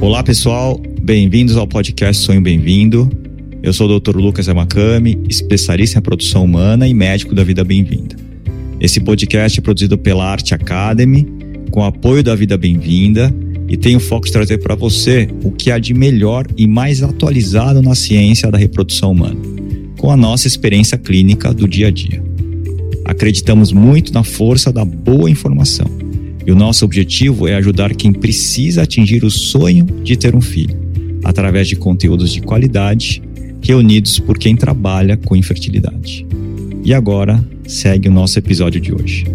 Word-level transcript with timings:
Olá, 0.00 0.22
pessoal. 0.22 0.80
Bem-vindos 1.02 1.58
ao 1.58 1.66
podcast 1.66 2.22
Sonho 2.22 2.40
Bem-vindo. 2.40 3.10
Eu 3.62 3.70
sou 3.70 3.86
o 3.86 4.00
Dr. 4.00 4.16
Lucas 4.16 4.46
Yamakami, 4.46 5.22
especialista 5.28 5.98
em 5.98 6.02
produção 6.02 6.42
humana 6.42 6.88
e 6.88 6.94
médico 6.94 7.34
da 7.34 7.44
Vida 7.44 7.62
Bem-vinda. 7.62 8.16
Esse 8.80 8.98
podcast 8.98 9.58
é 9.58 9.62
produzido 9.62 9.98
pela 9.98 10.24
Arte 10.24 10.54
Academy, 10.54 11.28
com 11.70 11.84
apoio 11.84 12.22
da 12.22 12.34
Vida 12.34 12.56
Bem-vinda, 12.56 13.30
e 13.68 13.76
tem 13.76 13.94
o 13.94 14.00
foco 14.00 14.24
de 14.24 14.32
trazer 14.32 14.56
para 14.56 14.74
você 14.74 15.28
o 15.44 15.50
que 15.50 15.70
há 15.70 15.78
de 15.78 15.92
melhor 15.92 16.46
e 16.56 16.66
mais 16.66 17.02
atualizado 17.02 17.82
na 17.82 17.94
ciência 17.94 18.50
da 18.50 18.56
reprodução 18.56 19.12
humana, 19.12 19.36
com 19.98 20.10
a 20.10 20.16
nossa 20.16 20.46
experiência 20.46 20.96
clínica 20.96 21.52
do 21.52 21.68
dia 21.68 21.88
a 21.88 21.90
dia. 21.90 22.22
Acreditamos 23.04 23.70
muito 23.70 24.14
na 24.14 24.24
força 24.24 24.72
da 24.72 24.82
boa 24.82 25.28
informação 25.28 26.09
e 26.50 26.52
o 26.52 26.56
nosso 26.56 26.84
objetivo 26.84 27.46
é 27.46 27.54
ajudar 27.54 27.94
quem 27.94 28.12
precisa 28.12 28.82
atingir 28.82 29.22
o 29.22 29.30
sonho 29.30 29.84
de 30.02 30.16
ter 30.16 30.34
um 30.34 30.40
filho, 30.40 30.76
através 31.24 31.68
de 31.68 31.76
conteúdos 31.76 32.32
de 32.32 32.42
qualidade 32.42 33.22
reunidos 33.62 34.18
por 34.18 34.36
quem 34.36 34.56
trabalha 34.56 35.16
com 35.16 35.36
infertilidade. 35.36 36.26
E 36.84 36.92
agora, 36.92 37.40
segue 37.68 38.08
o 38.08 38.12
nosso 38.12 38.36
episódio 38.36 38.80
de 38.80 38.92
hoje. 38.92 39.26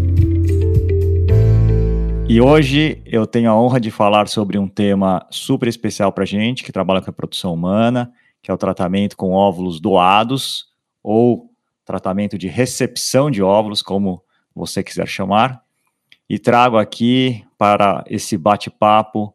E 2.27 2.41
hoje 2.41 3.01
eu 3.05 3.25
tenho 3.25 3.49
a 3.49 3.57
honra 3.57 3.79
de 3.79 3.91
falar 3.91 4.27
sobre 4.27 4.57
um 4.57 4.67
tema 4.67 5.25
super 5.31 5.69
especial 5.69 6.11
para 6.11 6.25
gente 6.25 6.65
que 6.65 6.71
trabalha 6.73 6.99
com 6.99 7.11
a 7.11 7.13
produção 7.13 7.53
humana, 7.53 8.11
que 8.43 8.51
é 8.51 8.53
o 8.53 8.57
tratamento 8.57 9.15
com 9.15 9.31
óvulos 9.31 9.79
doados 9.79 10.65
ou 11.01 11.49
tratamento 11.85 12.37
de 12.37 12.49
recepção 12.49 13.31
de 13.31 13.41
óvulos, 13.41 13.81
como 13.81 14.21
você 14.53 14.83
quiser 14.83 15.07
chamar 15.07 15.64
e 16.29 16.39
trago 16.39 16.77
aqui 16.77 17.45
para 17.57 18.03
esse 18.07 18.37
bate-papo 18.37 19.33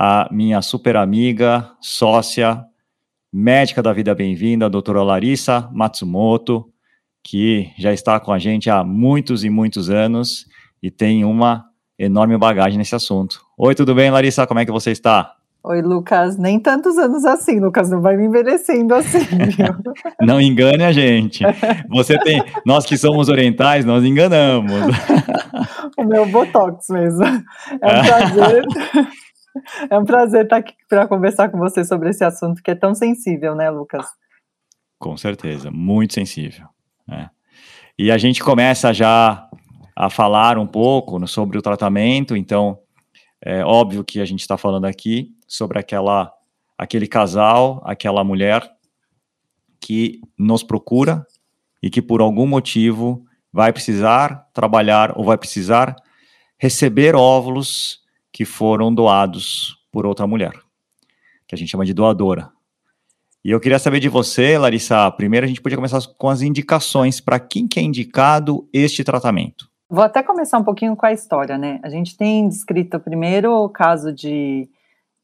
a 0.00 0.28
minha 0.30 0.62
super 0.62 0.96
amiga, 0.96 1.72
sócia, 1.80 2.64
médica 3.32 3.82
da 3.82 3.92
vida 3.92 4.14
bem-vinda, 4.14 4.70
doutora 4.70 5.02
Larissa 5.02 5.68
Matsumoto, 5.72 6.72
que 7.22 7.72
já 7.76 7.92
está 7.92 8.20
com 8.20 8.32
a 8.32 8.38
gente 8.38 8.70
há 8.70 8.84
muitos 8.84 9.42
e 9.42 9.50
muitos 9.50 9.90
anos 9.90 10.46
e 10.80 10.88
tem 10.88 11.24
uma 11.24 11.66
enorme 11.98 12.38
bagagem 12.38 12.78
nesse 12.78 12.94
assunto. 12.94 13.40
Oi, 13.58 13.74
tudo 13.74 13.92
bem, 13.92 14.08
Larissa? 14.08 14.46
Como 14.46 14.60
é 14.60 14.64
que 14.64 14.70
você 14.70 14.92
está? 14.92 15.37
Oi, 15.64 15.82
Lucas. 15.82 16.38
Nem 16.38 16.60
tantos 16.60 16.96
anos 16.96 17.24
assim, 17.24 17.58
Lucas. 17.58 17.90
Não 17.90 18.00
vai 18.00 18.16
me 18.16 18.26
envelhecendo 18.26 18.94
assim, 18.94 19.18
viu? 19.56 19.94
não 20.20 20.40
engane 20.40 20.84
a 20.84 20.92
gente. 20.92 21.44
Você 21.88 22.18
tem. 22.18 22.42
Nós 22.64 22.86
que 22.86 22.96
somos 22.96 23.28
orientais, 23.28 23.84
nós 23.84 24.04
enganamos. 24.04 24.72
o 25.98 26.04
meu 26.04 26.26
botox 26.26 26.86
mesmo. 26.90 27.24
É 27.24 27.86
um 27.86 28.04
prazer. 28.06 28.64
é 29.90 29.98
um 29.98 30.04
prazer 30.04 30.44
estar 30.44 30.58
aqui 30.58 30.74
para 30.88 31.08
conversar 31.08 31.48
com 31.48 31.58
você 31.58 31.84
sobre 31.84 32.10
esse 32.10 32.24
assunto 32.24 32.62
que 32.62 32.70
é 32.70 32.74
tão 32.74 32.94
sensível, 32.94 33.54
né, 33.54 33.68
Lucas? 33.68 34.06
Com 34.98 35.16
certeza, 35.16 35.70
muito 35.70 36.14
sensível. 36.14 36.66
Né? 37.06 37.30
E 37.98 38.10
a 38.10 38.18
gente 38.18 38.42
começa 38.42 38.92
já 38.92 39.48
a 39.94 40.08
falar 40.08 40.56
um 40.56 40.66
pouco 40.66 41.26
sobre 41.26 41.58
o 41.58 41.62
tratamento, 41.62 42.36
então 42.36 42.78
é 43.40 43.64
óbvio 43.64 44.04
que 44.04 44.20
a 44.20 44.24
gente 44.24 44.40
está 44.40 44.56
falando 44.56 44.84
aqui 44.84 45.34
sobre 45.46 45.78
aquela, 45.78 46.32
aquele 46.76 47.06
casal, 47.06 47.82
aquela 47.84 48.24
mulher 48.24 48.68
que 49.80 50.20
nos 50.36 50.62
procura 50.62 51.26
e 51.82 51.88
que 51.88 52.02
por 52.02 52.20
algum 52.20 52.46
motivo 52.46 53.24
vai 53.52 53.72
precisar 53.72 54.48
trabalhar 54.52 55.16
ou 55.16 55.24
vai 55.24 55.38
precisar 55.38 55.94
receber 56.58 57.14
óvulos 57.14 58.00
que 58.32 58.44
foram 58.44 58.92
doados 58.92 59.78
por 59.90 60.04
outra 60.04 60.26
mulher, 60.26 60.52
que 61.46 61.54
a 61.54 61.58
gente 61.58 61.70
chama 61.70 61.86
de 61.86 61.94
doadora. 61.94 62.50
E 63.44 63.50
eu 63.50 63.60
queria 63.60 63.78
saber 63.78 64.00
de 64.00 64.08
você, 64.08 64.58
Larissa, 64.58 65.10
primeiro 65.12 65.46
a 65.46 65.48
gente 65.48 65.62
podia 65.62 65.78
começar 65.78 66.00
com 66.18 66.28
as 66.28 66.42
indicações 66.42 67.20
para 67.20 67.38
quem 67.38 67.68
que 67.68 67.78
é 67.78 67.82
indicado 67.82 68.68
este 68.72 69.04
tratamento. 69.04 69.70
Vou 69.90 70.04
até 70.04 70.22
começar 70.22 70.58
um 70.58 70.64
pouquinho 70.64 70.94
com 70.94 71.06
a 71.06 71.12
história, 71.12 71.56
né? 71.56 71.80
A 71.82 71.88
gente 71.88 72.16
tem 72.16 72.48
descrito 72.48 72.96
o 72.96 73.00
primeiro 73.00 73.68
caso 73.70 74.12
de 74.12 74.68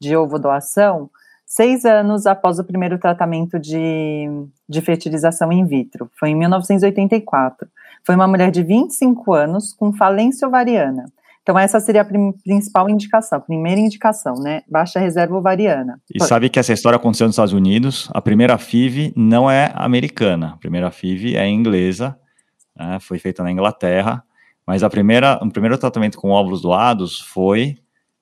de 0.00 0.16
ovo 0.16 0.38
doação 0.38 1.08
seis 1.46 1.84
anos 1.84 2.26
após 2.26 2.58
o 2.58 2.64
primeiro 2.64 2.98
tratamento 2.98 3.58
de, 3.58 4.28
de 4.68 4.80
fertilização 4.80 5.52
in 5.52 5.64
vitro. 5.64 6.10
Foi 6.18 6.30
em 6.30 6.34
1984. 6.34 7.68
Foi 8.04 8.14
uma 8.14 8.26
mulher 8.26 8.50
de 8.50 8.62
25 8.62 9.32
anos 9.32 9.72
com 9.72 9.92
falência 9.92 10.48
ovariana. 10.48 11.04
Então, 11.42 11.58
essa 11.58 11.78
seria 11.78 12.00
a 12.00 12.04
principal 12.42 12.88
indicação, 12.88 13.38
primeira 13.38 13.78
indicação, 13.78 14.34
né? 14.36 14.62
Baixa 14.68 14.98
reserva 14.98 15.36
ovariana. 15.36 16.00
E 16.12 16.18
Foi. 16.18 16.26
sabe 16.26 16.48
que 16.48 16.58
essa 16.58 16.72
história 16.72 16.96
aconteceu 16.96 17.26
nos 17.26 17.34
Estados 17.34 17.52
Unidos. 17.52 18.10
A 18.14 18.20
primeira 18.20 18.56
FIV 18.56 19.12
não 19.14 19.50
é 19.50 19.70
americana. 19.74 20.54
A 20.54 20.56
primeira 20.56 20.90
FIV 20.90 21.36
é 21.36 21.46
inglesa, 21.46 22.18
né? 22.74 22.98
foi 22.98 23.18
feita 23.18 23.42
na 23.42 23.52
Inglaterra. 23.52 24.24
Mas 24.66 24.82
a 24.82 24.90
primeira, 24.90 25.38
o 25.42 25.50
primeiro 25.50 25.76
tratamento 25.76 26.18
com 26.18 26.30
óvulos 26.30 26.62
doados 26.62 27.20
foi 27.20 27.76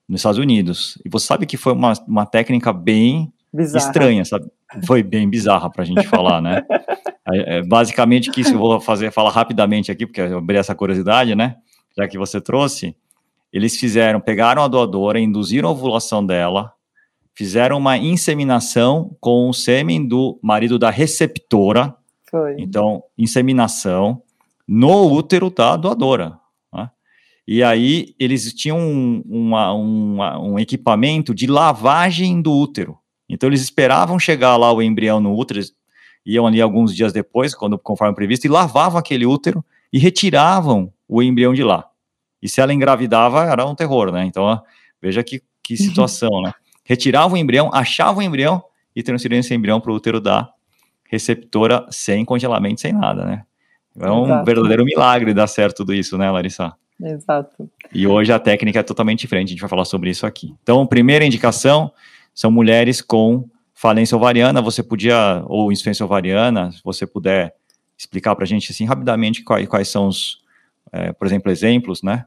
nos 0.09 0.21
Estados 0.21 0.39
Unidos. 0.39 0.99
E 1.05 1.09
você 1.09 1.27
sabe 1.27 1.47
que 1.47 1.57
foi 1.57 1.73
uma, 1.73 1.93
uma 2.07 2.27
técnica 2.27 2.73
bem 2.73 3.33
bizarra. 3.53 3.87
estranha, 3.87 4.25
sabe? 4.25 4.47
Foi 4.87 5.03
bem 5.03 5.29
bizarra 5.29 5.71
para 5.71 5.83
a 5.83 5.87
gente 5.87 6.07
falar, 6.07 6.41
né? 6.41 6.63
É, 7.25 7.59
é, 7.59 7.63
basicamente, 7.63 8.33
que 8.33 8.41
isso 8.41 8.55
eu 8.55 8.59
vou 8.59 8.81
fazer, 8.81 9.13
falar 9.13 9.31
rapidamente 9.31 9.93
aqui, 9.93 10.05
porque 10.05 10.21
eu 10.21 10.39
abri 10.39 10.57
essa 10.57 10.75
curiosidade, 10.75 11.37
né? 11.37 11.55
Já 11.97 12.09
que 12.09 12.19
você 12.19 12.41
trouxe, 12.41 12.97
eles 13.53 13.77
fizeram, 13.77 14.21
pegaram 14.21 14.61
a 14.61 14.67
doadora, 14.67 15.21
induziram 15.21 15.69
a 15.69 15.73
ovulação 15.73 16.27
dela, 16.27 16.73
fizeram 17.33 17.79
uma 17.79 17.97
inseminação 17.97 19.17
com 19.21 19.49
o 19.49 19.53
sêmen 19.53 20.05
do 20.05 20.37
marido 20.43 20.81
da 20.81 20.91
receptora. 20.91 21.95
Foi. 22.29 22.57
Então, 22.59 23.05
inseminação 23.17 24.21
no 24.75 25.13
útero 25.13 25.51
da 25.51 25.77
doadora. 25.77 26.41
E 27.47 27.63
aí 27.63 28.15
eles 28.19 28.53
tinham 28.55 28.79
um, 28.79 29.23
uma, 29.27 29.73
uma, 29.75 30.39
um 30.41 30.59
equipamento 30.59 31.35
de 31.35 31.47
lavagem 31.47 32.41
do 32.41 32.53
útero. 32.53 32.97
Então 33.29 33.49
eles 33.49 33.61
esperavam 33.61 34.19
chegar 34.19 34.57
lá 34.57 34.73
o 34.73 34.81
embrião 34.81 35.21
no 35.21 35.37
útero, 35.37 35.61
iam 36.25 36.47
ali 36.47 36.61
alguns 36.61 36.95
dias 36.95 37.13
depois, 37.13 37.55
quando 37.55 37.79
conforme 37.79 38.15
previsto, 38.15 38.47
e 38.47 38.49
lavavam 38.49 38.99
aquele 38.99 39.27
útero 39.27 39.65
e 39.93 39.99
retiravam 39.99 40.91
o 41.07 41.23
embrião 41.23 41.53
de 41.53 41.63
lá. 41.63 41.87
E 42.41 42.49
se 42.49 42.61
ela 42.61 42.73
engravidava, 42.73 43.45
era 43.45 43.67
um 43.67 43.75
terror, 43.75 44.11
né? 44.11 44.25
Então, 44.25 44.45
ó, 44.45 44.61
veja 45.01 45.23
que, 45.23 45.43
que 45.63 45.77
situação, 45.77 46.41
né? 46.41 46.53
Retiravam 46.85 47.35
o 47.35 47.37
embrião, 47.37 47.71
achavam 47.75 48.21
o 48.21 48.23
embrião 48.23 48.63
e 48.97 49.03
transferiam 49.03 49.41
esse 49.41 49.55
embrião 49.55 49.81
para 49.81 49.93
o 49.93 49.95
útero 49.95 50.21
da 50.21 50.49
receptora 51.11 51.87
sem 51.91 52.25
congelamento, 52.25 52.81
sem 52.81 52.93
nada, 52.93 53.25
né? 53.25 53.45
É 53.99 54.11
um 54.11 54.25
Exato. 54.25 54.45
verdadeiro 54.45 54.85
milagre 54.85 55.35
dar 55.35 55.47
certo 55.47 55.79
tudo 55.79 55.95
isso, 55.95 56.17
né, 56.17 56.31
Larissa? 56.31 56.73
Exato. 57.01 57.69
E 57.93 58.07
hoje 58.07 58.33
a 58.33 58.39
técnica 58.39 58.81
é 58.81 58.83
totalmente 58.83 59.21
diferente, 59.21 59.49
a 59.49 59.51
gente 59.51 59.61
vai 59.61 59.71
falar 59.71 59.85
sobre 59.85 60.11
isso 60.11 60.27
aqui. 60.27 60.55
Então, 60.63 60.87
primeira 60.87 61.25
indicação 61.25 61.93
são 62.35 62.51
mulheres 62.51 63.01
com 63.01 63.45
falência 63.75 64.17
ovariana, 64.17 64.63
você 64.63 64.83
podia, 64.83 65.43
ou 65.47 65.73
insuficiência 65.73 66.07
ovariana, 66.07 66.71
se 66.71 66.81
você 66.85 67.07
puder 67.07 67.55
explicar 67.99 68.35
para 68.35 68.45
a 68.45 68.47
gente, 68.47 68.71
assim, 68.71 68.85
rapidamente, 68.85 69.43
quais, 69.43 69.67
quais 69.69 69.89
são 69.89 70.07
os, 70.07 70.39
é, 70.93 71.13
por 71.13 71.27
exemplo, 71.27 71.51
exemplos, 71.51 72.03
né? 72.03 72.25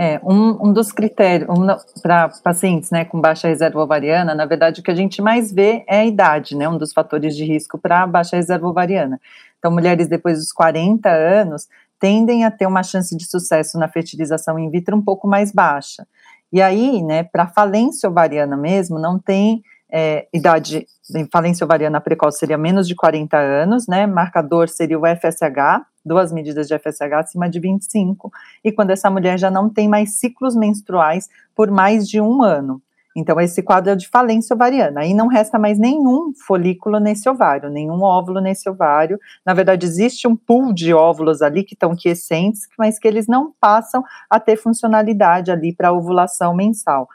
É, 0.00 0.20
um, 0.22 0.68
um 0.68 0.72
dos 0.72 0.92
critérios 0.92 1.48
um, 1.50 1.66
para 2.00 2.28
pacientes 2.44 2.88
né, 2.92 3.04
com 3.04 3.20
baixa 3.20 3.48
reserva 3.48 3.80
ovariana, 3.80 4.32
na 4.32 4.46
verdade, 4.46 4.80
o 4.80 4.84
que 4.84 4.92
a 4.92 4.94
gente 4.94 5.20
mais 5.20 5.52
vê 5.52 5.84
é 5.88 5.98
a 5.98 6.06
idade, 6.06 6.54
né, 6.54 6.68
um 6.68 6.78
dos 6.78 6.92
fatores 6.92 7.36
de 7.36 7.44
risco 7.44 7.76
para 7.76 8.06
baixa 8.06 8.36
reserva 8.36 8.68
ovariana. 8.68 9.20
Então, 9.58 9.70
mulheres 9.70 10.08
depois 10.08 10.38
dos 10.38 10.52
40 10.52 11.08
anos 11.08 11.66
tendem 11.98 12.44
a 12.44 12.50
ter 12.50 12.66
uma 12.66 12.82
chance 12.82 13.16
de 13.16 13.24
sucesso 13.24 13.78
na 13.78 13.88
fertilização 13.88 14.58
in 14.58 14.70
vitro 14.70 14.96
um 14.96 15.02
pouco 15.02 15.26
mais 15.26 15.52
baixa. 15.52 16.06
E 16.52 16.62
aí, 16.62 17.02
né, 17.02 17.24
para 17.24 17.46
falência 17.46 18.08
ovariana 18.08 18.56
mesmo, 18.56 18.98
não 18.98 19.18
tem 19.18 19.62
é, 19.90 20.26
idade, 20.32 20.86
falência 21.32 21.64
ovariana 21.64 22.00
precoce 22.00 22.38
seria 22.38 22.58
menos 22.58 22.86
de 22.86 22.94
40 22.94 23.36
anos, 23.36 23.86
né, 23.86 24.06
marcador 24.06 24.68
seria 24.68 24.98
o 24.98 25.06
FSH, 25.06 25.82
duas 26.04 26.32
medidas 26.32 26.68
de 26.68 26.78
FSH 26.78 27.12
acima 27.14 27.48
de 27.48 27.58
25, 27.58 28.30
e 28.64 28.70
quando 28.70 28.90
essa 28.90 29.10
mulher 29.10 29.38
já 29.38 29.50
não 29.50 29.68
tem 29.68 29.88
mais 29.88 30.18
ciclos 30.18 30.54
menstruais 30.54 31.28
por 31.54 31.70
mais 31.70 32.08
de 32.08 32.20
um 32.20 32.42
ano. 32.42 32.82
Então, 33.16 33.40
esse 33.40 33.62
quadro 33.62 33.92
é 33.92 33.96
de 33.96 34.08
falência 34.08 34.54
ovariana. 34.54 35.00
Aí 35.00 35.12
não 35.12 35.26
resta 35.26 35.58
mais 35.58 35.78
nenhum 35.78 36.32
folículo 36.46 37.00
nesse 37.00 37.28
ovário, 37.28 37.70
nenhum 37.70 38.02
óvulo 38.02 38.40
nesse 38.40 38.68
ovário. 38.68 39.18
Na 39.44 39.54
verdade, 39.54 39.86
existe 39.86 40.28
um 40.28 40.36
pool 40.36 40.72
de 40.72 40.92
óvulos 40.94 41.42
ali 41.42 41.64
que 41.64 41.74
estão 41.74 41.96
quiescentes, 41.96 42.68
mas 42.78 42.98
que 42.98 43.08
eles 43.08 43.26
não 43.26 43.52
passam 43.60 44.02
a 44.30 44.38
ter 44.38 44.56
funcionalidade 44.56 45.50
ali 45.50 45.74
para 45.74 45.92
ovulação 45.92 46.54
mensal. 46.54 47.08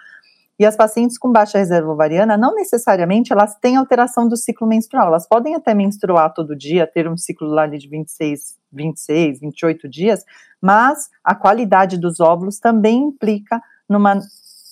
E 0.60 0.66
as 0.66 0.76
pacientes 0.76 1.18
com 1.18 1.32
baixa 1.32 1.58
reserva 1.58 1.92
ovariana, 1.92 2.38
não 2.38 2.54
necessariamente 2.54 3.34
elas 3.34 3.56
têm 3.56 3.76
alteração 3.76 4.28
do 4.28 4.38
ciclo 4.38 4.68
menstrual. 4.68 5.08
Elas 5.08 5.28
podem 5.28 5.56
até 5.56 5.74
menstruar 5.74 6.34
todo 6.34 6.56
dia, 6.56 6.86
ter 6.86 7.08
um 7.08 7.18
ciclo 7.18 7.48
lá 7.48 7.66
de 7.66 7.88
26, 7.88 8.58
26, 8.72 9.40
28 9.40 9.90
dias, 9.90 10.24
mas 10.62 11.10
a 11.24 11.34
qualidade 11.34 11.98
dos 11.98 12.20
óvulos 12.20 12.60
também 12.60 13.00
implica 13.00 13.62
numa 13.90 14.20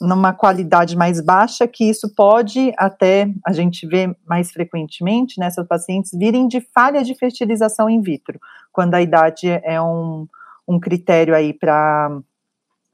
numa 0.02 0.34
qualidade 0.34 0.98
mais 0.98 1.22
baixa, 1.22 1.68
que 1.68 1.88
isso 1.88 2.14
pode 2.16 2.74
até, 2.76 3.30
a 3.46 3.54
gente 3.54 3.86
vê 3.86 4.14
mais 4.28 4.52
frequentemente 4.52 5.40
nessas 5.40 5.68
pacientes, 5.68 6.12
virem 6.12 6.48
de 6.48 6.60
falha 6.60 7.04
de 7.04 7.14
fertilização 7.14 7.88
in 7.88 8.02
vitro, 8.02 8.40
quando 8.72 8.96
a 8.96 9.02
idade 9.02 9.48
é 9.48 9.80
um, 9.80 10.28
um 10.68 10.80
critério 10.80 11.36
aí 11.36 11.54
para 11.54 12.20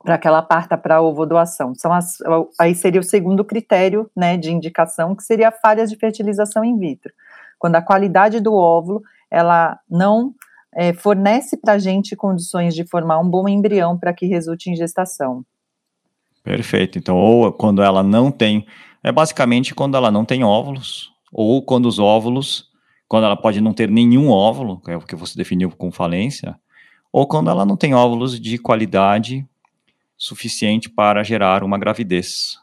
para 0.04 0.18
que 0.18 0.28
ela 0.28 0.42
parta 0.42 0.78
para 0.78 1.02
ovodoação. 1.02 1.74
São 1.76 1.92
as, 1.92 2.20
aí 2.58 2.74
seria 2.76 3.02
o 3.02 3.04
segundo 3.04 3.44
critério 3.44 4.10
né, 4.16 4.38
de 4.38 4.52
indicação, 4.52 5.14
que 5.14 5.24
seria 5.24 5.52
falhas 5.52 5.90
de 5.90 5.98
fertilização 5.98 6.64
in 6.64 6.78
vitro. 6.78 7.12
Quando 7.60 7.76
a 7.76 7.82
qualidade 7.82 8.40
do 8.40 8.54
óvulo 8.54 9.02
ela 9.30 9.78
não 9.90 10.34
é, 10.74 10.94
fornece 10.94 11.58
para 11.58 11.74
a 11.74 11.78
gente 11.78 12.16
condições 12.16 12.74
de 12.74 12.88
formar 12.88 13.20
um 13.20 13.30
bom 13.30 13.50
embrião 13.50 13.98
para 13.98 14.14
que 14.14 14.26
resulte 14.28 14.70
em 14.70 14.76
gestação. 14.76 15.44
Perfeito. 16.48 16.98
Então, 16.98 17.18
ou 17.18 17.52
quando 17.52 17.84
ela 17.84 18.02
não 18.02 18.32
tem, 18.32 18.66
é 19.04 19.12
basicamente 19.12 19.76
quando 19.76 19.98
ela 19.98 20.10
não 20.10 20.24
tem 20.24 20.46
óvulos, 20.46 21.12
ou 21.30 21.62
quando 21.62 21.88
os 21.88 22.00
óvulos, 22.00 22.72
quando 23.06 23.26
ela 23.26 23.36
pode 23.36 23.60
não 23.60 23.74
ter 23.74 23.90
nenhum 23.90 24.30
óvulo, 24.30 24.80
que 24.80 24.92
é 24.92 24.96
o 24.96 25.02
que 25.02 25.14
você 25.14 25.38
definiu 25.38 25.70
com 25.70 25.92
falência, 25.92 26.58
ou 27.12 27.28
quando 27.28 27.50
ela 27.50 27.66
não 27.66 27.76
tem 27.76 27.94
óvulos 27.94 28.40
de 28.40 28.58
qualidade 28.58 29.46
suficiente 30.18 30.90
para 30.90 31.22
gerar 31.22 31.66
uma 31.66 31.78
gravidez. 31.78 32.58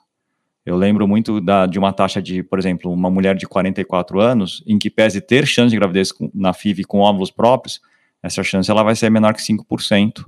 Eu 0.65 0.77
lembro 0.79 1.07
muito 1.07 1.39
da, 1.39 1.67
de 1.67 1.79
uma 1.79 1.93
taxa 1.93 2.23
de, 2.23 2.43
por 2.43 2.59
exemplo, 2.59 2.91
uma 2.91 3.11
mulher 3.11 3.37
de 3.37 3.47
44 3.47 4.19
anos, 4.19 4.65
em 4.67 4.79
que 4.79 4.89
pese 4.89 5.21
ter 5.21 5.47
chance 5.47 5.69
de 5.69 5.77
gravidez 5.77 6.11
com, 6.11 6.31
na 6.33 6.55
FIV 6.55 6.85
com 6.85 7.01
óvulos 7.01 7.31
próprios, 7.31 7.83
essa 8.23 8.43
chance 8.43 8.71
ela 8.71 8.83
vai 8.83 8.97
ser 8.97 9.11
menor 9.11 9.35
que 9.35 9.43
5%. 9.43 10.25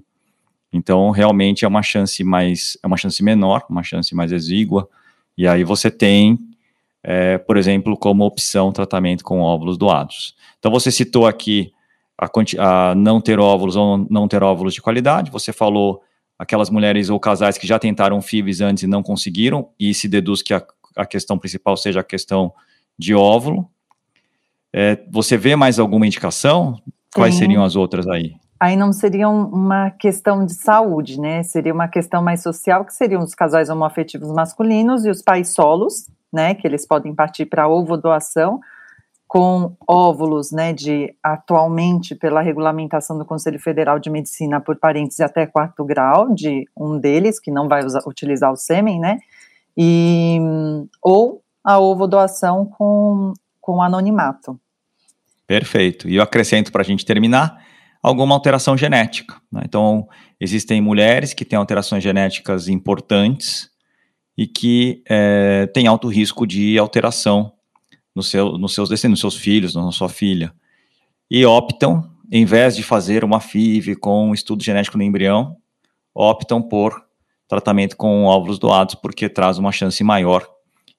Então, 0.77 1.11
realmente 1.11 1.65
é 1.65 1.69
uma 1.69 1.83
chance 1.83 2.23
mais, 2.23 2.77
é 2.83 2.87
uma 2.87 2.97
chance 2.97 3.23
menor, 3.23 3.65
uma 3.69 3.83
chance 3.83 4.15
mais 4.15 4.31
exígua. 4.31 4.89
E 5.37 5.49
aí 5.49 5.65
você 5.65 5.91
tem, 5.91 6.39
é, 7.03 7.39
por 7.39 7.57
exemplo, 7.57 7.97
como 7.97 8.25
opção 8.25 8.71
tratamento 8.71 9.25
com 9.25 9.41
óvulos 9.41 9.79
doados. 9.79 10.35
Então, 10.59 10.71
você 10.71 10.91
citou 10.91 11.27
aqui 11.27 11.73
a, 12.19 12.29
a 12.91 12.95
não 12.95 13.21
ter 13.21 13.41
óvulos 13.41 13.75
ou 13.75 14.07
não 14.11 14.29
ter 14.29 14.43
óvulos 14.43 14.75
de 14.75 14.83
qualidade. 14.83 15.31
Você 15.31 15.53
falou 15.53 16.03
aquelas 16.39 16.69
mulheres 16.69 17.09
ou 17.09 17.19
casais 17.19 17.57
que 17.57 17.67
já 17.67 17.79
tentaram 17.79 18.21
FIVs 18.21 18.61
antes 18.61 18.83
e 18.83 18.87
não 18.87 19.03
conseguiram, 19.03 19.71
e 19.81 19.95
se 19.95 20.07
deduz 20.07 20.43
que 20.43 20.53
a, 20.53 20.63
a 20.95 21.07
questão 21.07 21.39
principal 21.39 21.77
seja 21.77 22.01
a 22.01 22.05
questão 22.05 22.53
de 22.99 23.15
óvulo. 23.15 23.69
É, 24.73 25.03
você 25.11 25.39
vê 25.39 25.57
mais 25.57 25.79
alguma 25.79 26.07
indicação? 26.07 26.79
Quais 27.15 27.35
Sim. 27.35 27.41
seriam 27.41 27.65
as 27.65 27.77
outras 27.77 28.07
aí? 28.07 28.35
Aí 28.59 28.77
não 28.77 28.93
seria 28.93 29.29
uma 29.29 29.91
questão 29.91 30.45
de 30.45 30.55
saúde, 30.55 31.21
né? 31.21 31.43
Seria 31.43 31.73
uma 31.73 31.89
questão 31.89 32.23
mais 32.23 32.43
social, 32.43 32.85
que 32.85 32.95
seriam 32.95 33.23
os 33.23 33.35
casais 33.35 33.69
homoafetivos 33.69 34.31
masculinos 34.33 35.05
e 35.05 35.11
os 35.11 35.23
pais 35.23 35.51
solos, 35.51 36.07
né? 36.33 36.55
Que 36.55 36.67
eles 36.67 36.87
podem 36.87 37.15
partir 37.15 37.47
para 37.47 37.69
ovo 37.69 37.97
doação 37.97 38.61
com 39.29 39.77
óvulos, 39.87 40.53
né? 40.53 40.73
De 40.73 41.15
atualmente 41.23 42.15
pela 42.15 42.41
regulamentação 42.41 43.19
do 43.19 43.25
Conselho 43.25 43.59
Federal 43.59 43.99
de 43.99 44.11
Medicina 44.11 44.61
por 44.61 44.77
parentes 44.77 45.21
até 45.21 45.47
quarto 45.47 45.85
grau 45.85 46.33
de 46.35 46.65
um 46.77 46.99
deles 46.99 47.39
que 47.39 47.51
não 47.51 47.69
vai 47.69 47.85
usar, 47.85 48.03
utilizar 48.07 48.53
o 48.53 48.57
sêmen, 48.57 48.99
né? 48.99 49.19
E 49.77 50.39
ou 51.03 51.43
a 51.63 51.79
ovo 51.79 52.07
doação 52.07 52.65
com 52.65 53.35
com 53.61 53.83
anonimato. 53.83 54.59
Perfeito. 55.45 56.09
E 56.09 56.17
eu 56.17 56.23
acrescento 56.23 56.71
para 56.71 56.83
a 56.83 56.85
gente 56.85 57.05
terminar 57.05 57.66
alguma 58.07 58.37
alteração 58.37 58.79
genética. 58.79 59.35
Né? 59.51 59.63
Então, 59.65 60.09
existem 60.39 60.81
mulheres 60.81 61.35
que 61.35 61.45
têm 61.45 61.59
alterações 61.59 62.05
genéticas 62.05 62.69
importantes 62.69 63.69
e 64.39 64.47
que 64.47 65.03
é, 65.09 65.67
têm 65.75 65.89
alto 65.89 66.07
risco 66.07 66.47
de 66.47 66.79
alteração 66.79 67.53
no 68.15 68.23
seu, 68.23 68.53
nos 68.59 68.75
seus 68.75 68.89
descendentes, 68.89 69.25
nos 69.25 69.33
seus 69.33 69.43
filhos, 69.43 69.75
na 69.75 69.91
sua 69.91 70.09
filha, 70.09 70.55
e 71.29 71.45
optam, 71.45 72.09
em 72.31 72.45
vez 72.45 72.77
de 72.77 72.85
fazer 72.85 73.25
uma 73.25 73.41
FIV 73.41 73.97
com 73.97 74.29
um 74.29 74.35
estudo 74.35 74.63
genético 74.63 74.97
no 74.97 75.03
embrião, 75.03 75.57
optam 76.15 76.63
por 76.63 77.05
tratamento 77.49 77.97
com 77.97 78.23
óvulos 78.23 78.61
doados, 78.61 78.95
porque 78.95 79.29
traz 79.29 79.59
uma 79.59 79.73
chance 79.73 80.03
maior 80.05 80.49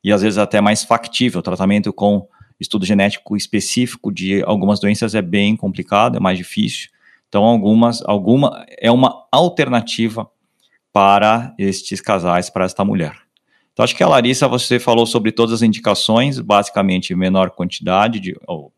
e 0.03 0.11
às 0.11 0.21
vezes 0.23 0.37
até 0.37 0.59
mais 0.59 0.83
factível. 0.83 1.39
O 1.39 1.43
tratamento 1.43 1.93
com 1.93 2.27
estudo 2.59 2.85
genético 2.85 3.37
específico 3.37 4.11
de 4.11 4.43
algumas 4.43 4.81
doenças 4.81 5.15
é 5.15 5.21
bem 5.21 5.55
complicado, 5.55 6.17
é 6.17 6.19
mais 6.19 6.37
difícil. 6.37 6.89
Então, 7.27 7.43
algumas, 7.43 8.01
alguma 8.05 8.65
é 8.79 8.91
uma 8.91 9.27
alternativa 9.31 10.29
para 10.93 11.53
estes 11.57 12.01
casais, 12.01 12.49
para 12.49 12.65
esta 12.65 12.83
mulher. 12.83 13.15
Então, 13.73 13.83
acho 13.83 13.95
que 13.95 14.01
a 14.01 14.07
Larissa, 14.07 14.47
você 14.47 14.79
falou 14.79 15.05
sobre 15.05 15.31
todas 15.31 15.53
as 15.53 15.61
indicações, 15.61 16.39
basicamente 16.39 17.13
menor 17.13 17.51
quantidade 17.51 18.19
de 18.19 18.35
ou, 18.47 18.73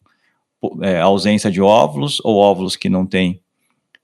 é, 0.82 1.00
ausência 1.00 1.50
de 1.50 1.62
óvulos 1.62 2.20
ou 2.24 2.36
óvulos 2.36 2.76
que 2.76 2.90
não 2.90 3.06
têm 3.06 3.42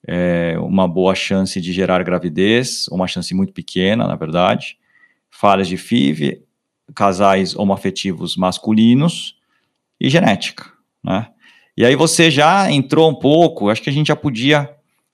é, 0.07 0.55
uma 0.59 0.87
boa 0.87 1.15
chance 1.15 1.59
de 1.59 1.73
gerar 1.73 2.03
gravidez, 2.03 2.87
uma 2.89 3.07
chance 3.07 3.33
muito 3.33 3.51
pequena, 3.51 4.07
na 4.07 4.15
verdade, 4.15 4.77
falhas 5.29 5.67
de 5.67 5.75
FIV, 5.75 6.43
casais 6.95 7.55
homoafetivos 7.55 8.37
masculinos 8.37 9.35
e 9.99 10.09
genética, 10.09 10.71
né? 11.03 11.27
E 11.77 11.85
aí 11.85 11.95
você 11.95 12.31
já 12.31 12.71
entrou 12.71 13.09
um 13.09 13.15
pouco, 13.15 13.69
acho 13.69 13.81
que 13.81 13.89
a 13.89 13.93
gente 13.93 14.07
já 14.07 14.15
podia 14.15 14.69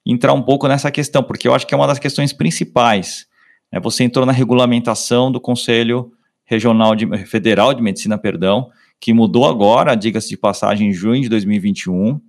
entrar 0.05 0.33
um 0.33 0.41
pouco 0.41 0.67
nessa 0.67 0.91
questão, 0.91 1.23
porque 1.23 1.47
eu 1.47 1.55
acho 1.55 1.65
que 1.65 1.73
é 1.73 1.77
uma 1.77 1.87
das 1.87 1.99
questões 1.99 2.33
principais. 2.33 3.27
Né? 3.71 3.79
Você 3.79 4.03
entrou 4.03 4.25
na 4.25 4.31
regulamentação 4.31 5.31
do 5.31 5.39
Conselho 5.39 6.11
Regional 6.45 6.95
de, 6.95 7.07
Federal 7.25 7.73
de 7.73 7.81
Medicina, 7.81 8.17
perdão, 8.17 8.69
que 8.99 9.13
mudou 9.13 9.45
agora, 9.45 9.95
diga-se 9.95 10.29
de 10.29 10.37
passagem, 10.37 10.89
em 10.89 10.93
junho 10.93 11.21
de 11.21 11.29
2021. 11.29 12.19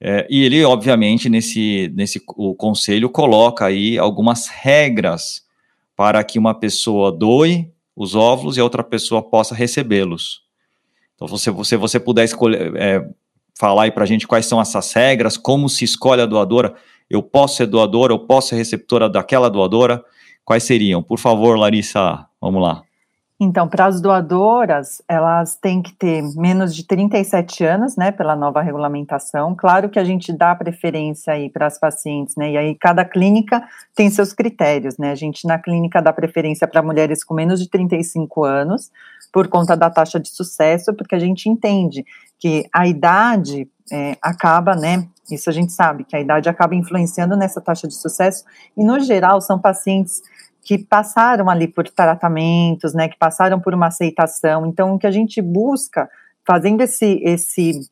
É, 0.00 0.26
e 0.30 0.44
ele, 0.44 0.62
obviamente, 0.64 1.28
nesse, 1.28 1.90
nesse 1.94 2.22
o 2.36 2.54
conselho 2.54 3.08
coloca 3.08 3.64
aí 3.64 3.98
algumas 3.98 4.46
regras 4.46 5.44
para 5.96 6.22
que 6.22 6.38
uma 6.38 6.54
pessoa 6.54 7.10
doe 7.10 7.72
os 7.96 8.14
óvulos 8.14 8.56
e 8.56 8.60
a 8.60 8.64
outra 8.64 8.84
pessoa 8.84 9.22
possa 9.22 9.54
recebê-los. 9.54 10.45
Então, 11.16 11.36
se 11.36 11.50
você, 11.50 11.76
você 11.76 11.98
puder 11.98 12.24
escolher, 12.24 12.76
é, 12.76 13.08
falar 13.58 13.84
aí 13.84 13.90
para 13.90 14.04
a 14.04 14.06
gente 14.06 14.26
quais 14.26 14.46
são 14.46 14.60
essas 14.60 14.92
regras, 14.92 15.36
como 15.36 15.68
se 15.68 15.84
escolhe 15.84 16.20
a 16.20 16.26
doadora, 16.26 16.74
eu 17.08 17.22
posso 17.22 17.56
ser 17.56 17.66
doadora, 17.66 18.12
eu 18.12 18.18
posso 18.18 18.50
ser 18.50 18.56
receptora 18.56 19.08
daquela 19.08 19.48
doadora, 19.48 20.04
quais 20.44 20.62
seriam? 20.62 21.02
Por 21.02 21.18
favor, 21.18 21.58
Larissa, 21.58 22.26
vamos 22.40 22.62
lá. 22.62 22.82
Então, 23.38 23.68
para 23.68 23.84
as 23.84 24.00
doadoras, 24.00 25.02
elas 25.06 25.56
têm 25.56 25.82
que 25.82 25.92
ter 25.92 26.22
menos 26.36 26.74
de 26.74 26.86
37 26.86 27.64
anos, 27.64 27.94
né, 27.94 28.10
pela 28.10 28.34
nova 28.34 28.62
regulamentação. 28.62 29.54
Claro 29.54 29.90
que 29.90 29.98
a 29.98 30.04
gente 30.04 30.32
dá 30.32 30.54
preferência 30.54 31.34
aí 31.34 31.50
para 31.50 31.66
as 31.66 31.78
pacientes, 31.78 32.34
né, 32.34 32.52
e 32.52 32.56
aí 32.56 32.74
cada 32.74 33.04
clínica 33.04 33.62
tem 33.94 34.08
seus 34.08 34.32
critérios, 34.32 34.96
né. 34.96 35.10
A 35.10 35.14
gente 35.14 35.46
na 35.46 35.58
clínica 35.58 36.00
dá 36.00 36.14
preferência 36.14 36.66
para 36.66 36.82
mulheres 36.82 37.22
com 37.22 37.34
menos 37.34 37.60
de 37.60 37.68
35 37.68 38.42
anos, 38.42 38.90
por 39.30 39.48
conta 39.48 39.76
da 39.76 39.90
taxa 39.90 40.18
de 40.18 40.30
sucesso, 40.30 40.94
porque 40.94 41.14
a 41.14 41.18
gente 41.18 41.46
entende 41.46 42.06
que 42.38 42.66
a 42.72 42.86
idade 42.86 43.68
é, 43.92 44.16
acaba, 44.22 44.74
né, 44.74 45.06
isso 45.30 45.50
a 45.50 45.52
gente 45.52 45.72
sabe, 45.72 46.04
que 46.04 46.16
a 46.16 46.20
idade 46.20 46.48
acaba 46.48 46.74
influenciando 46.74 47.36
nessa 47.36 47.60
taxa 47.60 47.86
de 47.86 47.94
sucesso, 47.94 48.44
e 48.74 48.82
no 48.82 48.98
geral 48.98 49.42
são 49.42 49.58
pacientes 49.58 50.22
que 50.66 50.76
passaram 50.76 51.48
ali 51.48 51.68
por 51.68 51.88
tratamentos, 51.88 52.92
né, 52.92 53.08
que 53.08 53.16
passaram 53.16 53.60
por 53.60 53.72
uma 53.72 53.86
aceitação. 53.86 54.66
Então, 54.66 54.92
o 54.92 54.98
que 54.98 55.06
a 55.06 55.12
gente 55.12 55.40
busca, 55.40 56.10
fazendo 56.44 56.80
esse, 56.80 57.22
esse 57.22 57.88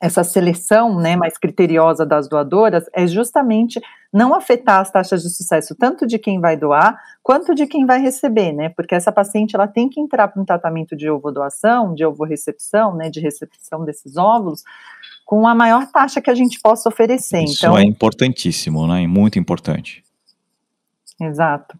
essa 0.00 0.24
seleção 0.24 0.98
né, 0.98 1.16
mais 1.16 1.36
criteriosa 1.36 2.06
das 2.06 2.26
doadoras 2.26 2.84
é 2.94 3.06
justamente 3.06 3.78
não 4.10 4.32
afetar 4.32 4.80
as 4.80 4.90
taxas 4.90 5.22
de 5.22 5.28
sucesso 5.28 5.74
tanto 5.74 6.06
de 6.06 6.18
quem 6.18 6.40
vai 6.40 6.56
doar 6.56 6.96
quanto 7.22 7.54
de 7.54 7.66
quem 7.66 7.84
vai 7.84 8.00
receber, 8.00 8.52
né? 8.52 8.70
Porque 8.70 8.94
essa 8.94 9.12
paciente 9.12 9.54
ela 9.54 9.66
tem 9.66 9.88
que 9.88 10.00
entrar 10.00 10.28
para 10.28 10.40
um 10.40 10.46
tratamento 10.46 10.96
de 10.96 11.10
ovo 11.10 11.30
doação, 11.30 11.94
de 11.94 12.06
ovo 12.06 12.24
recepção, 12.24 12.94
né, 12.94 13.10
de 13.10 13.20
recepção 13.20 13.84
desses 13.84 14.16
óvulos, 14.16 14.62
com 15.26 15.46
a 15.46 15.54
maior 15.54 15.86
taxa 15.88 16.22
que 16.22 16.30
a 16.30 16.34
gente 16.34 16.58
possa 16.60 16.88
oferecer. 16.88 17.42
Isso 17.42 17.66
então, 17.66 17.76
é 17.76 17.82
importantíssimo, 17.82 18.86
né? 18.86 19.06
Muito 19.06 19.38
importante. 19.38 20.02
Exato 21.20 21.76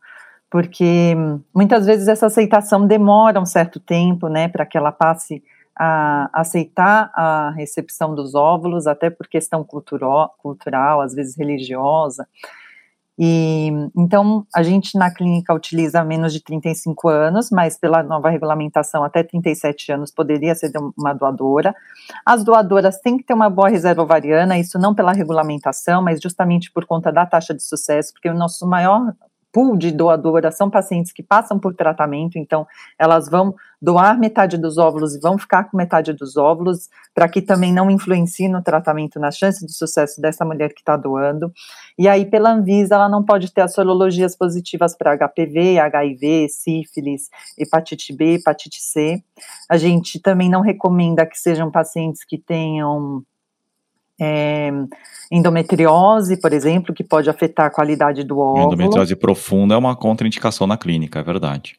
porque 0.51 1.15
muitas 1.55 1.87
vezes 1.87 2.09
essa 2.09 2.27
aceitação 2.27 2.87
demora 2.87 3.41
um 3.41 3.47
certo 3.47 3.79
tempo, 3.79 4.29
né, 4.29 4.49
para 4.49 4.65
que 4.65 4.79
ela 4.79 4.93
passe 4.93 5.43
a 5.79 6.29
aceitar 6.33 7.11
a 7.15 7.51
recepção 7.51 8.15
dos 8.15 8.35
óvulos, 8.35 8.87
até 8.87 9.11
por 9.11 9.29
questão 9.29 9.63
cultural, 9.63 11.01
às 11.01 11.15
vezes 11.15 11.37
religiosa. 11.37 12.27
E 13.21 13.71
então 13.97 14.47
a 14.55 14.63
gente 14.63 14.97
na 14.97 15.13
clínica 15.13 15.53
utiliza 15.53 16.05
menos 16.05 16.33
de 16.33 16.41
35 16.41 17.09
anos, 17.09 17.51
mas 17.51 17.77
pela 17.77 18.01
nova 18.01 18.31
regulamentação 18.31 19.03
até 19.03 19.25
37 19.25 19.91
anos 19.91 20.13
poderia 20.13 20.55
ser 20.55 20.71
uma 20.97 21.13
doadora. 21.13 21.75
As 22.25 22.45
doadoras 22.45 23.01
têm 23.01 23.17
que 23.17 23.25
ter 23.25 23.35
uma 23.35 23.51
boa 23.51 23.69
reserva 23.69 24.03
ovariana, 24.03 24.57
isso 24.57 24.79
não 24.79 24.95
pela 24.95 25.13
regulamentação, 25.13 26.01
mas 26.01 26.21
justamente 26.21 26.71
por 26.71 26.87
conta 26.87 27.11
da 27.11 27.27
taxa 27.27 27.53
de 27.53 27.63
sucesso, 27.63 28.13
porque 28.13 28.29
o 28.29 28.35
nosso 28.35 28.65
maior 28.69 29.13
pool 29.53 29.77
de 29.77 29.91
doadora 29.91 30.51
são 30.51 30.71
pacientes 30.71 31.13
que 31.13 31.23
passam 31.23 31.59
por 31.59 31.75
tratamento, 31.75 32.39
então 32.39 32.67
elas 32.99 33.29
vão 33.29 33.55
doar 33.81 34.19
metade 34.19 34.59
dos 34.59 34.77
óvulos 34.77 35.15
e 35.15 35.21
vão 35.21 35.39
ficar 35.39 35.65
com 35.65 35.77
metade 35.77 36.13
dos 36.13 36.37
óvulos, 36.37 36.89
para 37.15 37.29
que 37.29 37.41
também 37.41 37.73
não 37.73 37.91
influencie 37.91 38.49
no 38.49 38.63
tratamento, 38.63 39.21
na 39.21 39.31
chance 39.31 39.65
de 39.65 39.73
sucesso 39.73 40.21
dessa 40.21 40.45
mulher 40.45 40.73
que 40.75 40.81
está 40.81 40.97
doando. 40.97 41.53
E 41.97 42.09
aí, 42.09 42.27
pela 42.27 42.51
Anvisa, 42.51 42.97
ela 42.97 43.09
não 43.09 43.25
pode 43.25 43.53
ter 43.53 43.63
as 43.63 43.73
sorologias 43.75 44.37
positivas 44.37 44.97
para 44.97 45.17
HPV, 45.17 45.79
HIV, 45.79 46.49
sífilis, 46.49 47.29
hepatite 47.57 48.13
B, 48.13 48.35
hepatite 48.35 48.83
C. 48.83 49.23
A 49.71 49.77
gente 49.77 50.21
também 50.21 50.51
não 50.51 50.61
recomenda 50.61 51.25
que 51.25 51.39
sejam 51.39 51.71
pacientes 51.71 52.25
que 52.25 52.37
tenham 52.37 53.23
é, 54.21 54.71
endometriose, 55.31 56.41
por 56.41 56.53
exemplo, 56.53 56.95
que 56.95 57.05
pode 57.05 57.31
afetar 57.31 57.67
a 57.67 57.71
qualidade 57.71 58.25
do 58.25 58.39
óvulo. 58.39 58.67
Endometriose 58.67 59.15
profunda 59.15 59.75
é 59.75 59.79
uma 59.79 59.95
contraindicação 59.95 60.67
na 60.67 60.77
clínica, 60.77 61.21
é 61.21 61.23
verdade. 61.23 61.79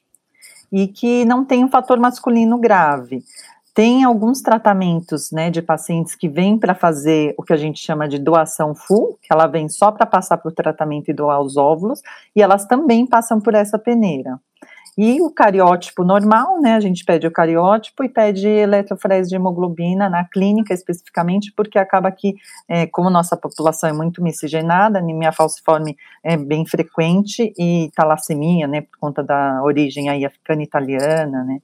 E 0.72 0.88
que 0.88 1.26
não 1.26 1.44
tem 1.44 1.64
um 1.64 1.70
fator 1.70 2.00
masculino 2.00 2.58
grave. 2.60 3.24
Tem 3.74 4.04
alguns 4.04 4.42
tratamentos, 4.42 5.32
né, 5.32 5.50
de 5.50 5.62
pacientes 5.62 6.16
que 6.16 6.28
vêm 6.28 6.58
para 6.58 6.76
fazer 6.76 7.34
o 7.38 7.44
que 7.44 7.54
a 7.54 7.58
gente 7.58 7.80
chama 7.80 8.08
de 8.08 8.20
doação 8.20 8.76
full, 8.76 9.18
que 9.22 9.32
ela 9.32 9.48
vem 9.48 9.70
só 9.70 9.92
para 9.92 10.06
passar 10.06 10.38
para 10.38 10.50
o 10.50 10.54
tratamento 10.54 11.10
e 11.10 11.14
doar 11.14 11.40
os 11.40 11.56
óvulos, 11.56 12.02
e 12.36 12.42
elas 12.42 12.66
também 12.66 13.06
passam 13.06 13.40
por 13.40 13.54
essa 13.54 13.80
peneira. 13.80 14.40
E 15.02 15.22
o 15.22 15.32
cariótipo 15.32 16.04
normal, 16.04 16.60
né? 16.60 16.74
A 16.74 16.80
gente 16.82 17.06
pede 17.06 17.26
o 17.26 17.32
cariótipo 17.32 18.04
e 18.04 18.10
pede 18.10 18.50
eletroforese 18.50 19.30
de 19.30 19.36
hemoglobina 19.38 20.10
na 20.10 20.26
clínica 20.26 20.74
especificamente, 20.74 21.54
porque 21.56 21.80
acaba 21.80 22.12
que, 22.12 22.36
é, 22.68 22.86
como 22.86 23.10
nossa 23.10 23.38
população 23.38 23.90
é 23.90 23.94
muito 23.94 24.22
miscigenada, 24.22 25.00
anemia 25.00 25.32
falciforme 25.32 25.96
é 26.22 26.36
bem 26.36 26.66
frequente 26.66 27.54
e 27.58 27.90
talassemia, 27.96 28.68
né? 28.68 28.82
Por 28.82 29.00
conta 29.00 29.24
da 29.24 29.64
origem 29.64 30.10
aí 30.10 30.26
africana 30.26 30.64
italiana, 30.64 31.46
né? 31.46 31.60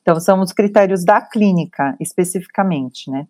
Então, 0.00 0.18
são 0.18 0.40
os 0.40 0.54
critérios 0.54 1.04
da 1.04 1.20
clínica 1.20 1.94
especificamente, 2.00 3.10
né? 3.10 3.26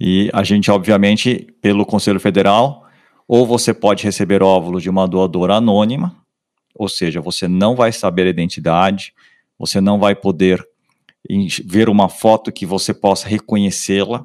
E 0.00 0.28
a 0.34 0.42
gente, 0.42 0.68
obviamente, 0.68 1.46
pelo 1.62 1.86
Conselho 1.86 2.18
Federal, 2.18 2.88
ou 3.28 3.46
você 3.46 3.72
pode 3.72 4.02
receber 4.02 4.42
óvulos 4.42 4.82
de 4.82 4.90
uma 4.90 5.06
doadora 5.06 5.54
anônima, 5.54 6.16
ou 6.78 6.88
seja, 6.88 7.20
você 7.20 7.48
não 7.48 7.74
vai 7.74 7.92
saber 7.92 8.26
a 8.26 8.30
identidade, 8.30 9.12
você 9.58 9.80
não 9.80 9.98
vai 9.98 10.14
poder 10.14 10.64
ver 11.64 11.88
uma 11.88 12.08
foto 12.08 12.52
que 12.52 12.64
você 12.64 12.94
possa 12.94 13.28
reconhecê-la. 13.28 14.24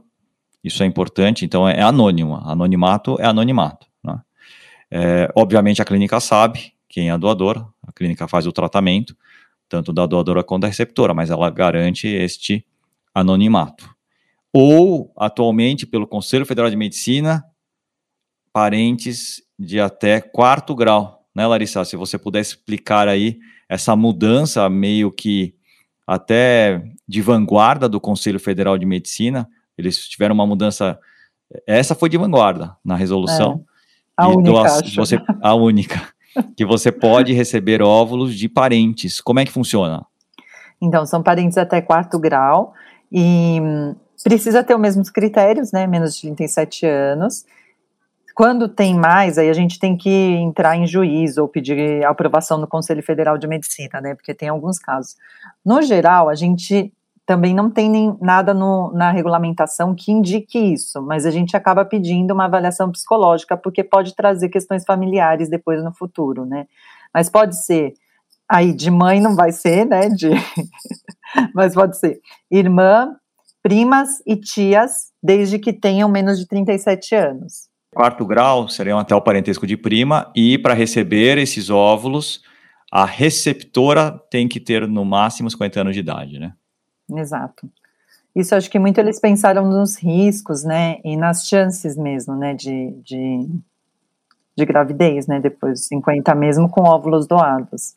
Isso 0.64 0.84
é 0.84 0.86
importante, 0.86 1.44
então 1.44 1.68
é 1.68 1.82
anônimo. 1.82 2.36
Anonimato 2.36 3.20
é 3.20 3.26
anonimato. 3.26 3.88
Né? 4.04 4.22
É, 4.92 5.30
obviamente 5.36 5.82
a 5.82 5.86
clínica 5.86 6.20
sabe 6.20 6.74
quem 6.88 7.10
é 7.10 7.12
a 7.12 7.18
doadora, 7.18 7.66
a 7.86 7.92
clínica 7.92 8.28
faz 8.28 8.46
o 8.46 8.52
tratamento, 8.52 9.18
tanto 9.68 9.92
da 9.92 10.06
doadora 10.06 10.44
quanto 10.44 10.62
da 10.62 10.68
receptora, 10.68 11.14
mas 11.14 11.32
ela 11.32 11.50
garante 11.50 12.08
este 12.08 12.64
anonimato. 13.14 13.90
Ou, 14.54 15.12
atualmente, 15.18 15.88
pelo 15.88 16.06
Conselho 16.06 16.46
Federal 16.46 16.70
de 16.70 16.76
Medicina, 16.76 17.44
parentes 18.54 19.42
de 19.58 19.80
até 19.80 20.22
quarto 20.22 20.76
grau 20.76 21.23
né, 21.36 21.46
Larissa? 21.46 21.84
Se 21.86 21.96
você 21.96 22.18
pudesse 22.18 22.52
explicar 22.52 23.08
aí 23.08 23.40
essa 23.68 23.96
mudança 23.96 24.70
meio 24.70 25.12
que 25.12 25.56
até 26.06 26.84
de 27.08 27.22
vanguarda 27.22 27.88
do 27.88 28.00
Conselho 28.00 28.40
Federal 28.40 28.78
de 28.78 28.86
Medicina, 28.86 29.48
eles 29.78 30.08
tiveram 30.08 30.36
uma 30.36 30.46
mudança, 30.46 31.00
essa 31.66 31.96
foi 31.96 32.10
de 32.10 32.18
vanguarda 32.18 32.76
na 32.84 32.96
resolução. 32.96 33.64
É. 33.70 33.74
A 34.16 34.28
única, 34.28 34.82
você, 34.96 35.20
a 35.42 35.56
única, 35.56 36.10
que 36.56 36.66
você 36.66 36.92
pode 36.92 37.34
receber 37.34 37.82
óvulos 37.82 38.36
de 38.36 38.48
parentes. 38.48 39.20
Como 39.20 39.40
é 39.40 39.46
que 39.46 39.52
funciona? 39.52 40.06
Então, 40.82 41.06
são 41.06 41.24
parentes 41.24 41.58
até 41.58 41.82
quarto 41.82 42.20
grau 42.20 42.74
e 43.12 43.60
precisa 44.24 44.64
ter 44.64 44.76
os 44.76 44.82
mesmos 44.82 45.10
critérios, 45.10 45.72
né, 45.72 45.88
menos 45.88 46.16
de 46.16 46.22
37 46.22 46.86
anos, 46.86 47.46
quando 48.34 48.68
tem 48.68 48.96
mais, 48.96 49.38
aí 49.38 49.50
a 49.50 49.54
gente 49.54 49.80
tem 49.80 49.96
que 49.96 50.10
entrar 50.10 50.76
em 50.76 50.88
juízo 50.88 51.42
ou 51.42 51.48
pedir 51.48 52.04
aprovação 52.06 52.58
no 52.58 52.68
Conselho 52.68 53.04
Federal 53.04 53.38
de 53.38 53.48
Medicina, 53.48 54.02
né? 54.02 54.16
Porque 54.16 54.34
tem 54.34 54.50
alguns 54.50 54.80
casos. 54.80 55.16
No 55.64 55.82
geral, 55.82 56.30
a 56.30 56.36
gente 56.36 56.92
também 57.26 57.54
não 57.54 57.70
tem 57.70 57.90
nem 57.90 58.18
nada 58.20 58.54
no, 58.54 58.92
na 58.94 59.12
regulamentação 59.12 59.96
que 59.96 60.12
indique 60.12 60.58
isso, 60.58 61.02
mas 61.02 61.26
a 61.26 61.32
gente 61.32 61.56
acaba 61.56 61.86
pedindo 61.86 62.34
uma 62.34 62.46
avaliação 62.46 62.92
psicológica, 62.92 63.56
porque 63.56 63.84
pode 63.84 64.16
trazer 64.16 64.50
questões 64.50 64.84
familiares 64.84 65.50
depois 65.50 65.84
no 65.84 65.94
futuro, 65.94 66.46
né? 66.46 66.68
Mas 67.14 67.30
pode 67.30 67.64
ser, 67.64 67.94
aí 68.50 68.74
de 68.74 68.92
mãe 68.92 69.22
não 69.22 69.36
vai 69.36 69.52
ser, 69.52 69.86
né? 69.86 70.10
De, 70.10 70.32
mas 71.54 71.74
pode 71.74 71.98
ser 71.98 72.20
irmã, 72.52 73.16
primas 73.62 74.22
e 74.26 74.36
tias, 74.36 75.12
desde 75.22 75.60
que 75.60 75.72
tenham 75.72 76.10
menos 76.10 76.38
de 76.38 76.48
37 76.48 77.16
anos. 77.16 77.73
Quarto 77.94 78.26
grau 78.26 78.68
seria 78.68 79.00
até 79.00 79.16
o 79.16 79.22
parentesco 79.22 79.68
de 79.68 79.78
prima, 79.78 80.32
e 80.36 80.58
para 80.58 80.74
receber 80.74 81.38
esses 81.38 81.70
óvulos, 81.70 82.42
a 82.92 83.06
receptora 83.06 84.20
tem 84.30 84.48
que 84.48 84.60
ter 84.60 84.88
no 84.88 85.04
máximo 85.04 85.50
50 85.50 85.82
anos 85.82 85.94
de 85.94 86.00
idade, 86.00 86.40
né? 86.40 86.54
Exato. 87.12 87.70
Isso 88.36 88.56
acho 88.56 88.70
que 88.70 88.80
muito 88.80 89.00
eles 89.00 89.20
pensaram 89.20 89.70
nos 89.70 89.98
riscos, 89.98 90.64
né, 90.64 90.98
e 91.04 91.16
nas 91.16 91.48
chances 91.48 91.96
mesmo, 91.96 92.36
né, 92.36 92.56
de, 92.56 92.92
de, 93.04 93.48
de 94.58 94.66
gravidez, 94.66 95.28
né, 95.28 95.40
depois 95.40 95.74
dos 95.74 95.88
50 95.88 96.34
mesmo 96.34 96.68
com 96.68 96.82
óvulos 96.82 97.28
doados. 97.28 97.94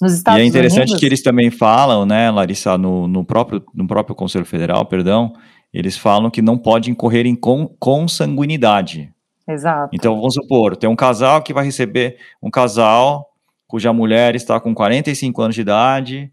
Nos 0.00 0.14
Estados 0.14 0.40
e 0.40 0.42
é 0.42 0.46
interessante 0.46 0.90
Unidos, 0.90 1.00
que 1.00 1.06
eles 1.06 1.22
também 1.22 1.50
falam, 1.50 2.06
né, 2.06 2.30
Larissa, 2.30 2.78
no, 2.78 3.08
no, 3.08 3.24
próprio, 3.24 3.64
no 3.74 3.86
próprio 3.86 4.14
Conselho 4.14 4.44
Federal, 4.44 4.84
perdão, 4.86 5.32
eles 5.72 5.96
falam 5.96 6.30
que 6.30 6.42
não 6.42 6.58
pode 6.58 6.90
incorrer 6.90 7.26
em 7.26 7.34
consanguinidade. 7.78 9.12
Exato. 9.48 9.90
Então, 9.92 10.16
vamos 10.16 10.34
supor, 10.34 10.76
tem 10.76 10.88
um 10.88 10.96
casal 10.96 11.42
que 11.42 11.52
vai 11.52 11.64
receber, 11.64 12.18
um 12.42 12.50
casal 12.50 13.28
cuja 13.66 13.92
mulher 13.92 14.36
está 14.36 14.60
com 14.60 14.74
45 14.74 15.42
anos 15.42 15.54
de 15.54 15.62
idade 15.62 16.32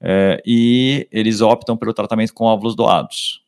é, 0.00 0.42
e 0.46 1.06
eles 1.12 1.42
optam 1.42 1.76
pelo 1.76 1.92
tratamento 1.92 2.32
com 2.32 2.44
óvulos 2.44 2.74
doados. 2.74 3.44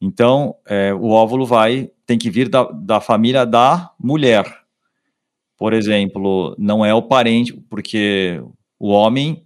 Então, 0.00 0.56
é, 0.66 0.92
o 0.92 1.10
óvulo 1.10 1.46
vai, 1.46 1.90
tem 2.04 2.18
que 2.18 2.28
vir 2.28 2.48
da, 2.48 2.64
da 2.64 3.00
família 3.00 3.46
da 3.46 3.92
mulher. 3.98 4.44
Por 5.56 5.72
exemplo, 5.72 6.54
não 6.58 6.84
é 6.84 6.92
o 6.92 7.02
parente, 7.02 7.52
porque 7.52 8.42
o 8.78 8.88
homem, 8.88 9.44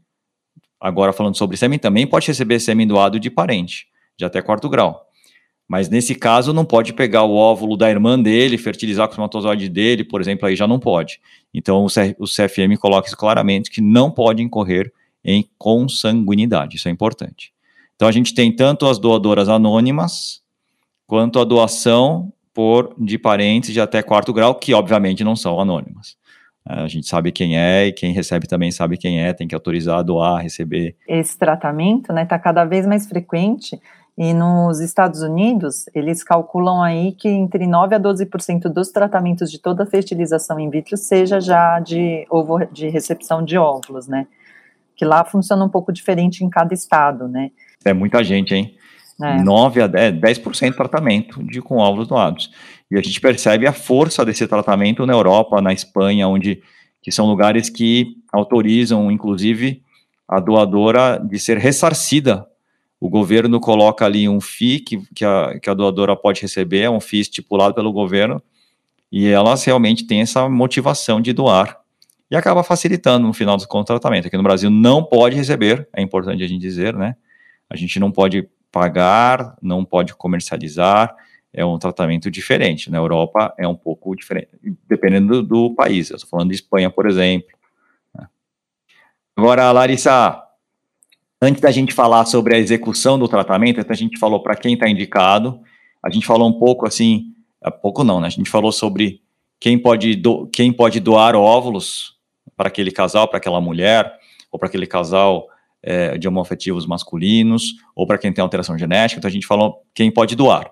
agora 0.80 1.12
falando 1.12 1.36
sobre 1.36 1.56
sêmen, 1.56 1.78
também 1.78 2.06
pode 2.06 2.26
receber 2.26 2.60
sêmen 2.60 2.86
doado 2.86 3.20
de 3.20 3.30
parente 3.30 3.91
de 4.16 4.24
até 4.24 4.40
quarto 4.42 4.68
grau. 4.68 5.06
Mas 5.68 5.88
nesse 5.88 6.14
caso, 6.14 6.52
não 6.52 6.64
pode 6.64 6.92
pegar 6.92 7.22
o 7.22 7.34
óvulo 7.34 7.76
da 7.76 7.88
irmã 7.88 8.20
dele, 8.20 8.58
fertilizar 8.58 9.06
com 9.06 9.12
o 9.12 9.14
espermatozoide 9.14 9.68
dele, 9.68 10.04
por 10.04 10.20
exemplo, 10.20 10.46
aí 10.46 10.54
já 10.54 10.66
não 10.66 10.78
pode. 10.78 11.20
Então, 11.54 11.86
o 12.18 12.26
CFM 12.26 12.76
coloca 12.78 13.06
isso 13.06 13.16
claramente, 13.16 13.70
que 13.70 13.80
não 13.80 14.10
pode 14.10 14.42
incorrer 14.42 14.92
em 15.24 15.48
consanguinidade, 15.56 16.76
isso 16.76 16.88
é 16.88 16.90
importante. 16.90 17.52
Então, 17.94 18.08
a 18.08 18.12
gente 18.12 18.34
tem 18.34 18.54
tanto 18.54 18.86
as 18.86 18.98
doadoras 18.98 19.48
anônimas, 19.48 20.42
quanto 21.06 21.38
a 21.38 21.44
doação 21.44 22.32
por 22.52 22.94
de 22.98 23.16
parentes 23.16 23.72
de 23.72 23.80
até 23.80 24.02
quarto 24.02 24.32
grau, 24.32 24.54
que 24.54 24.74
obviamente 24.74 25.24
não 25.24 25.36
são 25.36 25.58
anônimas. 25.58 26.16
A 26.64 26.86
gente 26.86 27.08
sabe 27.08 27.32
quem 27.32 27.58
é 27.58 27.86
e 27.86 27.92
quem 27.92 28.12
recebe 28.12 28.46
também 28.46 28.70
sabe 28.70 28.96
quem 28.96 29.20
é, 29.20 29.32
tem 29.32 29.48
que 29.48 29.54
autorizar, 29.54 30.04
doar, 30.04 30.40
receber. 30.42 30.94
Esse 31.08 31.36
tratamento 31.36 32.02
está 32.02 32.14
né, 32.14 32.24
tá 32.24 32.38
cada 32.38 32.64
vez 32.64 32.86
mais 32.86 33.06
frequente 33.06 33.80
e 34.16 34.34
nos 34.34 34.80
Estados 34.80 35.22
Unidos, 35.22 35.86
eles 35.94 36.22
calculam 36.22 36.82
aí 36.82 37.12
que 37.12 37.28
entre 37.28 37.66
9 37.66 37.94
a 37.94 38.00
12% 38.00 38.64
dos 38.64 38.90
tratamentos 38.90 39.50
de 39.50 39.58
toda 39.58 39.86
fertilização 39.86 40.60
in 40.60 40.68
vitro 40.68 40.96
seja 40.98 41.40
já 41.40 41.80
de 41.80 42.26
ovo, 42.28 42.58
de 42.66 42.88
recepção 42.88 43.42
de 43.42 43.56
óvulos, 43.56 44.06
né? 44.06 44.26
Que 44.94 45.04
lá 45.06 45.24
funciona 45.24 45.64
um 45.64 45.68
pouco 45.68 45.90
diferente 45.92 46.44
em 46.44 46.50
cada 46.50 46.74
estado, 46.74 47.26
né? 47.26 47.50
É 47.84 47.94
muita 47.94 48.22
gente, 48.22 48.54
hein? 48.54 48.76
É. 49.22 49.42
9 49.42 49.82
a 49.82 49.86
10, 49.86 50.14
10% 50.20 50.74
tratamento 50.74 51.42
de 51.44 51.62
com 51.62 51.78
óvulos 51.78 52.08
doados. 52.08 52.50
E 52.90 52.98
a 52.98 53.02
gente 53.02 53.18
percebe 53.18 53.66
a 53.66 53.72
força 53.72 54.24
desse 54.24 54.46
tratamento 54.46 55.06
na 55.06 55.14
Europa, 55.14 55.60
na 55.62 55.72
Espanha, 55.72 56.28
onde 56.28 56.62
que 57.00 57.10
são 57.10 57.26
lugares 57.26 57.70
que 57.70 58.16
autorizam, 58.30 59.10
inclusive, 59.10 59.82
a 60.28 60.38
doadora 60.38 61.18
de 61.18 61.38
ser 61.38 61.56
ressarcida 61.56 62.46
o 63.02 63.10
governo 63.10 63.58
coloca 63.58 64.04
ali 64.04 64.28
um 64.28 64.40
FII 64.40 64.78
que, 64.78 65.02
que, 65.12 65.24
a, 65.24 65.58
que 65.58 65.68
a 65.68 65.74
doadora 65.74 66.14
pode 66.14 66.40
receber, 66.40 66.82
é 66.82 66.88
um 66.88 67.00
FII 67.00 67.22
estipulado 67.22 67.74
pelo 67.74 67.92
governo, 67.92 68.40
e 69.10 69.26
elas 69.26 69.64
realmente 69.64 70.06
têm 70.06 70.20
essa 70.20 70.48
motivação 70.48 71.20
de 71.20 71.32
doar. 71.32 71.80
E 72.30 72.36
acaba 72.36 72.62
facilitando 72.62 73.26
no 73.26 73.32
final 73.32 73.56
do 73.56 73.66
tratamento. 73.84 74.28
Aqui 74.28 74.36
no 74.36 74.42
Brasil 74.44 74.70
não 74.70 75.02
pode 75.02 75.34
receber, 75.34 75.88
é 75.92 76.00
importante 76.00 76.44
a 76.44 76.46
gente 76.46 76.60
dizer, 76.60 76.94
né? 76.94 77.16
A 77.68 77.74
gente 77.74 77.98
não 77.98 78.12
pode 78.12 78.48
pagar, 78.70 79.56
não 79.60 79.84
pode 79.84 80.14
comercializar, 80.14 81.12
é 81.52 81.64
um 81.64 81.80
tratamento 81.80 82.30
diferente. 82.30 82.88
Na 82.88 82.98
Europa 82.98 83.52
é 83.58 83.66
um 83.66 83.74
pouco 83.74 84.14
diferente, 84.14 84.50
dependendo 84.88 85.42
do, 85.42 85.70
do 85.70 85.74
país. 85.74 86.08
Eu 86.08 86.14
estou 86.14 86.30
falando 86.30 86.50
de 86.50 86.54
Espanha, 86.54 86.88
por 86.88 87.08
exemplo. 87.08 87.48
Né. 88.14 88.28
Agora, 89.36 89.72
Larissa, 89.72 90.40
antes 91.42 91.60
da 91.60 91.72
gente 91.72 91.92
falar 91.92 92.24
sobre 92.24 92.54
a 92.54 92.58
execução 92.58 93.18
do 93.18 93.26
tratamento, 93.26 93.84
a 93.86 93.94
gente 93.94 94.16
falou 94.16 94.40
para 94.40 94.54
quem 94.54 94.74
está 94.74 94.88
indicado, 94.88 95.60
a 96.00 96.08
gente 96.08 96.24
falou 96.24 96.48
um 96.48 96.52
pouco 96.52 96.86
assim, 96.86 97.32
pouco 97.82 98.04
não, 98.04 98.20
né? 98.20 98.28
A 98.28 98.30
gente 98.30 98.48
falou 98.48 98.70
sobre 98.70 99.20
quem 99.58 99.76
pode, 99.76 100.14
do, 100.14 100.46
quem 100.46 100.72
pode 100.72 101.00
doar 101.00 101.34
óvulos 101.34 102.14
para 102.56 102.68
aquele 102.68 102.92
casal, 102.92 103.26
para 103.26 103.38
aquela 103.38 103.60
mulher, 103.60 104.12
ou 104.52 104.58
para 104.58 104.68
aquele 104.68 104.86
casal 104.86 105.48
é, 105.82 106.16
de 106.16 106.28
homoafetivos 106.28 106.86
masculinos, 106.86 107.74
ou 107.96 108.06
para 108.06 108.18
quem 108.18 108.32
tem 108.32 108.40
alteração 108.40 108.78
genética. 108.78 109.18
Então 109.18 109.28
a 109.28 109.32
gente 109.32 109.46
falou 109.46 109.82
quem 109.92 110.12
pode 110.12 110.36
doar. 110.36 110.70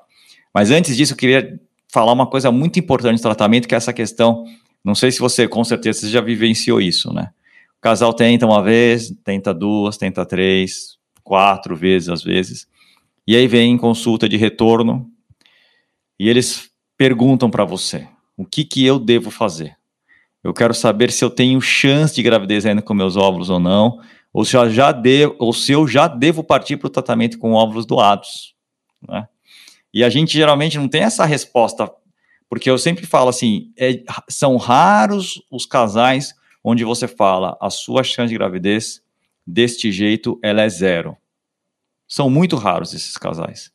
Mas 0.55 0.71
antes 0.71 0.97
disso, 0.97 1.15
eu 1.15 1.17
queria 1.17 1.59
falar 1.93 2.13
uma 2.13 2.29
coisa 2.29 2.53
muito 2.53 2.79
importante 2.79 3.19
do 3.19 3.23
tratamento, 3.23 3.67
que 3.67 3.75
é 3.75 3.77
essa 3.77 3.93
questão. 3.93 4.45
Não 4.85 4.95
sei 4.95 5.11
se 5.11 5.19
você, 5.19 5.49
com 5.49 5.65
certeza, 5.65 6.01
você 6.01 6.09
já 6.09 6.21
vivenciou 6.21 6.81
isso, 6.81 7.13
né? 7.13 7.31
Casal 7.81 8.13
tenta 8.13 8.47
uma 8.47 8.63
vez, 8.63 9.11
tenta 9.25 9.55
duas, 9.55 9.97
tenta 9.97 10.27
três, 10.27 10.99
quatro 11.25 11.75
vezes 11.75 12.09
às 12.09 12.23
vezes. 12.23 12.69
E 13.27 13.35
aí 13.35 13.47
vem 13.47 13.79
consulta 13.79 14.29
de 14.29 14.37
retorno 14.37 15.11
e 16.19 16.29
eles 16.29 16.71
perguntam 16.97 17.51
para 17.51 17.65
você: 17.65 18.07
o 18.37 18.45
que, 18.45 18.65
que 18.65 18.85
eu 18.85 18.99
devo 18.99 19.31
fazer? 19.31 19.77
Eu 20.43 20.53
quero 20.53 20.75
saber 20.75 21.11
se 21.11 21.25
eu 21.25 21.31
tenho 21.31 21.61
chance 21.61 22.15
de 22.15 22.23
gravidez 22.23 22.65
ainda 22.67 22.83
com 22.83 22.95
meus 22.95 23.17
óvulos 23.17 23.51
ou 23.51 23.61
não, 23.61 23.99
ou 24.33 24.45
se 24.45 24.57
eu 24.57 24.71
já 24.71 24.93
devo, 24.93 25.35
ou 25.39 25.53
se 25.53 25.73
eu 25.73 25.87
já 25.87 26.09
devo 26.09 26.43
partir 26.43 26.77
para 26.77 26.87
o 26.87 26.91
tratamento 26.91 27.39
com 27.39 27.53
óvulos 27.53 27.87
doados. 27.87 28.55
Né? 29.07 29.27
E 29.93 30.05
a 30.05 30.11
gente 30.11 30.33
geralmente 30.33 30.79
não 30.79 30.89
tem 30.89 31.03
essa 31.03 31.25
resposta, 31.25 31.91
porque 32.49 32.71
eu 32.71 32.79
sempre 32.79 33.07
falo 33.07 33.29
assim: 33.29 33.73
é, 33.79 34.03
são 34.29 34.57
raros 34.57 35.43
os 35.51 35.65
casais 35.65 36.35
onde 36.63 36.85
você 36.85 37.09
fala 37.09 37.57
a 37.61 37.71
sua 37.71 38.03
chance 38.03 38.29
de 38.29 38.39
gravidez 38.39 39.03
deste 39.47 39.91
jeito 39.91 40.39
ela 40.43 40.63
é 40.63 40.69
zero. 40.69 41.17
São 42.07 42.29
muito 42.29 42.57
raros 42.57 42.93
esses 42.95 43.17
casais. 43.17 43.73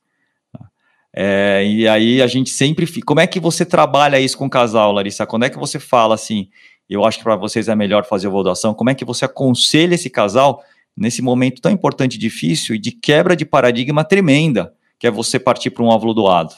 É, 1.13 1.63
e 1.65 1.87
aí 1.87 2.21
a 2.21 2.27
gente 2.27 2.49
sempre. 2.49 2.85
Como 3.01 3.21
é 3.21 3.27
que 3.27 3.39
você 3.39 3.65
trabalha 3.65 4.19
isso 4.19 4.37
com 4.37 4.47
o 4.47 4.49
casal, 4.49 4.91
Larissa? 4.91 5.25
Quando 5.25 5.45
é 5.45 5.49
que 5.49 5.57
você 5.57 5.79
fala 5.79 6.15
assim? 6.15 6.49
Eu 6.89 7.05
acho 7.05 7.17
que 7.17 7.23
para 7.23 7.37
vocês 7.37 7.67
é 7.67 7.75
melhor 7.75 8.05
fazer 8.05 8.27
a 8.27 8.31
votação. 8.31 8.73
Como 8.73 8.89
é 8.89 8.95
que 8.95 9.05
você 9.05 9.25
aconselha 9.25 9.95
esse 9.95 10.09
casal 10.09 10.61
nesse 10.95 11.21
momento 11.21 11.61
tão 11.61 11.71
importante 11.71 12.17
difícil 12.17 12.75
e 12.75 12.79
de 12.79 12.91
quebra 12.91 13.35
de 13.35 13.45
paradigma 13.45 14.03
tremenda? 14.03 14.73
que 14.99 15.07
é 15.07 15.11
você 15.11 15.39
partir 15.39 15.69
para 15.69 15.83
um 15.83 15.87
óvulo 15.87 16.13
doado? 16.13 16.53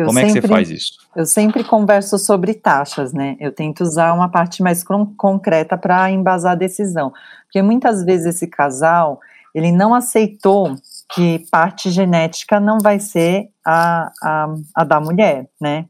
Eu 0.00 0.06
Como 0.06 0.18
sempre, 0.18 0.30
é 0.30 0.40
que 0.40 0.46
você 0.46 0.48
faz 0.48 0.70
isso? 0.70 0.92
Eu 1.14 1.26
sempre 1.26 1.64
converso 1.64 2.18
sobre 2.18 2.54
taxas, 2.54 3.12
né? 3.12 3.36
Eu 3.38 3.52
tento 3.52 3.82
usar 3.82 4.12
uma 4.12 4.28
parte 4.28 4.62
mais 4.62 4.84
concreta 5.16 5.76
para 5.76 6.10
embasar 6.10 6.52
a 6.52 6.56
decisão. 6.56 7.12
Porque 7.44 7.60
muitas 7.60 8.04
vezes 8.04 8.34
esse 8.34 8.46
casal, 8.46 9.20
ele 9.54 9.70
não 9.72 9.94
aceitou 9.94 10.74
que 11.12 11.44
parte 11.50 11.90
genética 11.90 12.60
não 12.60 12.78
vai 12.78 12.98
ser 12.98 13.48
a, 13.64 14.10
a, 14.22 14.54
a 14.76 14.84
da 14.84 15.00
mulher, 15.00 15.48
né? 15.60 15.86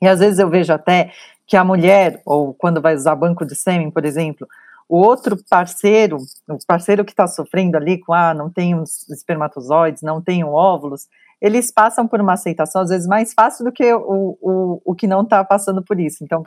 E 0.00 0.06
às 0.06 0.20
vezes 0.20 0.38
eu 0.38 0.48
vejo 0.48 0.72
até 0.72 1.10
que 1.46 1.56
a 1.56 1.64
mulher, 1.64 2.22
ou 2.24 2.54
quando 2.54 2.80
vai 2.80 2.94
usar 2.94 3.16
banco 3.16 3.44
de 3.44 3.56
sêmen, 3.56 3.90
por 3.90 4.04
exemplo, 4.04 4.46
o 4.88 4.98
outro 4.98 5.36
parceiro, 5.50 6.18
o 6.48 6.58
parceiro 6.66 7.04
que 7.04 7.12
está 7.12 7.26
sofrendo 7.26 7.76
ali 7.76 7.98
com, 7.98 8.14
ah, 8.14 8.32
não 8.32 8.48
tem 8.48 8.74
os 8.74 9.08
espermatozoides, 9.08 10.02
não 10.02 10.22
tem 10.22 10.44
óvulos, 10.44 11.08
eles 11.40 11.72
passam 11.72 12.06
por 12.06 12.20
uma 12.20 12.32
aceitação, 12.32 12.82
às 12.82 12.90
vezes, 12.90 13.06
mais 13.06 13.32
fácil 13.32 13.64
do 13.64 13.72
que 13.72 13.92
o, 13.92 14.38
o, 14.40 14.82
o 14.84 14.94
que 14.94 15.06
não 15.06 15.22
está 15.22 15.44
passando 15.44 15.82
por 15.82 15.98
isso. 15.98 16.24
Então, 16.24 16.42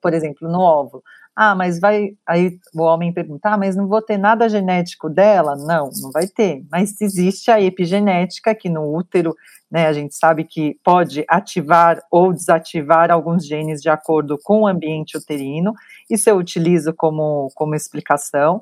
por 0.00 0.14
exemplo, 0.14 0.48
no 0.48 0.60
óvulo. 0.60 1.02
Ah, 1.34 1.54
mas 1.54 1.78
vai. 1.78 2.16
Aí 2.26 2.58
o 2.74 2.82
homem 2.82 3.12
pergunta, 3.12 3.50
ah, 3.50 3.58
mas 3.58 3.76
não 3.76 3.86
vou 3.86 4.00
ter 4.00 4.16
nada 4.16 4.48
genético 4.48 5.10
dela? 5.10 5.54
Não, 5.54 5.90
não 6.00 6.10
vai 6.10 6.26
ter. 6.26 6.64
Mas 6.70 6.98
existe 7.00 7.50
a 7.50 7.60
epigenética, 7.60 8.54
que 8.54 8.70
no 8.70 8.96
útero, 8.96 9.34
né, 9.70 9.86
a 9.86 9.92
gente 9.92 10.14
sabe 10.14 10.44
que 10.44 10.78
pode 10.82 11.26
ativar 11.28 12.00
ou 12.10 12.32
desativar 12.32 13.10
alguns 13.10 13.46
genes 13.46 13.82
de 13.82 13.90
acordo 13.90 14.38
com 14.42 14.62
o 14.62 14.66
ambiente 14.66 15.18
uterino. 15.18 15.74
Isso 16.08 16.30
eu 16.30 16.38
utilizo 16.38 16.94
como, 16.94 17.50
como 17.54 17.74
explicação. 17.74 18.60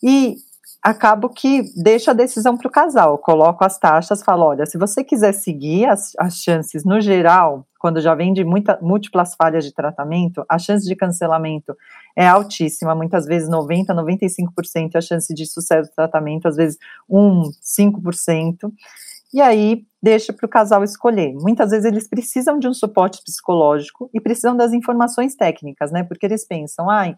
E 0.00 0.36
acabo 0.82 1.28
que 1.28 1.62
deixo 1.76 2.10
a 2.10 2.14
decisão 2.14 2.56
para 2.56 2.68
o 2.68 2.70
casal. 2.70 3.18
coloco 3.18 3.64
as 3.64 3.78
taxas, 3.78 4.22
falo: 4.22 4.44
olha, 4.44 4.66
se 4.66 4.78
você 4.78 5.02
quiser 5.02 5.32
seguir 5.32 5.86
as, 5.86 6.12
as 6.18 6.36
chances 6.36 6.84
no 6.84 7.00
geral, 7.00 7.66
quando 7.78 8.00
já 8.00 8.14
vem 8.14 8.32
de 8.32 8.44
muita, 8.44 8.78
múltiplas 8.80 9.34
falhas 9.34 9.64
de 9.64 9.72
tratamento, 9.72 10.44
a 10.48 10.58
chance 10.58 10.86
de 10.86 10.96
cancelamento 10.96 11.76
é 12.16 12.26
altíssima, 12.26 12.94
muitas 12.94 13.26
vezes 13.26 13.48
90%, 13.48 13.86
95% 13.88 14.96
a 14.96 15.00
chance 15.00 15.32
de 15.34 15.46
sucesso 15.46 15.90
do 15.90 15.94
tratamento, 15.94 16.48
às 16.48 16.56
vezes 16.56 16.78
1%, 17.10 17.50
5%. 17.62 18.72
E 19.34 19.40
aí 19.40 19.84
deixa 20.02 20.32
para 20.32 20.46
o 20.46 20.48
casal 20.48 20.82
escolher. 20.84 21.34
Muitas 21.34 21.70
vezes 21.70 21.84
eles 21.84 22.08
precisam 22.08 22.58
de 22.58 22.68
um 22.68 22.72
suporte 22.72 23.22
psicológico 23.24 24.08
e 24.14 24.20
precisam 24.20 24.56
das 24.56 24.72
informações 24.72 25.34
técnicas, 25.34 25.90
né? 25.90 26.04
Porque 26.04 26.26
eles 26.26 26.46
pensam, 26.46 26.88
ai, 26.88 27.14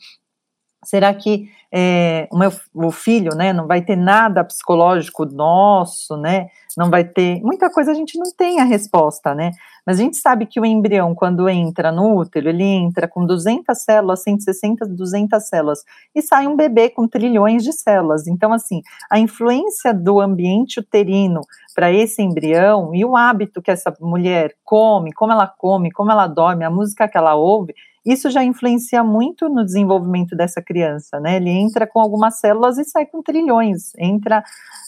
Será 0.85 1.12
que 1.12 1.49
é, 1.73 2.29
o 2.33 2.38
meu 2.38 2.51
o 2.75 2.91
filho, 2.91 3.35
né, 3.35 3.53
não 3.53 3.67
vai 3.67 3.83
ter 3.83 3.97
nada 3.97 4.45
psicológico 4.45 5.27
nosso, 5.27 6.17
né? 6.17 6.49
Não 6.77 6.88
vai 6.88 7.05
ter 7.05 7.41
muita 7.43 7.69
coisa 7.69 7.91
a 7.91 7.95
gente 7.95 8.17
não 8.17 8.33
tem 8.33 8.61
a 8.61 8.64
resposta, 8.64 9.35
né? 9.35 9.51
Mas 9.85 9.99
a 9.99 10.03
gente 10.03 10.17
sabe 10.17 10.47
que 10.47 10.61
o 10.61 10.64
embrião 10.64 11.14
quando 11.14 11.49
entra 11.49 11.91
no 11.91 12.17
útero, 12.17 12.49
ele 12.49 12.62
entra 12.62 13.09
com 13.09 13.27
200 13.27 13.77
células, 13.77 14.23
160, 14.23 14.87
200 14.87 15.49
células 15.49 15.81
e 16.14 16.23
sai 16.23 16.47
um 16.47 16.57
bebê 16.57 16.88
com 16.91 17.09
trilhões 17.09 17.64
de 17.64 17.73
células. 17.73 18.27
Então 18.27 18.53
assim, 18.53 18.81
a 19.11 19.19
influência 19.19 19.93
do 19.93 20.21
ambiente 20.21 20.81
uterino 20.81 21.41
para 21.75 21.93
esse 21.93 22.23
embrião 22.23 22.95
e 22.95 23.05
o 23.05 23.17
hábito 23.17 23.61
que 23.61 23.71
essa 23.71 23.95
mulher 24.01 24.55
come, 24.64 25.12
como 25.12 25.33
ela 25.33 25.47
come, 25.47 25.91
como 25.91 26.11
ela 26.12 26.27
dorme, 26.27 26.64
a 26.64 26.71
música 26.71 27.09
que 27.09 27.19
ela 27.19 27.35
ouve, 27.35 27.75
isso 28.05 28.31
já 28.31 28.43
influencia 28.45 29.03
muito 29.05 29.49
no 29.49 29.65
desenvolvimento 29.65 30.37
dessa 30.37 30.63
criança, 30.63 31.21
né? 31.21 31.37
Ele 31.37 31.51
entra 31.51 31.87
com 31.87 32.01
algumas 32.01 32.39
células 32.39 32.79
e 32.79 32.85
sai 32.85 33.07
com 33.07 33.23
trilhões, 33.23 33.93
entra, 33.99 34.43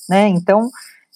né? 0.09 0.29
Então, 0.29 0.69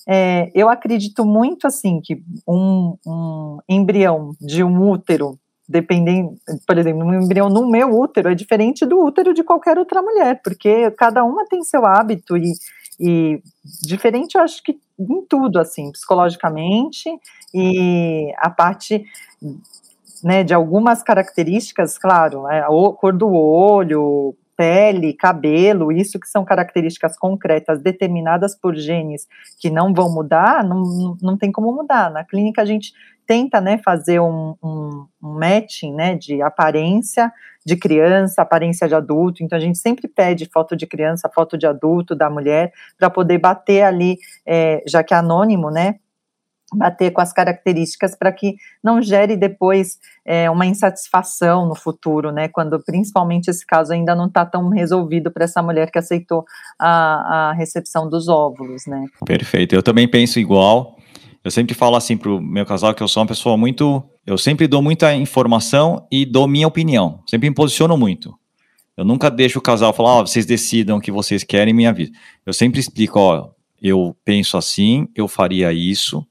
é, 0.07 0.51
eu 0.55 0.69
acredito 0.69 1.25
muito 1.25 1.67
assim 1.67 2.01
que 2.01 2.23
um, 2.47 2.97
um 3.07 3.59
embrião 3.69 4.35
de 4.41 4.63
um 4.63 4.91
útero 4.91 5.39
dependendo, 5.69 6.35
por 6.67 6.77
exemplo, 6.77 7.05
um 7.05 7.23
embrião 7.23 7.49
no 7.49 7.67
meu 7.69 7.99
útero 7.99 8.29
é 8.29 8.35
diferente 8.35 8.85
do 8.85 9.01
útero 9.01 9.33
de 9.33 9.43
qualquer 9.43 9.79
outra 9.79 10.03
mulher, 10.03 10.41
porque 10.43 10.91
cada 10.93 11.25
uma 11.25 11.47
tem 11.47 11.63
seu 11.63 11.87
hábito 11.87 12.37
e, 12.37 12.53
e 13.01 13.43
diferente, 13.83 14.35
eu 14.35 14.43
acho 14.43 14.63
que 14.63 14.79
em 14.99 15.23
tudo, 15.27 15.59
assim, 15.59 15.91
psicologicamente 15.91 17.09
e 17.53 18.33
a 18.39 18.51
parte 18.51 19.05
né, 20.25 20.43
de 20.43 20.55
algumas 20.55 21.03
características, 21.03 21.99
claro, 21.99 22.49
é, 22.49 22.61
a 22.61 22.67
cor 22.67 23.13
do 23.13 23.31
olho, 23.31 24.35
pele, 24.57 25.13
cabelo, 25.13 25.93
isso 25.93 26.19
que 26.19 26.29
são 26.29 26.45
características 26.45 27.19
concretas 27.19 27.81
determinadas 27.81 28.57
por 28.59 28.75
genes 28.75 29.27
que 29.61 29.69
não 29.69 29.93
vão 29.93 30.13
mudar, 30.13 30.65
não, 30.65 31.17
não 31.21 31.37
tem 31.37 31.53
como 31.53 31.73
mudar. 31.73 32.11
Na 32.11 32.25
clínica 32.25 32.63
a 32.63 32.65
gente 32.65 32.93
tenta, 33.27 33.61
né, 33.61 33.79
fazer 33.85 34.21
um, 34.21 34.55
um, 34.63 35.07
um 35.23 35.39
matching, 35.39 35.95
né, 35.95 36.15
de 36.15 36.43
aparência 36.43 37.33
de 37.67 37.77
criança, 37.77 38.43
aparência 38.43 38.87
de 38.87 38.95
adulto, 38.95 39.43
então 39.43 39.57
a 39.57 39.61
gente 39.61 39.79
sempre 39.79 40.07
pede 40.07 40.47
foto 40.53 40.77
de 40.77 40.87
criança, 40.87 41.31
foto 41.35 41.57
de 41.57 41.67
adulto, 41.67 42.15
da 42.15 42.29
mulher, 42.29 42.71
para 42.99 43.09
poder 43.09 43.39
bater 43.39 43.83
ali, 43.83 44.19
é, 44.47 44.83
já 44.87 45.03
que 45.03 45.15
é 45.15 45.17
anônimo, 45.17 45.71
né, 45.71 45.97
bater 46.77 47.11
com 47.11 47.21
as 47.21 47.33
características 47.33 48.17
para 48.17 48.33
que 48.33 48.57
não 48.83 49.01
gere 49.01 49.37
depois 49.37 49.99
é, 50.25 50.51
uma 50.51 50.67
insatisfação 50.67 51.67
no 51.67 51.75
futuro, 51.75 52.31
né? 52.31 52.49
Quando 52.49 52.83
principalmente 52.85 53.49
esse 53.49 53.67
caso 53.67 53.93
ainda 53.93 54.15
não 54.15 54.27
está 54.27 54.45
tão 54.45 54.69
resolvido 54.69 55.31
para 55.31 55.45
essa 55.45 55.63
mulher 55.63 55.91
que 55.91 55.99
aceitou 55.99 56.45
a, 56.79 57.51
a 57.51 57.53
recepção 57.53 58.09
dos 58.09 58.29
óvulos, 58.29 58.87
né? 58.87 59.07
Perfeito. 59.25 59.75
Eu 59.75 59.83
também 59.83 60.09
penso 60.09 60.39
igual. 60.39 60.97
Eu 61.43 61.51
sempre 61.51 61.75
falo 61.75 61.97
assim 61.97 62.17
para 62.17 62.31
o 62.31 62.41
meu 62.41 62.65
casal 62.65 62.95
que 62.95 63.03
eu 63.03 63.09
sou 63.09 63.23
uma 63.23 63.29
pessoa 63.29 63.57
muito. 63.57 64.03
Eu 64.27 64.39
sempre 64.39 64.67
dou 64.67 64.81
muita 64.81 65.15
informação 65.15 66.07
e 66.11 66.25
dou 66.25 66.49
minha 66.49 66.67
opinião. 66.67 67.21
Sempre 67.27 67.51
me 67.51 67.55
posiciono 67.55 67.97
muito. 67.97 68.35
Eu 68.97 69.05
nunca 69.05 69.31
deixo 69.31 69.59
o 69.59 69.63
casal 69.63 69.93
falar, 69.93 70.15
ó, 70.15 70.23
oh, 70.23 70.27
vocês 70.27 70.47
decidam 70.47 70.99
o 70.99 71.01
que 71.01 71.11
vocês 71.11 71.43
querem 71.43 71.75
minha 71.75 71.93
vida. 71.93 72.17
Eu 72.47 72.53
sempre 72.53 72.79
explico, 72.79 73.19
ó, 73.19 73.51
eu 73.83 74.17
penso 74.25 74.57
assim, 74.57 75.09
eu 75.15 75.27
faria 75.27 75.73
isso, 75.73 76.25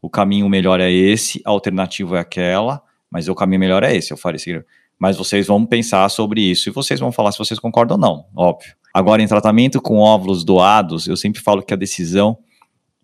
o 0.00 0.08
caminho 0.08 0.48
melhor 0.48 0.80
é 0.80 0.90
esse, 0.90 1.40
a 1.44 1.50
alternativa 1.50 2.16
é 2.16 2.20
aquela, 2.20 2.82
mas 3.10 3.28
o 3.28 3.34
caminho 3.34 3.60
melhor 3.60 3.82
é 3.82 3.94
esse, 3.94 4.12
eu 4.12 4.16
falei 4.16 4.36
assim, 4.36 4.62
mas 4.98 5.16
vocês 5.16 5.46
vão 5.46 5.64
pensar 5.64 6.08
sobre 6.10 6.42
isso 6.42 6.68
e 6.68 6.72
vocês 6.72 7.00
vão 7.00 7.10
falar 7.10 7.32
se 7.32 7.38
vocês 7.38 7.58
concordam 7.58 7.96
ou 7.96 8.00
não, 8.00 8.26
óbvio. 8.36 8.74
Agora, 8.92 9.22
em 9.22 9.26
tratamento 9.26 9.80
com 9.80 9.98
óvulos 9.98 10.44
doados, 10.44 11.06
eu 11.06 11.16
sempre 11.16 11.40
falo 11.40 11.62
que 11.62 11.72
a 11.72 11.76
decisão 11.76 12.38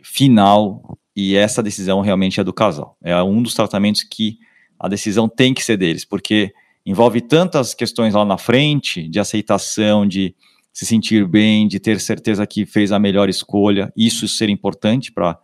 final 0.02 0.98
e 1.14 1.34
essa 1.34 1.62
decisão 1.62 2.00
realmente 2.00 2.40
é 2.40 2.44
do 2.44 2.52
casal. 2.52 2.96
É 3.02 3.20
um 3.22 3.42
dos 3.42 3.54
tratamentos 3.54 4.02
que 4.02 4.36
a 4.78 4.88
decisão 4.88 5.28
tem 5.28 5.54
que 5.54 5.64
ser 5.64 5.76
deles, 5.76 6.04
porque 6.04 6.52
envolve 6.84 7.20
tantas 7.20 7.72
questões 7.72 8.14
lá 8.14 8.24
na 8.24 8.36
frente 8.36 9.08
de 9.08 9.18
aceitação, 9.18 10.06
de 10.06 10.34
se 10.72 10.84
sentir 10.84 11.26
bem, 11.26 11.66
de 11.66 11.80
ter 11.80 11.98
certeza 12.00 12.46
que 12.46 12.66
fez 12.66 12.92
a 12.92 12.98
melhor 12.98 13.30
escolha, 13.30 13.90
isso 13.96 14.28
ser 14.28 14.50
importante 14.50 15.10
para 15.10 15.38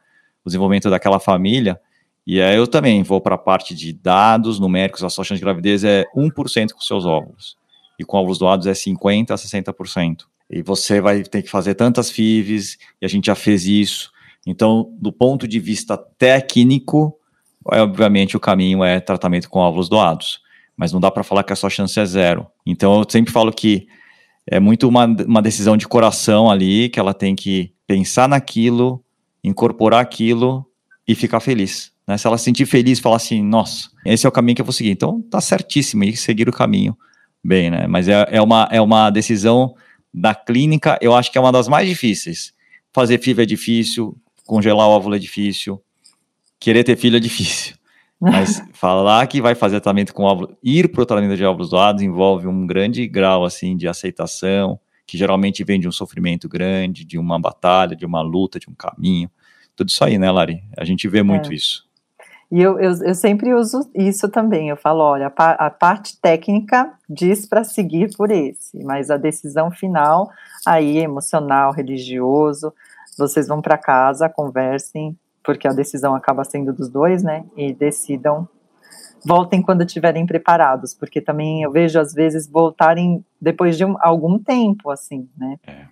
o 0.45 0.49
desenvolvimento 0.49 0.91
daquela 0.91 1.19
família. 1.19 1.81
E 2.27 2.41
aí 2.41 2.57
eu 2.57 2.67
também 2.67 3.03
vou 3.03 3.21
para 3.21 3.35
a 3.35 3.39
parte 3.39 3.75
de 3.75 3.93
dados 3.93 4.61
numéricos, 4.61 5.03
a 5.03 5.11
sua 5.11 5.25
chance 5.25 5.39
de 5.39 5.45
gravidez 5.45 5.83
é 5.83 6.05
1% 6.17 6.73
com 6.73 6.81
seus 6.81 7.05
óvulos. 7.05 7.57
E 7.99 8.05
com 8.05 8.17
óvulos 8.17 8.39
doados 8.39 8.67
é 8.67 8.73
50% 8.73 9.31
a 9.31 9.35
60%. 9.35 10.25
E 10.51 10.63
você 10.63 11.01
vai 11.01 11.23
ter 11.23 11.43
que 11.43 11.51
fazer 11.51 11.75
tantas 11.75 12.11
FIVs, 12.11 12.79
e 13.01 13.07
a 13.07 13.09
gente 13.09 13.27
já 13.27 13.35
fez 13.35 13.65
isso. 13.65 14.13
Então, 14.47 14.93
do 15.01 15.13
ponto 15.13 15.49
de 15.49 15.59
vista 15.59 15.97
técnico, 15.97 17.17
obviamente 17.65 18.37
o 18.37 18.41
caminho 18.41 18.85
é 18.85 19.01
tratamento 19.01 19.49
com 19.49 19.61
óvulos 19.61 19.89
doados. 19.89 20.41
Mas 20.77 20.93
não 20.93 21.01
dá 21.01 21.11
para 21.11 21.23
falar 21.23 21.43
que 21.43 21.53
a 21.53 21.57
sua 21.57 21.71
chance 21.71 21.99
é 21.99 22.05
zero. 22.05 22.47
Então, 22.67 22.99
eu 22.99 23.07
sempre 23.09 23.33
falo 23.33 23.53
que 23.53 23.87
é 24.47 24.59
muito 24.59 24.89
uma, 24.89 25.07
uma 25.07 25.43
decisão 25.43 25.77
de 25.77 25.87
coração 25.87 26.51
ali, 26.51 26.89
que 26.89 26.99
ela 26.99 27.15
tem 27.15 27.35
que 27.35 27.73
pensar 27.87 28.29
naquilo, 28.29 29.02
incorporar 29.43 30.01
aquilo 30.01 30.67
e 31.07 31.15
ficar 31.15 31.41
feliz. 31.41 31.93
Né? 32.07 32.17
Se 32.17 32.27
ela 32.27 32.39
se 32.39 32.45
sentir 32.45 32.67
feliz, 32.67 32.99
falar 32.99 33.17
assim, 33.17 33.43
nossa, 33.43 33.91
esse 34.05 34.27
é 34.27 34.29
o 34.29 34.33
caminho 34.33 34.57
que 34.57 34.63
eu 34.63 34.67
vou 34.67 34.73
seguir. 34.73 34.91
Então 34.91 35.21
tá 35.23 35.41
certíssimo 35.41 36.05
e 36.05 36.17
seguir 36.17 36.49
o 36.49 36.53
caminho 36.53 36.97
bem, 37.43 37.71
né? 37.71 37.87
Mas 37.87 38.09
é, 38.09 38.27
é, 38.31 38.41
uma, 38.41 38.69
é 38.71 38.81
uma 38.81 39.11
decisão 39.11 39.75
da 40.13 40.35
clínica, 40.35 40.99
eu 41.01 41.15
acho 41.15 41.33
que 41.33 41.39
é 41.39 41.41
uma 41.41 41.53
das 41.53 41.69
mais 41.69 41.89
difíceis. 41.89 42.53
Fazer 42.93 43.19
FIV 43.19 43.43
é 43.43 43.47
difícil, 43.47 44.17
congelar 44.47 44.87
o 44.87 44.91
óvulo 44.91 45.17
é 45.17 45.19
difícil, 45.19 45.83
querer 46.61 46.85
ter 46.85 46.97
filho 46.97 47.17
é 47.17 47.21
difícil. 47.21 47.75
Mas 48.21 48.63
falar 48.73 49.27
que 49.27 49.41
vai 49.41 49.55
fazer 49.55 49.81
tratamento 49.81 50.15
com 50.15 50.23
óvulos, 50.23 50.55
ir 50.63 50.89
para 50.89 51.03
o 51.03 51.07
tratamento 51.07 51.37
de 51.37 51.45
óvulos 51.45 51.71
doados 51.71 52.03
envolve 52.03 52.47
um 52.47 52.67
grande 52.67 53.09
grau 53.09 53.45
assim 53.45 53.77
de 53.77 53.89
aceitação, 53.89 54.79
que 55.13 55.19
geralmente 55.19 55.63
vem 55.63 55.79
de 55.79 55.87
um 55.87 55.93
sofrimento 55.93 56.49
grande, 56.49 57.05
de 57.05 57.19
uma 57.19 57.39
batalha, 57.39 57.95
de 57.95 58.07
uma 58.07 58.23
luta, 58.23 58.59
de 58.59 58.71
um 58.71 58.75
caminho. 58.75 59.31
Tudo 59.77 59.91
isso 59.91 60.03
aí, 60.03 60.17
né, 60.17 60.31
Lari? 60.31 60.65
A 60.75 60.87
gente 60.87 61.07
vê 61.07 61.23
muito 61.23 61.53
é. 61.53 61.55
isso. 61.55 61.87
E 62.51 62.63
eu, 62.63 62.81
eu, 62.81 62.93
eu, 63.05 63.15
sempre 63.15 63.53
uso 63.53 63.91
isso 63.95 64.27
também. 64.31 64.71
Eu 64.71 64.77
falo, 64.79 65.01
olha, 65.01 65.31
a, 65.37 65.67
a 65.67 65.71
parte 65.71 66.19
técnica 66.19 66.95
diz 67.11 67.45
para 67.45 67.63
seguir 67.63 68.17
por 68.17 68.31
esse, 68.31 68.83
mas 68.83 69.11
a 69.11 69.19
decisão 69.19 69.71
final, 69.71 70.31
aí 70.65 70.97
emocional, 70.97 71.73
religioso, 71.73 72.73
vocês 73.19 73.47
vão 73.47 73.61
para 73.61 73.77
casa, 73.77 74.31
conversem, 74.31 75.15
porque 75.45 75.69
a 75.69 75.75
decisão 75.75 76.15
acaba 76.15 76.43
sendo 76.43 76.73
dos 76.73 76.89
dois, 76.89 77.23
né? 77.23 77.45
E 77.55 77.75
decidam, 77.75 78.49
voltem 79.25 79.63
quando 79.63 79.83
estiverem 79.83 80.27
preparados, 80.27 80.95
porque 80.95 81.21
também 81.21 81.63
eu 81.63 81.71
vejo 81.71 81.99
às 81.99 82.13
vezes 82.13 82.49
voltarem 82.49 83.25
depois 83.41 83.77
de 83.77 83.85
um, 83.85 83.97
algum 84.01 84.39
tempo, 84.39 84.91
assim, 84.91 85.29
né? 85.37 85.57
É. 85.67 85.87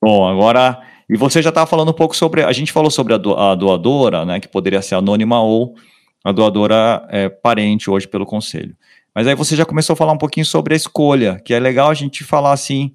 Bom, 0.00 0.28
agora 0.28 0.80
e 1.08 1.16
você 1.16 1.40
já 1.40 1.48
estava 1.48 1.66
falando 1.66 1.88
um 1.88 1.94
pouco 1.94 2.14
sobre. 2.14 2.44
A 2.44 2.52
gente 2.52 2.70
falou 2.70 2.90
sobre 2.90 3.14
a, 3.14 3.16
do, 3.16 3.34
a, 3.34 3.54
doadora, 3.54 4.24
né, 4.24 4.38
que 4.38 4.48
poderia 4.48 4.82
ser 4.82 4.94
anônima 4.94 5.40
ou 5.40 5.74
a 6.22 6.30
doadora 6.30 7.06
é, 7.08 7.28
parente 7.28 7.90
hoje 7.90 8.06
pelo 8.06 8.26
conselho. 8.26 8.76
Mas 9.14 9.26
aí 9.26 9.34
você 9.34 9.56
já 9.56 9.64
começou 9.64 9.94
a 9.94 9.96
falar 9.96 10.12
um 10.12 10.18
pouquinho 10.18 10.44
sobre 10.44 10.74
a 10.74 10.76
escolha, 10.76 11.40
que 11.42 11.54
é 11.54 11.58
legal 11.58 11.88
a 11.90 11.94
gente 11.94 12.22
falar 12.24 12.52
assim. 12.52 12.94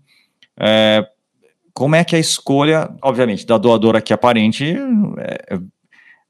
É, 0.60 1.04
como 1.74 1.96
é 1.96 2.04
que 2.04 2.16
a 2.16 2.20
escolha, 2.20 2.88
obviamente, 3.02 3.48
da 3.48 3.58
doadora 3.58 4.00
que 4.00 4.14
é 4.14 4.18
parente, 4.18 4.78
é, 5.18 5.60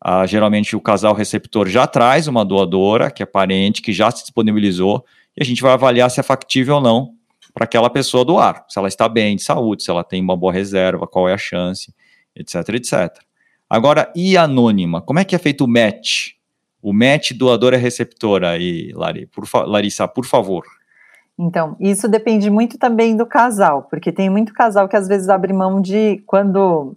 a, 0.03 0.25
geralmente 0.25 0.75
o 0.75 0.81
casal 0.81 1.13
receptor 1.13 1.69
já 1.69 1.87
traz 1.87 2.27
uma 2.27 2.43
doadora 2.43 3.09
que 3.09 3.23
é 3.23 3.25
parente, 3.25 3.81
que 3.81 3.93
já 3.93 4.11
se 4.11 4.23
disponibilizou, 4.23 5.05
e 5.37 5.41
a 5.41 5.45
gente 5.45 5.61
vai 5.61 5.71
avaliar 5.71 6.11
se 6.11 6.19
é 6.19 6.23
factível 6.23 6.75
ou 6.75 6.81
não 6.81 7.13
para 7.53 7.63
aquela 7.63 7.89
pessoa 7.89 8.25
doar, 8.25 8.65
se 8.67 8.77
ela 8.77 8.87
está 8.87 9.07
bem 9.07 9.37
de 9.37 9.43
saúde, 9.43 9.83
se 9.83 9.89
ela 9.89 10.03
tem 10.03 10.21
uma 10.21 10.35
boa 10.35 10.51
reserva, 10.51 11.07
qual 11.07 11.29
é 11.29 11.33
a 11.33 11.37
chance, 11.37 11.93
etc, 12.35 12.55
etc. 12.69 13.23
Agora, 13.69 14.11
e 14.15 14.35
anônima? 14.35 15.01
Como 15.01 15.19
é 15.19 15.23
que 15.23 15.35
é 15.35 15.39
feito 15.39 15.63
o 15.63 15.67
match? 15.67 16.31
O 16.81 16.91
match 16.91 17.31
doadora 17.31 17.77
receptora 17.77 18.49
aí, 18.49 18.91
Lari, 18.93 19.27
por 19.27 19.47
Larissa, 19.67 20.07
por 20.07 20.25
favor. 20.25 20.63
Então, 21.39 21.77
isso 21.79 22.07
depende 22.07 22.49
muito 22.49 22.77
também 22.77 23.15
do 23.15 23.25
casal, 23.25 23.83
porque 23.83 24.11
tem 24.11 24.29
muito 24.29 24.53
casal 24.53 24.89
que 24.89 24.97
às 24.97 25.07
vezes 25.07 25.29
abre 25.29 25.53
mão 25.53 25.81
de, 25.81 26.21
quando 26.25 26.95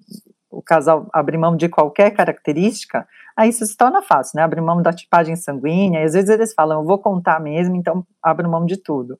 o 0.50 0.62
casal 0.62 1.08
abre 1.12 1.36
mão 1.36 1.56
de 1.56 1.68
qualquer 1.68 2.10
característica, 2.10 3.06
aí 3.36 3.50
isso 3.50 3.66
se 3.66 3.76
torna 3.76 4.02
fácil, 4.02 4.36
né? 4.36 4.42
Abre 4.42 4.60
mão 4.60 4.80
da 4.80 4.92
tipagem 4.92 5.36
sanguínea, 5.36 6.00
e 6.00 6.04
às 6.04 6.12
vezes 6.12 6.30
eles 6.30 6.54
falam, 6.54 6.80
eu 6.80 6.86
vou 6.86 6.98
contar 6.98 7.40
mesmo, 7.40 7.76
então 7.76 8.06
abro 8.22 8.48
mão 8.48 8.64
de 8.64 8.76
tudo. 8.76 9.18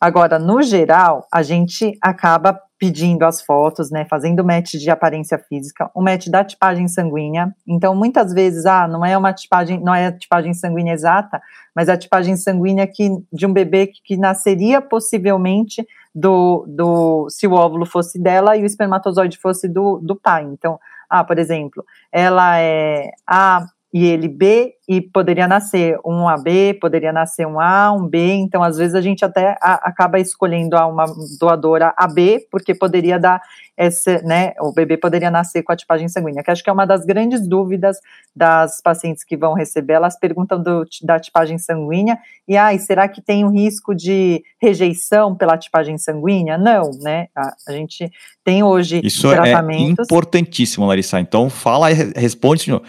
Agora, 0.00 0.38
no 0.38 0.62
geral, 0.62 1.26
a 1.32 1.42
gente 1.42 1.98
acaba 2.00 2.60
pedindo 2.78 3.24
as 3.24 3.42
fotos, 3.42 3.90
né, 3.90 4.06
fazendo 4.08 4.44
match 4.44 4.74
de 4.74 4.88
aparência 4.88 5.36
física, 5.36 5.90
o 5.92 6.00
match 6.00 6.28
da 6.28 6.44
tipagem 6.44 6.86
sanguínea. 6.86 7.52
Então, 7.66 7.94
muitas 7.94 8.32
vezes, 8.32 8.64
ah, 8.66 8.86
não 8.86 9.04
é 9.04 9.18
uma 9.18 9.32
tipagem, 9.32 9.80
não 9.80 9.92
é 9.92 10.06
a 10.06 10.12
tipagem 10.12 10.54
sanguínea 10.54 10.94
exata, 10.94 11.42
mas 11.74 11.88
a 11.88 11.96
tipagem 11.96 12.36
sanguínea 12.36 12.86
que, 12.86 13.10
de 13.32 13.46
um 13.46 13.52
bebê 13.52 13.88
que, 13.88 14.00
que 14.04 14.16
nasceria 14.16 14.80
possivelmente 14.80 15.84
do, 16.14 16.64
do, 16.68 17.28
se 17.28 17.48
o 17.48 17.52
óvulo 17.52 17.84
fosse 17.84 18.20
dela 18.20 18.56
e 18.56 18.62
o 18.62 18.66
espermatozoide 18.66 19.36
fosse 19.38 19.66
do, 19.66 19.98
do 19.98 20.14
pai. 20.14 20.44
Então, 20.44 20.78
ah, 21.10 21.24
por 21.24 21.38
exemplo, 21.38 21.84
ela 22.12 22.60
é 22.60 23.10
A 23.26 23.66
e 23.92 24.06
ele 24.06 24.28
B, 24.28 24.74
e 24.86 25.00
poderia 25.00 25.48
nascer 25.48 25.98
um 26.04 26.28
AB, 26.28 26.74
poderia 26.74 27.12
nascer 27.12 27.46
um 27.46 27.58
A, 27.58 27.90
um 27.90 28.06
B, 28.06 28.32
então 28.34 28.62
às 28.62 28.76
vezes 28.76 28.94
a 28.94 29.00
gente 29.00 29.24
até 29.24 29.56
a, 29.62 29.88
acaba 29.88 30.20
escolhendo 30.20 30.76
uma 30.76 31.06
doadora 31.38 31.94
AB, 31.96 32.46
porque 32.50 32.74
poderia 32.74 33.18
dar 33.18 33.40
esse, 33.78 34.22
né, 34.24 34.52
o 34.60 34.72
bebê 34.72 34.96
poderia 34.96 35.30
nascer 35.30 35.62
com 35.62 35.72
a 35.72 35.76
tipagem 35.76 36.08
sanguínea, 36.08 36.42
que 36.42 36.50
acho 36.50 36.62
que 36.62 36.68
é 36.68 36.72
uma 36.72 36.86
das 36.86 37.06
grandes 37.06 37.48
dúvidas 37.48 37.98
das 38.36 38.80
pacientes 38.82 39.24
que 39.24 39.36
vão 39.36 39.54
receber, 39.54 39.94
elas 39.94 40.18
perguntam 40.18 40.62
do, 40.62 40.84
da 41.02 41.18
tipagem 41.18 41.56
sanguínea, 41.56 42.18
e 42.46 42.56
ai, 42.56 42.76
ah, 42.76 42.78
será 42.78 43.08
que 43.08 43.22
tem 43.22 43.44
um 43.44 43.50
risco 43.50 43.94
de 43.94 44.42
rejeição 44.60 45.34
pela 45.34 45.56
tipagem 45.56 45.96
sanguínea? 45.96 46.58
Não, 46.58 46.90
né, 47.00 47.28
a, 47.34 47.54
a 47.68 47.72
gente 47.72 48.10
tem 48.44 48.62
hoje 48.62 49.00
Isso 49.02 49.30
é 49.32 49.36
tratamentos... 49.36 50.00
é 50.00 50.02
importantíssimo, 50.02 50.86
Larissa, 50.86 51.20
então 51.20 51.48
fala, 51.48 51.88
responde, 51.88 52.64
senhor 52.64 52.82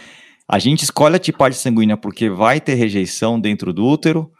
a 0.49 0.57
gente 0.57 0.83
escolhe 0.83 1.15
a 1.15 1.19
tipagem 1.19 1.59
sanguínea 1.59 1.95
porque 1.95 2.27
vai 2.27 2.59
ter 2.59 2.73
rejeição 2.73 3.39
dentro 3.39 3.71
do 3.71 3.85
útero? 3.85 4.31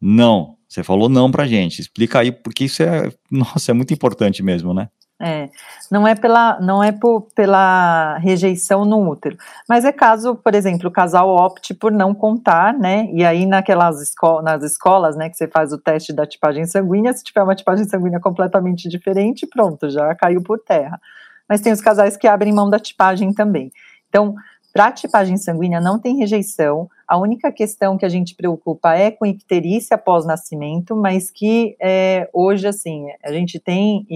Não. 0.00 0.54
Você 0.68 0.84
falou 0.84 1.08
não 1.08 1.28
pra 1.28 1.44
gente. 1.44 1.80
Explica 1.80 2.20
aí, 2.20 2.30
porque 2.30 2.64
isso 2.66 2.84
é, 2.84 3.10
nossa, 3.28 3.72
é 3.72 3.74
muito 3.74 3.92
importante 3.92 4.44
mesmo, 4.44 4.72
né? 4.72 4.88
É, 5.20 5.48
não 5.90 6.06
é 6.06 6.14
pela, 6.14 6.60
não 6.60 6.84
é 6.84 6.92
por, 6.92 7.22
pela 7.34 8.18
rejeição 8.18 8.84
no 8.84 9.08
útero, 9.10 9.38
mas 9.66 9.86
é 9.86 9.90
caso, 9.90 10.36
por 10.36 10.54
exemplo, 10.54 10.90
o 10.90 10.92
casal 10.92 11.34
opte 11.34 11.72
por 11.72 11.90
não 11.90 12.14
contar, 12.14 12.74
né? 12.74 13.08
E 13.10 13.24
aí 13.24 13.46
naquelas 13.46 14.02
esco 14.02 14.42
nas 14.42 14.62
escolas, 14.62 15.16
né, 15.16 15.30
que 15.30 15.36
você 15.38 15.48
faz 15.48 15.72
o 15.72 15.78
teste 15.78 16.12
da 16.12 16.26
tipagem 16.26 16.66
sanguínea, 16.66 17.14
se 17.14 17.24
tiver 17.24 17.42
uma 17.42 17.54
tipagem 17.54 17.86
sanguínea 17.86 18.20
completamente 18.20 18.90
diferente, 18.90 19.46
pronto, 19.46 19.88
já 19.88 20.14
caiu 20.14 20.42
por 20.42 20.58
terra. 20.58 21.00
Mas 21.48 21.62
tem 21.62 21.72
os 21.72 21.80
casais 21.80 22.14
que 22.14 22.28
abrem 22.28 22.52
mão 22.52 22.68
da 22.68 22.78
tipagem 22.78 23.32
também. 23.32 23.72
Então, 24.10 24.34
para 24.76 24.92
tipagem 24.92 25.38
sanguínea 25.38 25.80
não 25.80 25.98
tem 25.98 26.18
rejeição, 26.18 26.86
a 27.08 27.16
única 27.16 27.50
questão 27.50 27.96
que 27.96 28.04
a 28.04 28.10
gente 28.10 28.34
preocupa 28.34 28.94
é 28.94 29.10
com 29.10 29.24
icterícia 29.24 29.94
após 29.94 30.26
nascimento, 30.26 30.94
mas 30.94 31.30
que 31.30 31.74
é, 31.80 32.28
hoje, 32.30 32.68
assim, 32.68 33.06
a 33.24 33.32
gente 33.32 33.58
tem, 33.58 34.06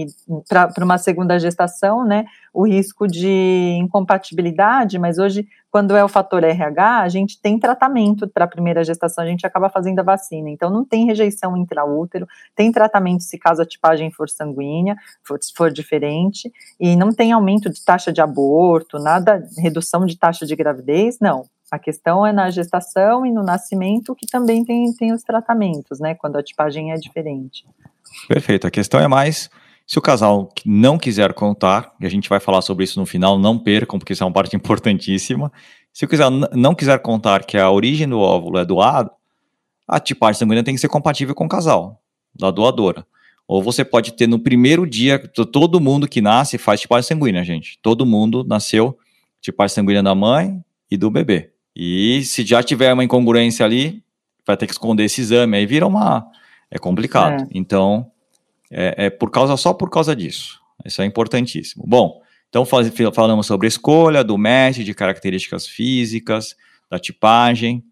para 0.47 0.71
uma 0.83 0.99
segunda 0.99 1.39
gestação, 1.39 2.05
né, 2.05 2.25
o 2.53 2.67
risco 2.67 3.07
de 3.07 3.77
incompatibilidade, 3.79 4.99
mas 4.99 5.17
hoje, 5.17 5.47
quando 5.71 5.95
é 5.95 6.03
o 6.03 6.09
fator 6.09 6.43
RH, 6.43 6.99
a 6.99 7.07
gente 7.07 7.41
tem 7.41 7.57
tratamento 7.57 8.27
para 8.27 8.43
a 8.43 8.47
primeira 8.47 8.83
gestação, 8.83 9.23
a 9.23 9.27
gente 9.27 9.47
acaba 9.47 9.69
fazendo 9.69 9.99
a 9.99 10.03
vacina, 10.03 10.49
então 10.49 10.69
não 10.69 10.83
tem 10.83 11.05
rejeição 11.05 11.55
intraútero, 11.55 12.27
tem 12.53 12.71
tratamento 12.71 13.23
se 13.23 13.37
caso 13.37 13.61
a 13.61 13.65
tipagem 13.65 14.11
for 14.11 14.29
sanguínea, 14.29 14.97
for, 15.23 15.39
for 15.55 15.71
diferente, 15.71 16.51
e 16.77 16.97
não 16.97 17.13
tem 17.13 17.31
aumento 17.31 17.69
de 17.69 17.83
taxa 17.83 18.11
de 18.11 18.19
aborto, 18.19 18.99
nada, 18.99 19.47
redução 19.57 20.05
de 20.05 20.17
taxa 20.17 20.45
de 20.45 20.55
gravidez, 20.55 21.17
não. 21.21 21.45
A 21.71 21.79
questão 21.79 22.27
é 22.27 22.33
na 22.33 22.49
gestação 22.49 23.25
e 23.25 23.31
no 23.31 23.41
nascimento, 23.41 24.13
que 24.13 24.27
também 24.27 24.65
tem, 24.65 24.93
tem 24.93 25.13
os 25.13 25.23
tratamentos, 25.23 26.01
né? 26.01 26.13
Quando 26.15 26.35
a 26.35 26.43
tipagem 26.43 26.91
é 26.91 26.95
diferente. 26.95 27.65
Perfeito. 28.27 28.67
A 28.67 28.71
questão 28.71 28.99
é 28.99 29.07
mais 29.07 29.49
se 29.91 29.99
o 29.99 30.01
casal 30.01 30.47
não 30.65 30.97
quiser 30.97 31.33
contar, 31.33 31.93
e 31.99 32.05
a 32.05 32.09
gente 32.09 32.29
vai 32.29 32.39
falar 32.39 32.61
sobre 32.61 32.85
isso 32.85 32.97
no 32.97 33.05
final, 33.05 33.37
não 33.37 33.59
percam, 33.59 33.99
porque 33.99 34.13
isso 34.13 34.23
é 34.23 34.25
uma 34.25 34.31
parte 34.31 34.55
importantíssima. 34.55 35.51
Se 35.91 36.05
o 36.05 36.07
casal 36.07 36.31
não 36.31 36.73
quiser 36.73 36.97
contar 36.99 37.43
que 37.43 37.57
a 37.57 37.69
origem 37.69 38.07
do 38.07 38.17
óvulo 38.17 38.57
é 38.57 38.63
doado, 38.63 39.11
a 39.85 39.99
tipagem 39.99 40.39
sanguínea 40.39 40.63
tem 40.63 40.73
que 40.73 40.79
ser 40.79 40.87
compatível 40.87 41.35
com 41.35 41.43
o 41.43 41.49
casal, 41.49 42.01
da 42.33 42.49
doadora. 42.49 43.05
Ou 43.45 43.61
você 43.61 43.83
pode 43.83 44.13
ter 44.13 44.27
no 44.27 44.39
primeiro 44.39 44.87
dia, 44.87 45.19
todo 45.51 45.81
mundo 45.81 46.07
que 46.07 46.21
nasce 46.21 46.57
faz 46.57 46.79
tipagem 46.79 47.09
sanguínea, 47.09 47.43
gente. 47.43 47.77
Todo 47.81 48.05
mundo 48.05 48.45
nasceu 48.47 48.97
tipagem 49.41 49.75
sanguínea 49.75 50.01
da 50.01 50.15
mãe 50.15 50.63
e 50.89 50.95
do 50.95 51.11
bebê. 51.11 51.51
E 51.75 52.23
se 52.23 52.45
já 52.45 52.63
tiver 52.63 52.93
uma 52.93 53.03
incongruência 53.03 53.65
ali, 53.65 54.01
vai 54.47 54.55
ter 54.55 54.67
que 54.67 54.71
esconder 54.71 55.03
esse 55.03 55.19
exame, 55.19 55.57
aí 55.57 55.65
vira 55.65 55.85
uma. 55.85 56.25
É 56.71 56.79
complicado. 56.79 57.41
É. 57.43 57.47
Então, 57.53 58.09
é, 58.71 59.05
é, 59.05 59.09
por 59.09 59.29
causa 59.29 59.57
só 59.57 59.73
por 59.73 59.89
causa 59.89 60.15
disso. 60.15 60.59
Isso 60.85 61.01
é 61.01 61.05
importantíssimo. 61.05 61.83
Bom, 61.85 62.21
então 62.49 62.65
faz, 62.65 62.91
falamos 63.13 63.45
sobre 63.45 63.67
escolha 63.67 64.23
do 64.23 64.37
match, 64.37 64.77
de 64.77 64.93
características 64.93 65.67
físicas, 65.67 66.55
da 66.89 66.97
tipagem. 66.97 67.83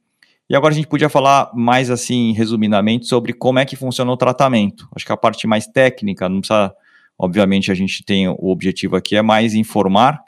E 0.50 0.56
agora 0.56 0.74
a 0.74 0.76
gente 0.76 0.88
podia 0.88 1.10
falar 1.10 1.52
mais 1.54 1.92
assim, 1.92 2.34
resumidamente, 2.34 3.06
sobre 3.06 3.34
como 3.34 3.60
é 3.60 3.66
que 3.66 3.76
funciona 3.76 4.12
o 4.12 4.18
tratamento. 4.18 4.88
Acho 4.96 5.06
que 5.06 5.12
a 5.12 5.18
parte 5.18 5.46
mais 5.46 5.68
técnica, 5.68 6.28
não 6.28 6.40
precisa. 6.40 6.74
Obviamente, 7.18 7.70
a 7.70 7.76
gente 7.76 8.04
tem 8.04 8.28
o 8.30 8.46
objetivo 8.46 8.96
aqui 8.96 9.16
é 9.16 9.22
mais 9.22 9.54
informar 9.54 10.22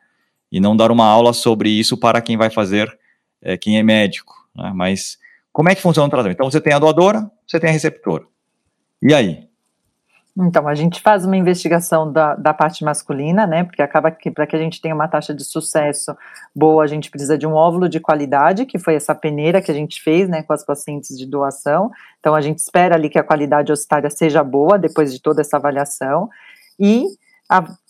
e 0.51 0.59
não 0.59 0.75
dar 0.75 0.91
uma 0.91 1.05
aula 1.05 1.31
sobre 1.31 1.69
isso 1.69 1.97
para 1.97 2.21
quem 2.21 2.35
vai 2.35 2.49
fazer, 2.49 2.95
é, 3.41 3.57
quem 3.57 3.79
é 3.79 3.83
médico. 3.83 4.33
Né? 4.53 4.71
Mas 4.75 5.17
como 5.51 5.69
é 5.69 5.75
que 5.75 5.81
funciona 5.81 6.07
o 6.07 6.09
tratamento? 6.09 6.35
Então 6.35 6.51
você 6.51 6.59
tem 6.59 6.73
a 6.73 6.79
doadora, 6.79 7.31
você 7.47 7.59
tem 7.59 7.69
a 7.69 7.73
receptora. 7.73 8.25
E 9.01 9.13
aí? 9.13 9.50
Então, 10.37 10.65
a 10.65 10.73
gente 10.73 11.01
faz 11.01 11.25
uma 11.25 11.35
investigação 11.35 12.09
da, 12.09 12.35
da 12.35 12.53
parte 12.53 12.85
masculina, 12.85 13.45
né? 13.45 13.65
Porque 13.65 13.81
acaba 13.81 14.09
que 14.09 14.31
para 14.31 14.47
que 14.47 14.55
a 14.55 14.59
gente 14.59 14.79
tenha 14.79 14.95
uma 14.95 15.07
taxa 15.07 15.33
de 15.33 15.43
sucesso 15.43 16.15
boa, 16.55 16.83
a 16.83 16.87
gente 16.87 17.11
precisa 17.11 17.37
de 17.37 17.45
um 17.45 17.53
óvulo 17.53 17.89
de 17.89 17.99
qualidade, 17.99 18.65
que 18.65 18.79
foi 18.79 18.95
essa 18.95 19.13
peneira 19.13 19.61
que 19.61 19.69
a 19.69 19.73
gente 19.73 20.01
fez, 20.01 20.29
né, 20.29 20.41
com 20.41 20.53
as 20.53 20.65
pacientes 20.65 21.17
de 21.17 21.25
doação. 21.25 21.91
Então, 22.19 22.33
a 22.33 22.39
gente 22.39 22.59
espera 22.59 22.95
ali 22.95 23.09
que 23.09 23.19
a 23.19 23.23
qualidade 23.23 23.73
ossária 23.73 24.09
seja 24.09 24.41
boa 24.41 24.79
depois 24.79 25.11
de 25.13 25.21
toda 25.21 25.41
essa 25.41 25.57
avaliação. 25.57 26.29
E 26.79 27.03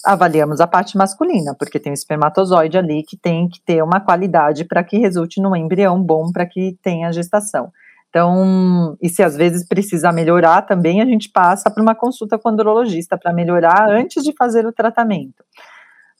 avaliamos 0.03 0.59
a 0.59 0.65
parte 0.65 0.97
masculina, 0.97 1.53
porque 1.53 1.79
tem 1.79 1.91
o 1.91 1.93
espermatozoide 1.93 2.77
ali 2.79 3.03
que 3.03 3.15
tem 3.15 3.47
que 3.47 3.61
ter 3.61 3.83
uma 3.83 3.99
qualidade 3.99 4.65
para 4.65 4.83
que 4.83 4.97
resulte 4.97 5.39
num 5.39 5.55
embrião 5.55 6.01
bom 6.01 6.31
para 6.31 6.47
que 6.47 6.75
tenha 6.81 7.11
gestação. 7.11 7.71
Então, 8.11 8.97
e 9.01 9.07
se 9.07 9.23
às 9.23 9.37
vezes 9.37 9.65
precisa 9.65 10.11
melhorar 10.11 10.63
também, 10.63 11.01
a 11.01 11.05
gente 11.05 11.29
passa 11.29 11.71
para 11.71 11.81
uma 11.81 11.95
consulta 11.95 12.37
com 12.37 12.49
o 12.49 12.51
andrologista 12.51 13.17
para 13.17 13.31
melhorar 13.31 13.89
antes 13.89 14.21
de 14.21 14.33
fazer 14.37 14.67
o 14.67 14.73
tratamento. 14.73 15.45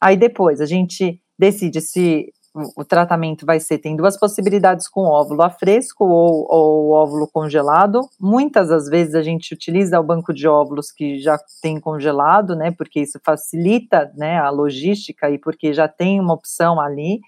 Aí 0.02 0.16
depois 0.16 0.62
a 0.62 0.66
gente 0.66 1.22
decide 1.38 1.82
se 1.82 2.32
o 2.78 2.84
tratamento 2.84 3.46
vai 3.46 3.60
ser, 3.60 3.78
tem 3.78 3.96
duas 3.96 4.18
possibilidades 4.18 4.88
com 4.88 5.02
óvulo 5.02 5.42
a 5.42 5.50
fresco 5.50 6.06
ou, 6.06 6.48
ou 6.50 6.92
óvulo 6.92 7.28
congelado. 7.28 8.02
Muitas 8.20 8.70
das 8.70 8.88
vezes 8.88 9.14
a 9.16 9.22
gente 9.22 9.54
utiliza 9.54 10.00
o 10.00 10.04
banco 10.04 10.34
de 10.34 10.48
óvulos 10.48 10.92
que 10.92 11.20
já 11.20 11.38
tem 11.62 11.80
congelado, 11.80 12.56
né, 12.56 12.72
porque 12.72 13.02
isso 13.02 13.20
facilita, 13.24 14.12
né, 14.16 14.38
a 14.38 14.50
logística 14.50 15.30
e 15.30 15.38
porque 15.38 15.74
já 15.74 15.88
tem 15.88 16.20
uma 16.20 16.34
opção 16.34 16.80
ali 16.80 17.20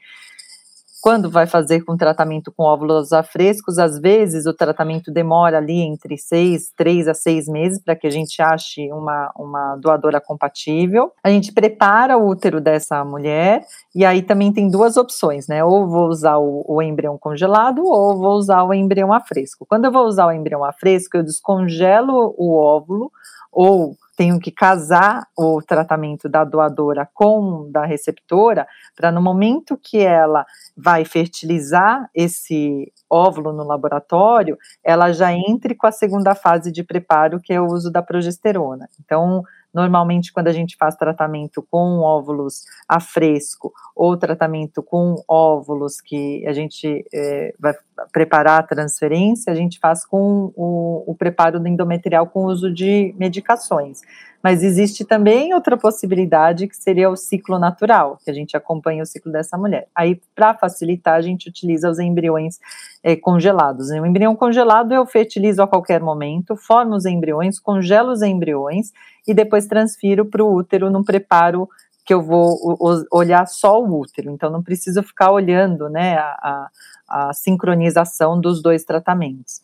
quando 1.04 1.30
vai 1.30 1.46
fazer 1.46 1.82
com 1.82 1.98
tratamento 1.98 2.50
com 2.50 2.63
óvulos 2.63 3.12
a 3.12 3.22
frescos, 3.22 3.78
às 3.78 4.00
vezes 4.00 4.46
o 4.46 4.54
tratamento 4.54 5.12
demora 5.12 5.58
ali 5.58 5.82
entre 5.82 6.18
seis, 6.18 6.72
três 6.78 7.10
a 7.10 7.13
seis 7.13 7.46
meses 7.46 7.84
para 7.84 7.94
que 7.94 8.08
a 8.08 8.10
gente 8.10 8.42
ache 8.42 8.89
uma, 8.89 9.30
uma 9.36 9.76
doadora 9.76 10.22
compatível. 10.22 11.12
A 11.22 11.30
gente 11.30 11.52
prepara 11.52 12.18
o 12.18 12.26
útero 12.26 12.62
dessa 12.62 13.04
mulher 13.04 13.66
e 13.94 14.06
aí 14.06 14.22
também 14.22 14.54
tem 14.54 14.70
duas 14.70 14.96
opções, 14.96 15.46
né? 15.46 15.62
Ou 15.62 15.89
vou 15.89 16.08
usar 16.08 16.38
o, 16.38 16.63
o 16.66 16.82
embrião 16.82 17.18
congelado 17.18 17.84
ou 17.84 18.18
vou 18.18 18.36
usar 18.38 18.63
o 18.63 18.74
embrião 18.74 19.12
a 19.12 19.20
fresco. 19.20 19.66
Quando 19.68 19.84
eu 19.84 19.92
vou 19.92 20.06
usar 20.06 20.28
o 20.28 20.32
embrião 20.32 20.63
a 20.63 20.72
fresco, 20.72 21.18
eu 21.18 21.24
descongelo 21.24 22.34
o 22.38 22.56
óvulo 22.58 23.12
ou 23.52 23.94
tenho 24.15 24.39
que 24.39 24.52
casar 24.52 25.28
o 25.38 25.62
tratamento 25.62 26.30
da 26.30 26.43
doadora 26.43 27.10
com 27.13 27.69
da 27.71 27.86
receptora, 27.86 28.67
para 28.95 29.12
no 29.12 29.21
momento 29.21 29.78
que 29.82 29.99
ela 29.99 30.45
vai 30.76 31.04
fertilizar 31.06 32.10
esse 32.13 32.91
óvulo 33.10 33.52
no 33.52 33.63
laboratório, 33.63 34.58
ela 34.84 35.12
já 35.12 35.34
entre 35.34 35.76
com 35.76 35.88
a 35.88 35.91
segunda 35.91 36.36
fase 36.36 36.71
de 36.71 36.84
preparo, 36.84 37.39
que 37.39 37.54
é 37.54 37.60
o 37.60 37.67
uso 37.67 37.91
da 37.91 38.02
progesterona. 38.02 38.89
Então, 38.99 39.43
Normalmente, 39.74 40.32
quando 40.32 40.48
a 40.48 40.52
gente 40.52 40.78
faz 40.78 40.96
tratamento 40.96 41.66
com 41.70 42.00
óvulos 42.00 42.64
a 42.88 43.00
fresco 43.00 43.74
ou 43.96 44.16
tratamento 44.16 44.84
com 44.84 45.16
óvulos 45.28 46.00
que 46.00 46.46
a 46.46 46.54
gente 46.54 47.06
é, 47.14 47.56
vai 47.60 47.74
preparar 48.12 48.60
a 48.60 48.68
transferência, 48.68 49.52
a 49.52 49.56
gente 49.56 49.80
faz 49.80 50.06
com 50.06 50.52
o, 50.56 51.04
o 51.08 51.16
preparo 51.16 51.60
do 51.60 51.68
endometrial 51.68 52.28
com 52.28 52.46
uso 52.46 52.72
de 52.72 53.16
medicações. 53.18 54.02
Mas 54.43 54.62
existe 54.62 55.06
também 55.06 55.53
outra 55.53 55.77
possibilidade 55.77 56.67
que 56.67 56.75
seria 56.75 57.10
o 57.10 57.15
ciclo 57.15 57.58
natural, 57.58 58.19
que 58.21 58.29
a 58.29 58.34
gente 58.34 58.58
acompanha 58.58 59.01
o 59.01 59.06
ciclo 59.06 59.32
dessa 59.32 59.58
mulher. 59.58 59.88
Aí, 59.95 60.19
para 60.36 60.53
facilitar, 60.53 61.15
a 61.15 61.21
gente 61.21 61.47
utiliza 61.47 61.89
os 61.89 61.97
embriões 61.97 62.60
é, 63.01 63.15
congelados. 63.15 63.89
O 63.89 64.06
embrião 64.06 64.36
congelado 64.36 64.93
eu 64.93 65.06
fertilizo 65.06 65.63
a 65.63 65.67
qualquer 65.67 66.01
momento, 66.01 66.58
formo 66.58 66.93
os 66.93 67.06
embriões, 67.06 67.58
congelo 67.58 68.12
os 68.12 68.21
embriões 68.21 68.91
e 69.25 69.34
depois 69.34 69.65
transfiro 69.65 70.25
para 70.25 70.43
o 70.43 70.53
útero 70.53 70.89
num 70.91 71.06
preparo 71.06 71.69
que 72.06 72.13
eu 72.13 72.21
vou 72.21 72.77
olhar 73.10 73.47
só 73.47 73.82
o 73.82 74.01
útero, 74.01 74.29
então 74.29 74.51
não 74.51 74.62
preciso 74.62 75.01
ficar 75.01 75.32
olhando 75.32 75.88
né, 75.88 76.17
a, 76.17 76.69
a, 77.08 77.29
a 77.29 77.34
sincronização 77.34 78.39
dos 78.41 78.62
dois 78.62 78.84
tratamentos. 78.84 79.62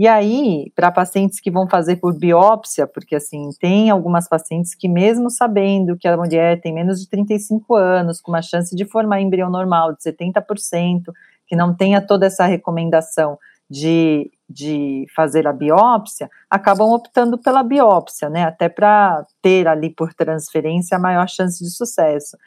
E 0.00 0.08
aí, 0.08 0.72
para 0.74 0.90
pacientes 0.90 1.40
que 1.40 1.50
vão 1.50 1.68
fazer 1.68 1.96
por 1.96 2.18
biópsia, 2.18 2.86
porque 2.86 3.16
assim, 3.16 3.50
tem 3.60 3.90
algumas 3.90 4.26
pacientes 4.26 4.74
que, 4.74 4.88
mesmo 4.88 5.28
sabendo 5.28 5.94
que 5.94 6.08
a 6.08 6.16
mulher 6.16 6.58
tem 6.58 6.72
menos 6.72 7.02
de 7.02 7.10
35 7.10 7.74
anos, 7.74 8.18
com 8.18 8.32
uma 8.32 8.40
chance 8.40 8.74
de 8.74 8.86
formar 8.86 9.20
embrião 9.20 9.50
normal 9.50 9.92
de 9.92 10.02
70%, 10.02 11.12
que 11.46 11.54
não 11.54 11.76
tenha 11.76 12.00
toda 12.00 12.24
essa 12.24 12.46
recomendação 12.46 13.38
de 13.68 14.30
de 14.48 15.04
fazer 15.14 15.46
a 15.46 15.52
biópsia, 15.52 16.30
acabam 16.48 16.88
optando 16.88 17.36
pela 17.36 17.62
biópsia, 17.62 18.30
né? 18.30 18.44
Até 18.44 18.70
para 18.70 19.24
ter 19.42 19.68
ali 19.68 19.90
por 19.90 20.14
transferência 20.14 20.96
a 20.96 21.00
maior 21.00 21.28
chance 21.28 21.62
de 21.62 21.70
sucesso. 21.70 22.38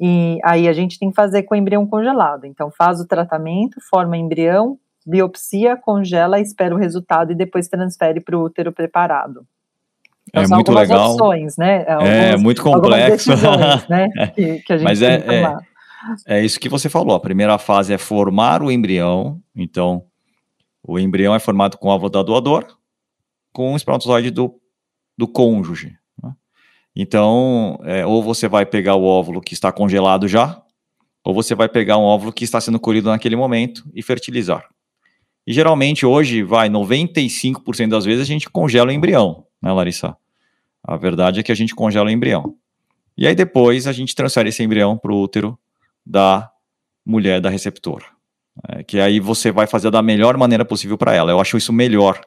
E 0.00 0.38
aí 0.44 0.68
a 0.68 0.72
gente 0.72 1.00
tem 1.00 1.10
que 1.10 1.16
fazer 1.16 1.42
com 1.42 1.54
o 1.54 1.58
embrião 1.58 1.84
congelado. 1.84 2.46
Então 2.46 2.70
faz 2.70 3.00
o 3.00 3.06
tratamento, 3.06 3.80
forma 3.90 4.16
embrião, 4.16 4.78
biopsia, 5.06 5.76
congela, 5.76 6.40
espera 6.40 6.74
o 6.74 6.78
resultado 6.78 7.32
e 7.32 7.34
depois 7.34 7.68
transfere 7.68 8.20
para 8.20 8.36
o 8.36 8.44
útero 8.44 8.72
preparado. 8.72 9.46
Então, 10.28 10.42
é 10.42 10.46
são 10.46 10.56
muito 10.56 10.72
legal. 10.72 11.12
opções, 11.12 11.56
né? 11.56 11.84
É, 11.86 11.92
alguns, 11.92 12.08
é 12.08 12.36
muito 12.36 12.62
complexo. 12.62 13.30
né? 13.88 14.08
que, 14.34 14.58
que 14.60 14.72
a 14.72 14.76
gente 14.78 14.84
Mas 14.84 15.02
é, 15.02 15.14
é, 15.16 15.56
é 16.26 16.44
isso 16.44 16.58
que 16.58 16.68
você 16.68 16.88
falou. 16.88 17.14
A 17.14 17.20
primeira 17.20 17.58
fase 17.58 17.92
é 17.92 17.98
formar 17.98 18.62
o 18.62 18.70
embrião. 18.70 19.40
Então, 19.54 20.04
o 20.82 20.98
embrião 20.98 21.34
é 21.34 21.38
formado 21.38 21.76
com 21.76 21.88
óvulo 21.88 22.10
da 22.10 22.22
doadora, 22.22 22.66
com 23.52 23.72
o 23.72 23.76
espermatozoide 23.76 24.30
do, 24.30 24.58
do 25.18 25.28
cônjuge. 25.28 25.96
Né? 26.22 26.32
Então, 26.96 27.78
é, 27.84 28.06
ou 28.06 28.22
você 28.22 28.48
vai 28.48 28.64
pegar 28.64 28.94
o 28.94 29.04
óvulo 29.04 29.40
que 29.40 29.54
está 29.54 29.70
congelado 29.70 30.26
já, 30.26 30.62
ou 31.24 31.34
você 31.34 31.54
vai 31.54 31.68
pegar 31.68 31.98
um 31.98 32.02
óvulo 32.02 32.32
que 32.32 32.44
está 32.44 32.60
sendo 32.60 32.80
colhido 32.80 33.10
naquele 33.10 33.36
momento 33.36 33.84
e 33.94 34.02
fertilizar. 34.02 34.66
E 35.46 35.52
geralmente 35.52 36.06
hoje, 36.06 36.42
vai, 36.42 36.68
95% 36.68 37.88
das 37.88 38.04
vezes 38.04 38.22
a 38.22 38.26
gente 38.26 38.48
congela 38.48 38.90
o 38.90 38.92
embrião, 38.92 39.44
né, 39.60 39.72
Larissa? 39.72 40.16
A 40.82 40.96
verdade 40.96 41.40
é 41.40 41.42
que 41.42 41.52
a 41.52 41.54
gente 41.54 41.74
congela 41.74 42.06
o 42.06 42.10
embrião. 42.10 42.56
E 43.16 43.26
aí 43.26 43.34
depois 43.34 43.86
a 43.86 43.92
gente 43.92 44.14
transfere 44.14 44.48
esse 44.48 44.62
embrião 44.62 44.96
para 44.96 45.12
o 45.12 45.20
útero 45.20 45.58
da 46.04 46.50
mulher 47.04 47.40
da 47.40 47.50
receptora. 47.50 48.04
É, 48.68 48.82
que 48.82 49.00
aí 49.00 49.18
você 49.18 49.50
vai 49.50 49.66
fazer 49.66 49.90
da 49.90 50.02
melhor 50.02 50.36
maneira 50.36 50.64
possível 50.64 50.98
para 50.98 51.14
ela. 51.14 51.30
Eu 51.30 51.40
acho 51.40 51.56
isso 51.56 51.72
melhor 51.72 52.20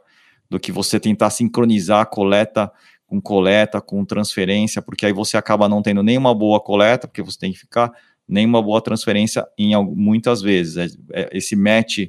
do 0.49 0.60
que 0.60 0.71
você 0.71 0.99
tentar 0.99 1.30
sincronizar 1.30 2.10
coleta 2.10 2.71
com 3.08 3.21
coleta, 3.21 3.80
com 3.80 4.04
transferência, 4.04 4.82
porque 4.82 5.06
aí 5.06 5.13
você 5.13 5.38
acaba 5.38 5.69
não 5.69 5.82
tendo 5.82 6.01
nenhuma 6.01 6.34
boa 6.34 6.60
coleta, 6.60 7.08
porque 7.08 7.21
você 7.21 7.38
tem 7.38 7.51
que 7.51 7.60
ficar, 7.60 7.91
nenhuma 8.28 8.62
boa 8.62 8.82
transferência 8.82 9.45
em 9.58 9.75
muitas 9.95 10.41
vezes. 10.41 10.78
É, 10.78 11.21
é, 11.21 11.30
esse 11.32 11.56
match 11.56 12.08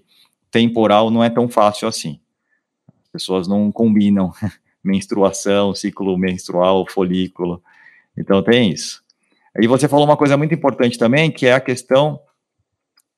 temporal 0.57 1.11
não 1.11 1.23
é 1.23 1.29
tão 1.29 1.49
fácil 1.51 1.87
assim. 1.87 2.19
As 2.89 3.11
pessoas 3.13 3.47
não 3.47 3.71
combinam 3.71 4.33
menstruação, 4.83 5.75
ciclo 5.75 6.17
menstrual, 6.17 6.87
folículo. 6.89 7.63
Então 8.17 8.43
tem 8.43 8.71
isso. 8.71 9.03
E 9.61 9.67
você 9.67 9.87
falou 9.87 10.07
uma 10.07 10.17
coisa 10.17 10.35
muito 10.35 10.55
importante 10.55 10.99
também, 10.99 11.31
que 11.31 11.47
é 11.47 11.53
a 11.53 11.61
questão 11.61 12.19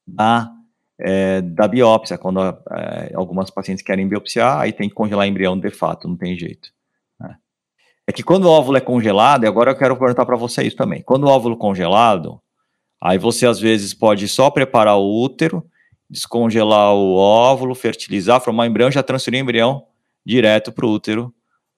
da 0.05 0.53
é, 1.01 1.41
da 1.41 1.69
biópsia, 1.69 2.19
quando 2.19 2.41
é, 2.43 3.13
algumas 3.15 3.51
pacientes 3.51 3.85
querem 3.85 4.09
biopsiar, 4.09 4.59
aí 4.59 4.73
tem 4.73 4.89
que 4.89 4.97
congelar 4.97 5.29
embrião 5.29 5.57
de 5.57 5.71
fato, 5.71 6.09
não 6.09 6.17
tem 6.17 6.37
jeito. 6.37 6.71
Né? 7.21 7.37
É 8.05 8.13
que 8.13 8.25
quando 8.25 8.47
o 8.47 8.51
óvulo 8.51 8.79
é 8.79 8.81
congelado, 8.81 9.45
e 9.45 9.47
agora 9.47 9.71
eu 9.71 9.77
quero 9.77 9.97
perguntar 9.97 10.27
para 10.27 10.37
você 10.37 10.65
isso 10.65 10.77
também, 10.77 11.01
quando 11.03 11.23
o 11.23 11.29
óvulo 11.29 11.57
congelado, 11.57 12.41
aí 13.01 13.17
você 13.17 13.47
às 13.47 13.61
vezes 13.61 13.95
pode 13.95 14.27
só 14.27 14.51
preparar 14.51 14.99
o 14.99 15.23
útero, 15.23 15.65
descongelar 16.11 16.95
o 16.95 17.15
óvulo, 17.15 17.75
fertilizar, 17.75 18.41
formar 18.41 18.67
embrião, 18.67 18.91
já 18.91 19.03
transferir 19.03 19.41
o 19.41 19.43
embrião 19.43 19.87
direto 20.25 20.73
para 20.73 20.87
o 20.87 20.91
útero 20.91 21.35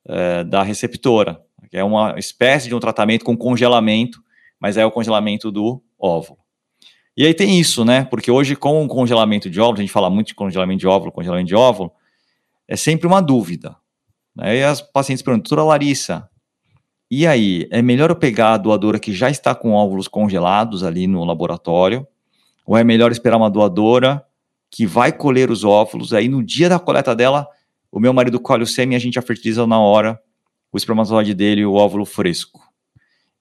é, 0.07 0.45
da 0.45 0.62
receptora, 0.62 1.40
é 1.73 1.85
uma 1.85 2.19
espécie 2.19 2.69
de 2.69 2.75
um 2.75 2.81
tratamento 2.81 3.25
com 3.25 3.37
congelamento, 3.37 4.21
mas 4.59 4.77
é 4.77 4.85
o 4.85 4.90
congelamento 4.90 5.51
do 5.51 5.83
óvulo. 5.99 6.38
E 7.16 7.27
aí 7.27 7.35
tem 7.35 7.61
isso, 7.61 7.85
né? 7.85 8.05
Porque 8.05 8.31
hoje, 8.31 8.57
com 8.57 8.85
o 8.85 8.88
congelamento 8.88 9.51
de 9.51 9.61
óvulos, 9.61 9.81
a 9.81 9.83
gente 9.83 9.93
fala 9.93 10.11
muito 10.11 10.29
de 10.29 10.35
congelamento 10.35 10.81
de 10.81 10.87
óvulo, 10.87 11.12
congelamento 11.12 11.49
de 11.49 11.55
óvulo, 11.55 11.93
é 12.66 12.77
sempre 12.77 13.07
uma 13.07 13.21
dúvida. 13.21 13.77
Né? 14.35 14.59
E 14.59 14.62
as 14.62 14.81
pacientes 14.81 15.23
perguntam, 15.23 15.43
doutora 15.43 15.69
Larissa, 15.69 16.29
e 17.11 17.27
aí, 17.27 17.66
é 17.73 17.83
melhor 17.83 18.11
eu 18.11 18.16
pegar 18.16 18.53
a 18.53 18.57
doadora 18.57 18.99
que 18.99 19.12
já 19.12 19.29
está 19.29 19.53
com 19.53 19.73
óvulos 19.73 20.07
congelados 20.07 20.85
ali 20.85 21.09
no 21.09 21.25
laboratório, 21.25 22.07
ou 22.66 22.77
é 22.77 22.85
melhor 22.85 23.11
esperar 23.12 23.37
uma 23.37 23.51
doadora 23.51 24.25
que 24.70 24.87
vai 24.87 25.12
colher 25.12 25.51
os 25.51 25.64
óvulos, 25.64 26.14
aí 26.14 26.29
no 26.29 26.42
dia 26.42 26.68
da 26.68 26.79
coleta 26.79 27.14
dela, 27.14 27.49
o 27.90 27.99
meu 27.99 28.12
marido 28.12 28.38
colhe 28.38 28.62
o 28.62 28.66
sêmen 28.66 28.94
e 28.94 28.96
a 28.96 29.01
gente 29.01 29.14
já 29.14 29.23
fertiliza 29.23 29.66
na 29.66 29.81
hora 29.81 30.20
o 30.73 30.77
espermatozoide 30.77 31.35
dele 31.35 31.62
e 31.62 31.66
o 31.66 31.75
óvulo 31.75 32.07
fresco. 32.07 32.61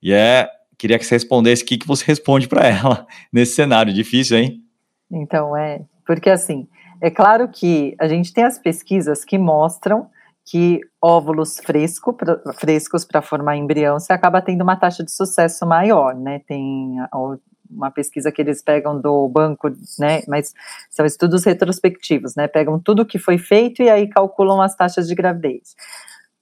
E 0.01 0.11
é, 0.11 0.49
queria 0.77 0.97
que 0.97 1.05
você 1.05 1.15
respondesse 1.15 1.63
o 1.63 1.65
que, 1.65 1.77
que 1.77 1.87
você 1.87 2.03
responde 2.05 2.47
para 2.47 2.67
ela 2.67 3.05
nesse 3.31 3.53
cenário. 3.53 3.93
Difícil, 3.93 4.37
hein? 4.37 4.63
Então, 5.11 5.55
é, 5.55 5.81
porque 6.05 6.29
assim, 6.29 6.67
é 7.01 7.11
claro 7.11 7.47
que 7.47 7.95
a 7.99 8.07
gente 8.07 8.33
tem 8.33 8.43
as 8.43 8.57
pesquisas 8.57 9.23
que 9.23 9.37
mostram 9.37 10.07
que 10.45 10.79
óvulos 10.99 11.59
fresco, 11.59 12.17
frescos 12.55 13.05
para 13.05 13.21
formar 13.21 13.55
embrião, 13.55 13.99
você 13.99 14.11
acaba 14.11 14.41
tendo 14.41 14.63
uma 14.63 14.75
taxa 14.75 15.03
de 15.03 15.11
sucesso 15.11 15.63
maior, 15.63 16.15
né? 16.15 16.39
Tem 16.47 16.95
uma 17.69 17.91
pesquisa 17.91 18.31
que 18.31 18.41
eles 18.41 18.61
pegam 18.61 18.99
do 18.99 19.27
banco, 19.27 19.69
né? 19.99 20.21
Mas 20.27 20.53
são 20.89 21.05
estudos 21.05 21.43
retrospectivos, 21.43 22.35
né? 22.35 22.47
Pegam 22.47 22.79
tudo 22.79 23.05
que 23.05 23.19
foi 23.19 23.37
feito 23.37 23.83
e 23.83 23.89
aí 23.89 24.07
calculam 24.07 24.61
as 24.61 24.75
taxas 24.75 25.07
de 25.07 25.15
gravidez. 25.15 25.75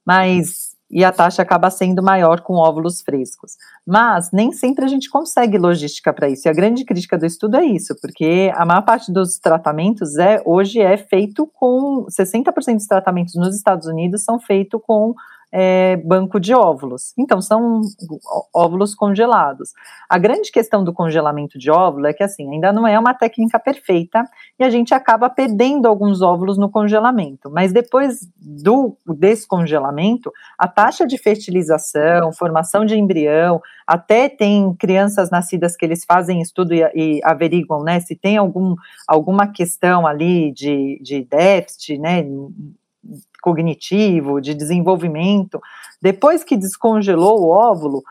Mas 0.06 0.68
e 0.90 1.04
a 1.04 1.12
taxa 1.12 1.42
acaba 1.42 1.70
sendo 1.70 2.02
maior 2.02 2.40
com 2.40 2.54
óvulos 2.54 3.02
frescos. 3.02 3.56
Mas 3.86 4.30
nem 4.32 4.52
sempre 4.52 4.84
a 4.84 4.88
gente 4.88 5.10
consegue 5.10 5.58
logística 5.58 6.12
para 6.12 6.30
isso. 6.30 6.48
E 6.48 6.50
a 6.50 6.54
grande 6.54 6.84
crítica 6.84 7.18
do 7.18 7.26
estudo 7.26 7.56
é 7.58 7.64
isso, 7.64 7.94
porque 8.00 8.50
a 8.54 8.64
maior 8.64 8.82
parte 8.82 9.12
dos 9.12 9.38
tratamentos 9.38 10.16
é 10.16 10.40
hoje 10.46 10.80
é 10.80 10.96
feito 10.96 11.46
com 11.46 12.06
60% 12.08 12.76
dos 12.76 12.86
tratamentos 12.86 13.34
nos 13.34 13.54
Estados 13.54 13.86
Unidos 13.86 14.24
são 14.24 14.40
feitos 14.40 14.80
com 14.86 15.14
é, 15.52 15.96
banco 15.96 16.38
de 16.38 16.54
óvulos. 16.54 17.12
Então, 17.18 17.40
são 17.40 17.80
óvulos 18.54 18.94
congelados. 18.94 19.72
A 20.08 20.18
grande 20.18 20.50
questão 20.50 20.84
do 20.84 20.92
congelamento 20.92 21.58
de 21.58 21.70
óvulo 21.70 22.06
é 22.06 22.12
que, 22.12 22.22
assim, 22.22 22.50
ainda 22.50 22.72
não 22.72 22.86
é 22.86 22.98
uma 22.98 23.14
técnica 23.14 23.58
perfeita 23.58 24.24
e 24.58 24.64
a 24.64 24.70
gente 24.70 24.94
acaba 24.94 25.30
perdendo 25.30 25.86
alguns 25.86 26.22
óvulos 26.22 26.58
no 26.58 26.70
congelamento. 26.70 27.50
Mas 27.50 27.72
depois 27.72 28.28
do 28.36 28.96
descongelamento, 29.06 30.32
a 30.58 30.68
taxa 30.68 31.06
de 31.06 31.16
fertilização, 31.16 32.32
formação 32.32 32.84
de 32.84 32.96
embrião, 32.96 33.60
até 33.86 34.28
tem 34.28 34.74
crianças 34.74 35.30
nascidas 35.30 35.76
que 35.76 35.84
eles 35.84 36.04
fazem 36.04 36.42
estudo 36.42 36.74
e, 36.74 36.82
e 36.94 37.20
averiguam, 37.24 37.82
né, 37.82 38.00
se 38.00 38.14
tem 38.14 38.36
algum, 38.36 38.74
alguma 39.06 39.46
questão 39.46 40.06
ali 40.06 40.52
de, 40.52 41.00
de 41.02 41.24
déficit, 41.24 41.98
né, 41.98 42.22
cognitivo, 43.48 44.40
de 44.40 44.52
desenvolvimento, 44.52 45.58
depois 46.02 46.44
que 46.44 46.56
descongelou 46.56 47.40
o 47.40 47.48
óvulo, 47.48 48.02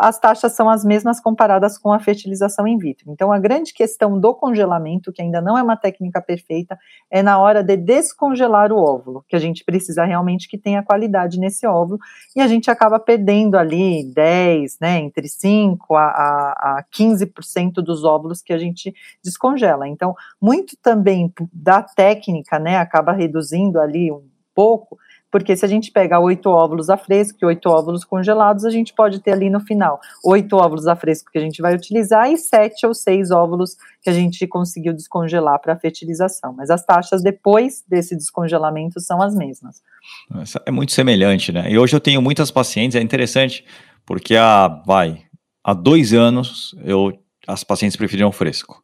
as 0.00 0.18
taxas 0.18 0.52
são 0.52 0.70
as 0.70 0.82
mesmas 0.82 1.20
comparadas 1.20 1.76
com 1.76 1.92
a 1.92 2.00
fertilização 2.00 2.66
in 2.66 2.78
vitro. 2.78 3.10
Então, 3.10 3.30
a 3.30 3.38
grande 3.38 3.74
questão 3.74 4.18
do 4.18 4.34
congelamento, 4.34 5.12
que 5.12 5.20
ainda 5.20 5.38
não 5.42 5.56
é 5.56 5.62
uma 5.62 5.76
técnica 5.76 6.20
perfeita, 6.20 6.78
é 7.10 7.22
na 7.22 7.38
hora 7.38 7.62
de 7.62 7.76
descongelar 7.76 8.72
o 8.72 8.78
óvulo, 8.78 9.22
que 9.28 9.36
a 9.36 9.38
gente 9.38 9.62
precisa 9.64 10.02
realmente 10.04 10.48
que 10.48 10.56
tenha 10.56 10.82
qualidade 10.82 11.38
nesse 11.38 11.66
óvulo, 11.66 11.98
e 12.34 12.40
a 12.40 12.48
gente 12.48 12.70
acaba 12.70 12.98
perdendo 12.98 13.58
ali 13.58 14.02
10, 14.14 14.78
né, 14.80 14.98
entre 14.98 15.28
5 15.28 15.94
a, 15.94 16.04
a, 16.04 16.78
a 16.78 16.84
15% 16.90 17.74
dos 17.74 18.02
óvulos 18.02 18.40
que 18.40 18.54
a 18.54 18.58
gente 18.58 18.94
descongela. 19.22 19.86
Então, 19.86 20.14
muito 20.40 20.74
também 20.82 21.30
da 21.52 21.82
técnica, 21.82 22.58
né, 22.58 22.78
acaba 22.78 23.12
reduzindo 23.12 23.78
ali 23.78 24.10
um 24.10 24.24
pouco, 24.56 24.98
porque 25.30 25.54
se 25.54 25.66
a 25.66 25.68
gente 25.68 25.90
pega 25.92 26.18
oito 26.18 26.48
óvulos 26.48 26.88
a 26.88 26.96
fresco 26.96 27.38
e 27.42 27.44
oito 27.44 27.68
óvulos 27.68 28.04
congelados, 28.04 28.64
a 28.64 28.70
gente 28.70 28.94
pode 28.94 29.20
ter 29.20 29.32
ali 29.32 29.50
no 29.50 29.60
final 29.60 30.00
oito 30.24 30.56
óvulos 30.56 30.86
a 30.86 30.96
fresco 30.96 31.30
que 31.30 31.36
a 31.36 31.40
gente 31.42 31.60
vai 31.60 31.74
utilizar 31.74 32.30
e 32.30 32.38
sete 32.38 32.86
ou 32.86 32.94
seis 32.94 33.30
óvulos 33.30 33.76
que 34.02 34.08
a 34.08 34.12
gente 34.14 34.46
conseguiu 34.46 34.94
descongelar 34.94 35.60
para 35.60 35.76
fertilização. 35.76 36.54
Mas 36.54 36.70
as 36.70 36.84
taxas 36.86 37.22
depois 37.22 37.84
desse 37.86 38.16
descongelamento 38.16 38.98
são 38.98 39.20
as 39.20 39.34
mesmas. 39.34 39.82
É 40.64 40.70
muito 40.70 40.92
semelhante, 40.92 41.52
né? 41.52 41.70
E 41.70 41.78
hoje 41.78 41.94
eu 41.94 42.00
tenho 42.00 42.22
muitas 42.22 42.50
pacientes, 42.50 42.96
é 42.96 43.02
interessante, 43.02 43.62
porque 44.06 44.36
há, 44.36 44.68
vai, 44.86 45.24
há 45.62 45.74
dois 45.74 46.14
anos 46.14 46.74
eu, 46.82 47.12
as 47.46 47.62
pacientes 47.62 47.96
preferiam 47.96 48.32
fresco. 48.32 48.82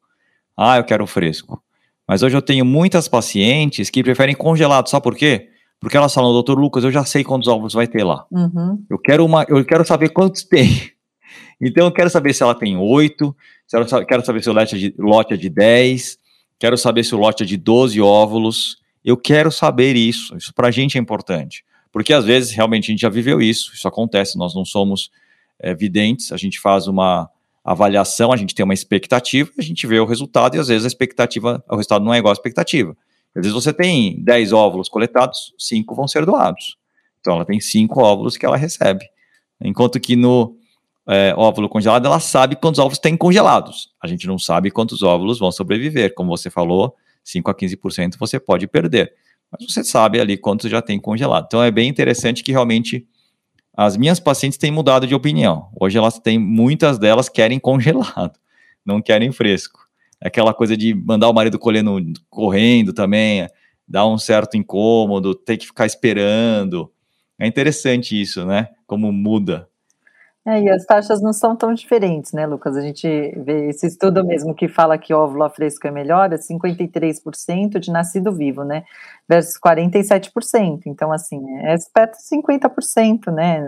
Ah, 0.54 0.76
eu 0.76 0.85
quero 0.85 1.06
fresco. 1.06 1.62
Mas 2.06 2.22
hoje 2.22 2.37
eu 2.37 2.42
tenho 2.42 2.64
muitas 2.64 3.08
pacientes 3.08 3.88
que 3.88 4.02
preferem 4.02 4.35
congelado, 4.35 4.88
sabe 4.88 5.04
por 5.04 5.16
quê? 5.16 5.52
Porque 5.83 5.97
elas 5.97 6.14
falam, 6.14 6.33
doutor 6.33 6.57
Lucas, 6.57 6.85
eu 6.85 6.92
já 6.92 7.05
sei 7.05 7.25
quantos 7.25 7.49
ovos 7.49 7.75
vai 7.75 7.88
ter 7.88 8.05
lá. 8.05 8.25
Uhum. 8.31 8.81
Eu, 8.88 8.97
quero 9.01 9.27
uma, 9.27 9.45
eu 9.49 9.64
quero 9.64 9.85
saber 9.85 10.11
quantos 10.11 10.45
tem. 10.45 10.68
Então 11.64 11.85
eu 11.85 11.92
quero 11.92 12.11
saber 12.11 12.35
se 12.35 12.42
ela 12.42 12.57
tem 12.57 12.77
oito, 12.77 13.37
quero 14.09 14.25
saber 14.25 14.42
se 14.42 14.51
o 14.51 14.53
lote 14.53 14.75
é 14.75 14.79
de, 14.79 14.95
lote 14.99 15.35
é 15.35 15.37
de 15.37 15.49
10, 15.49 16.18
quero 16.59 16.77
saber 16.77 17.05
se 17.05 17.14
o 17.14 17.18
lote 17.18 17.45
é 17.45 17.47
de 17.47 17.57
12 17.57 18.01
óvulos. 18.01 18.79
Eu 19.05 19.16
quero 19.16 19.53
saber 19.53 19.95
isso. 19.95 20.37
Isso 20.37 20.53
para 20.53 20.66
a 20.66 20.71
gente 20.73 20.99
é 20.99 21.01
importante. 21.01 21.64
Porque 21.92 22.12
às 22.12 22.25
vezes 22.25 22.51
realmente 22.51 22.87
a 22.87 22.90
gente 22.90 23.01
já 23.01 23.09
viveu 23.09 23.40
isso, 23.40 23.73
isso 23.73 23.87
acontece, 23.87 24.37
nós 24.37 24.57
não 24.57 24.64
somos 24.64 25.09
é, 25.61 25.73
videntes, 25.73 26.33
a 26.33 26.37
gente 26.37 26.59
faz 26.59 26.88
uma 26.88 27.31
avaliação, 27.64 28.33
a 28.33 28.37
gente 28.37 28.57
tem 28.57 28.64
uma 28.64 28.75
expectativa, 28.75 29.49
a 29.57 29.62
gente 29.62 29.87
vê 29.87 30.01
o 30.01 30.05
resultado 30.05 30.57
e 30.57 30.59
às 30.59 30.66
vezes 30.66 30.85
a 30.85 30.88
expectativa, 30.88 31.62
o 31.71 31.77
resultado 31.77 32.05
não 32.05 32.12
é 32.12 32.18
igual 32.18 32.33
à 32.33 32.35
expectativa. 32.35 32.97
Às 33.35 33.42
vezes 33.42 33.53
você 33.53 33.73
tem 33.73 34.23
10 34.23 34.53
óvulos 34.53 34.88
coletados, 34.88 35.55
5 35.59 35.95
vão 35.95 36.07
ser 36.07 36.27
doados. 36.27 36.77
Então 37.21 37.35
ela 37.35 37.45
tem 37.45 37.61
5 37.61 38.01
óvulos 38.01 38.37
que 38.37 38.45
ela 38.45 38.57
recebe. 38.57 39.05
Enquanto 39.61 39.99
que 39.99 40.16
no 40.16 40.57
é, 41.09 41.35
óvulo 41.37 41.68
congelado 41.68 42.07
ela 42.07 42.21
sabe 42.21 42.57
quantos 42.57 42.79
óvulos 42.79 42.99
tem 42.99 43.16
congelados. 43.16 43.90
A 44.03 44.07
gente 44.07 44.27
não 44.27 44.38
sabe 44.38 44.71
quantos 44.71 45.03
óvulos 45.03 45.38
vão 45.38 45.51
sobreviver. 45.51 46.14
Como 46.14 46.37
você 46.37 46.51
falou, 46.51 46.95
5 47.25 47.51
a 47.51 47.55
15% 47.55 48.16
você 48.18 48.38
pode 48.38 48.66
perder. 48.66 49.14
Mas 49.51 49.73
você 49.73 49.83
sabe 49.83 50.21
ali 50.21 50.37
quantos 50.37 50.71
já 50.71 50.83
tem 50.83 51.01
congelado. 51.01 51.47
Então 51.47 51.62
é 51.62 51.71
bem 51.71 51.88
interessante 51.88 52.42
que 52.42 52.53
realmente 52.53 53.07
as 53.75 53.97
minhas 53.97 54.21
pacientes 54.21 54.59
têm 54.59 54.71
mudado 54.71 55.07
de 55.07 55.14
opinião. 55.14 55.71
Hoje 55.81 55.97
elas 55.97 56.18
têm, 56.18 56.38
muitas 56.38 56.99
delas 56.99 57.31
querem 57.31 57.59
congelado, 57.59 58.38
não 58.85 59.01
querem 59.01 59.33
fresco 59.33 59.82
aquela 60.22 60.54
coisa 60.54 60.76
de 60.76 60.94
mandar 60.94 61.28
o 61.28 61.35
marido 61.35 61.58
colhendo, 61.58 62.12
correndo 62.30 62.92
também, 62.92 63.48
dá 63.87 64.06
um 64.06 64.18
certo 64.18 64.56
incômodo, 64.56 65.35
ter 65.35 65.56
que 65.56 65.66
ficar 65.66 65.87
esperando. 65.87 66.90
É 67.38 67.46
interessante 67.46 68.20
isso, 68.20 68.46
né? 68.46 68.68
Como 68.87 69.11
muda. 69.12 69.68
É, 70.44 70.61
e 70.61 70.68
as 70.68 70.85
taxas 70.85 71.22
não 71.22 71.32
são 71.32 71.54
tão 71.54 71.72
diferentes, 71.72 72.32
né, 72.32 72.46
Lucas? 72.46 72.76
A 72.76 72.80
gente 72.80 73.06
vê 73.44 73.68
esse 73.68 73.87
estudo 73.87 74.24
mesmo 74.24 74.52
que 74.52 74.66
fala 74.66 74.98
que 74.98 75.14
óvulo 75.14 75.48
fresco 75.50 75.87
é 75.87 75.90
melhor, 75.90 76.32
é 76.32 76.37
53% 76.37 77.78
de 77.78 77.92
nascido 77.92 78.32
vivo, 78.32 78.64
né? 78.64 78.82
Versus 79.28 79.54
47%. 79.64 80.82
Então, 80.87 81.12
assim, 81.12 81.40
é 81.61 81.74
perto 81.94 82.18
de 82.18 82.24
50%, 82.24 83.32
né? 83.32 83.62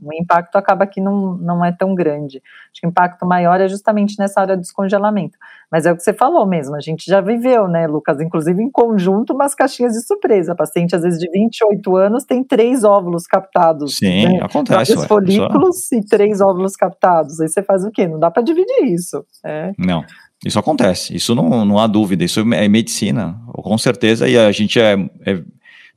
O 0.00 0.12
impacto 0.14 0.56
acaba 0.56 0.86
que 0.86 1.00
não, 1.00 1.36
não 1.36 1.64
é 1.64 1.70
tão 1.70 1.94
grande. 1.94 2.42
Acho 2.72 2.80
que 2.80 2.86
o 2.86 2.90
impacto 2.90 3.26
maior 3.26 3.60
é 3.60 3.68
justamente 3.68 4.18
nessa 4.18 4.40
hora 4.40 4.56
do 4.56 4.62
descongelamento. 4.62 5.36
Mas 5.70 5.84
é 5.84 5.92
o 5.92 5.96
que 5.96 6.02
você 6.02 6.14
falou 6.14 6.46
mesmo, 6.46 6.74
a 6.74 6.80
gente 6.80 7.04
já 7.06 7.20
viveu, 7.20 7.68
né, 7.68 7.86
Lucas? 7.86 8.20
Inclusive 8.20 8.62
em 8.62 8.70
conjunto, 8.70 9.34
umas 9.34 9.54
caixinhas 9.54 9.92
de 9.92 10.00
surpresa. 10.00 10.52
A 10.52 10.56
paciente, 10.56 10.96
às 10.96 11.02
vezes, 11.02 11.20
de 11.20 11.30
28 11.30 11.96
anos, 11.96 12.24
tem 12.24 12.42
três 12.42 12.84
óvulos 12.84 13.26
captados. 13.26 13.96
Sim, 13.96 14.38
né? 14.38 14.40
acontece. 14.42 14.94
Vários 14.94 15.04
folículos 15.06 15.88
só... 15.88 15.96
e 15.96 16.04
três 16.04 16.40
óvulos 16.40 16.74
captados. 16.74 17.38
Aí 17.40 17.48
você 17.48 17.62
faz 17.62 17.84
o 17.84 17.90
quê? 17.90 18.08
Não 18.08 18.18
dá 18.18 18.30
para 18.30 18.42
dividir 18.42 18.84
isso. 18.86 19.24
É. 19.44 19.72
Não. 19.78 20.02
Isso 20.44 20.58
acontece, 20.58 21.14
isso 21.16 21.34
não, 21.34 21.64
não 21.64 21.78
há 21.78 21.86
dúvida, 21.86 22.24
isso 22.24 22.40
é 22.40 22.68
medicina, 22.68 23.40
com 23.52 23.76
certeza, 23.76 24.28
e 24.28 24.38
a 24.38 24.52
gente 24.52 24.78
é, 24.78 24.94
é 25.26 25.42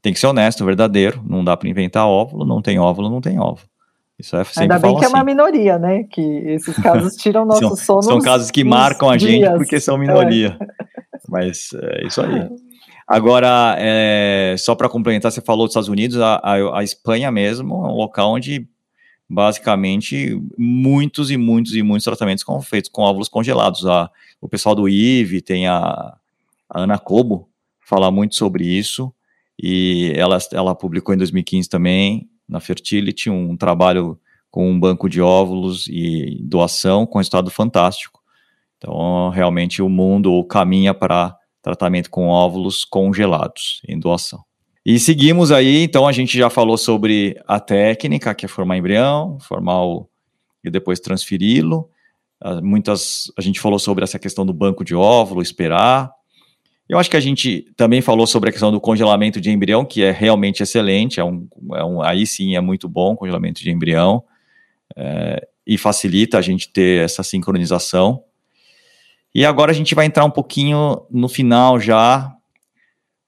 tem 0.01 0.11
que 0.11 0.19
ser 0.19 0.27
honesto, 0.27 0.65
verdadeiro, 0.65 1.23
não 1.27 1.43
dá 1.43 1.55
para 1.55 1.69
inventar 1.69 2.07
óvulo, 2.07 2.43
não 2.43 2.61
tem 2.61 2.79
óvulo, 2.79 3.09
não 3.09 3.21
tem 3.21 3.39
óvulo. 3.39 3.69
Isso 4.17 4.35
é 4.35 4.43
sempre 4.43 4.61
Ainda 4.63 4.79
bem 4.79 4.91
que 4.95 4.97
assim. 4.97 5.05
é 5.05 5.09
uma 5.09 5.17
assim. 5.17 5.25
minoria, 5.25 5.79
né? 5.79 6.03
Que 6.03 6.21
esses 6.21 6.75
casos 6.77 7.15
tiram 7.15 7.43
nosso 7.45 7.75
são, 7.75 7.75
sono. 7.75 8.03
São 8.03 8.19
casos 8.19 8.51
que 8.51 8.63
marcam 8.63 9.09
a 9.09 9.17
gente 9.17 9.49
porque 9.53 9.79
são 9.79 9.97
minoria. 9.97 10.57
É. 10.59 10.65
Mas 11.27 11.69
é 11.73 12.05
isso 12.05 12.21
aí. 12.21 12.47
Agora, 13.07 13.75
é, 13.79 14.55
só 14.57 14.75
para 14.75 14.87
complementar, 14.87 15.31
você 15.31 15.41
falou 15.41 15.65
dos 15.65 15.71
Estados 15.71 15.89
Unidos, 15.89 16.17
a, 16.17 16.35
a, 16.35 16.79
a, 16.79 16.83
Espanha 16.83 17.31
mesmo 17.31 17.73
é 17.73 17.89
um 17.89 17.95
local 17.95 18.33
onde 18.33 18.67
basicamente 19.29 20.39
muitos 20.57 21.31
e 21.31 21.37
muitos 21.37 21.75
e 21.75 21.81
muitos 21.81 22.05
tratamentos 22.05 22.43
são 22.45 22.61
feitos 22.61 22.89
com 22.89 23.01
óvulos 23.01 23.27
congelados. 23.27 23.85
A, 23.85 24.09
o 24.41 24.49
pessoal 24.49 24.75
do 24.75 24.89
IVE 24.89 25.41
tem 25.41 25.67
a, 25.67 26.17
a 26.69 26.81
Ana 26.81 26.97
Cobo 26.97 27.49
fala 27.79 28.09
muito 28.09 28.35
sobre 28.35 28.65
isso 28.65 29.13
e 29.61 30.11
ela, 30.15 30.37
ela 30.51 30.73
publicou 30.73 31.13
em 31.13 31.17
2015 31.17 31.69
também 31.69 32.29
na 32.49 32.59
Fertility, 32.59 33.29
um 33.29 33.55
trabalho 33.55 34.19
com 34.49 34.69
um 34.69 34.77
banco 34.77 35.07
de 35.07 35.21
óvulos 35.21 35.87
e 35.87 36.37
doação 36.41 37.05
com 37.05 37.19
resultado 37.19 37.49
fantástico. 37.49 38.19
Então, 38.77 39.29
realmente, 39.29 39.81
o 39.81 39.87
mundo 39.87 40.43
caminha 40.43 40.93
para 40.93 41.37
tratamento 41.61 42.09
com 42.09 42.27
óvulos 42.27 42.83
congelados 42.83 43.81
em 43.87 43.97
doação. 43.97 44.43
E 44.85 44.99
seguimos 44.99 45.51
aí, 45.51 45.83
então 45.83 46.07
a 46.07 46.11
gente 46.11 46.37
já 46.37 46.49
falou 46.49 46.75
sobre 46.75 47.39
a 47.47 47.59
técnica, 47.59 48.33
que 48.33 48.45
é 48.45 48.49
formar 48.49 48.77
embrião, 48.77 49.37
formar 49.39 49.83
o, 49.85 50.09
e 50.63 50.71
depois 50.71 50.99
transferi-lo. 50.99 51.87
Uh, 52.43 52.63
muitas, 52.63 53.31
a 53.37 53.41
gente 53.41 53.59
falou 53.59 53.77
sobre 53.77 54.03
essa 54.03 54.17
questão 54.17 54.45
do 54.45 54.53
banco 54.53 54.83
de 54.83 54.95
óvulo, 54.95 55.41
esperar. 55.41 56.11
Eu 56.89 56.97
acho 56.97 57.09
que 57.09 57.17
a 57.17 57.21
gente 57.21 57.71
também 57.77 58.01
falou 58.01 58.25
sobre 58.25 58.49
a 58.49 58.51
questão 58.51 58.71
do 58.71 58.81
congelamento 58.81 59.39
de 59.39 59.51
embrião, 59.51 59.85
que 59.85 60.03
é 60.03 60.11
realmente 60.11 60.61
excelente, 60.61 61.19
é 61.19 61.23
um, 61.23 61.47
é 61.73 61.85
um 61.85 62.01
aí 62.01 62.25
sim 62.25 62.55
é 62.55 62.61
muito 62.61 62.89
bom 62.89 63.15
congelamento 63.15 63.61
de 63.61 63.71
embrião, 63.71 64.23
é, 64.97 65.47
e 65.65 65.77
facilita 65.77 66.37
a 66.37 66.41
gente 66.41 66.67
ter 66.69 67.05
essa 67.05 67.23
sincronização. 67.23 68.23
E 69.33 69.45
agora 69.45 69.71
a 69.71 69.73
gente 69.73 69.95
vai 69.95 70.05
entrar 70.05 70.25
um 70.25 70.31
pouquinho 70.31 71.05
no 71.09 71.29
final 71.29 71.79
já. 71.79 72.29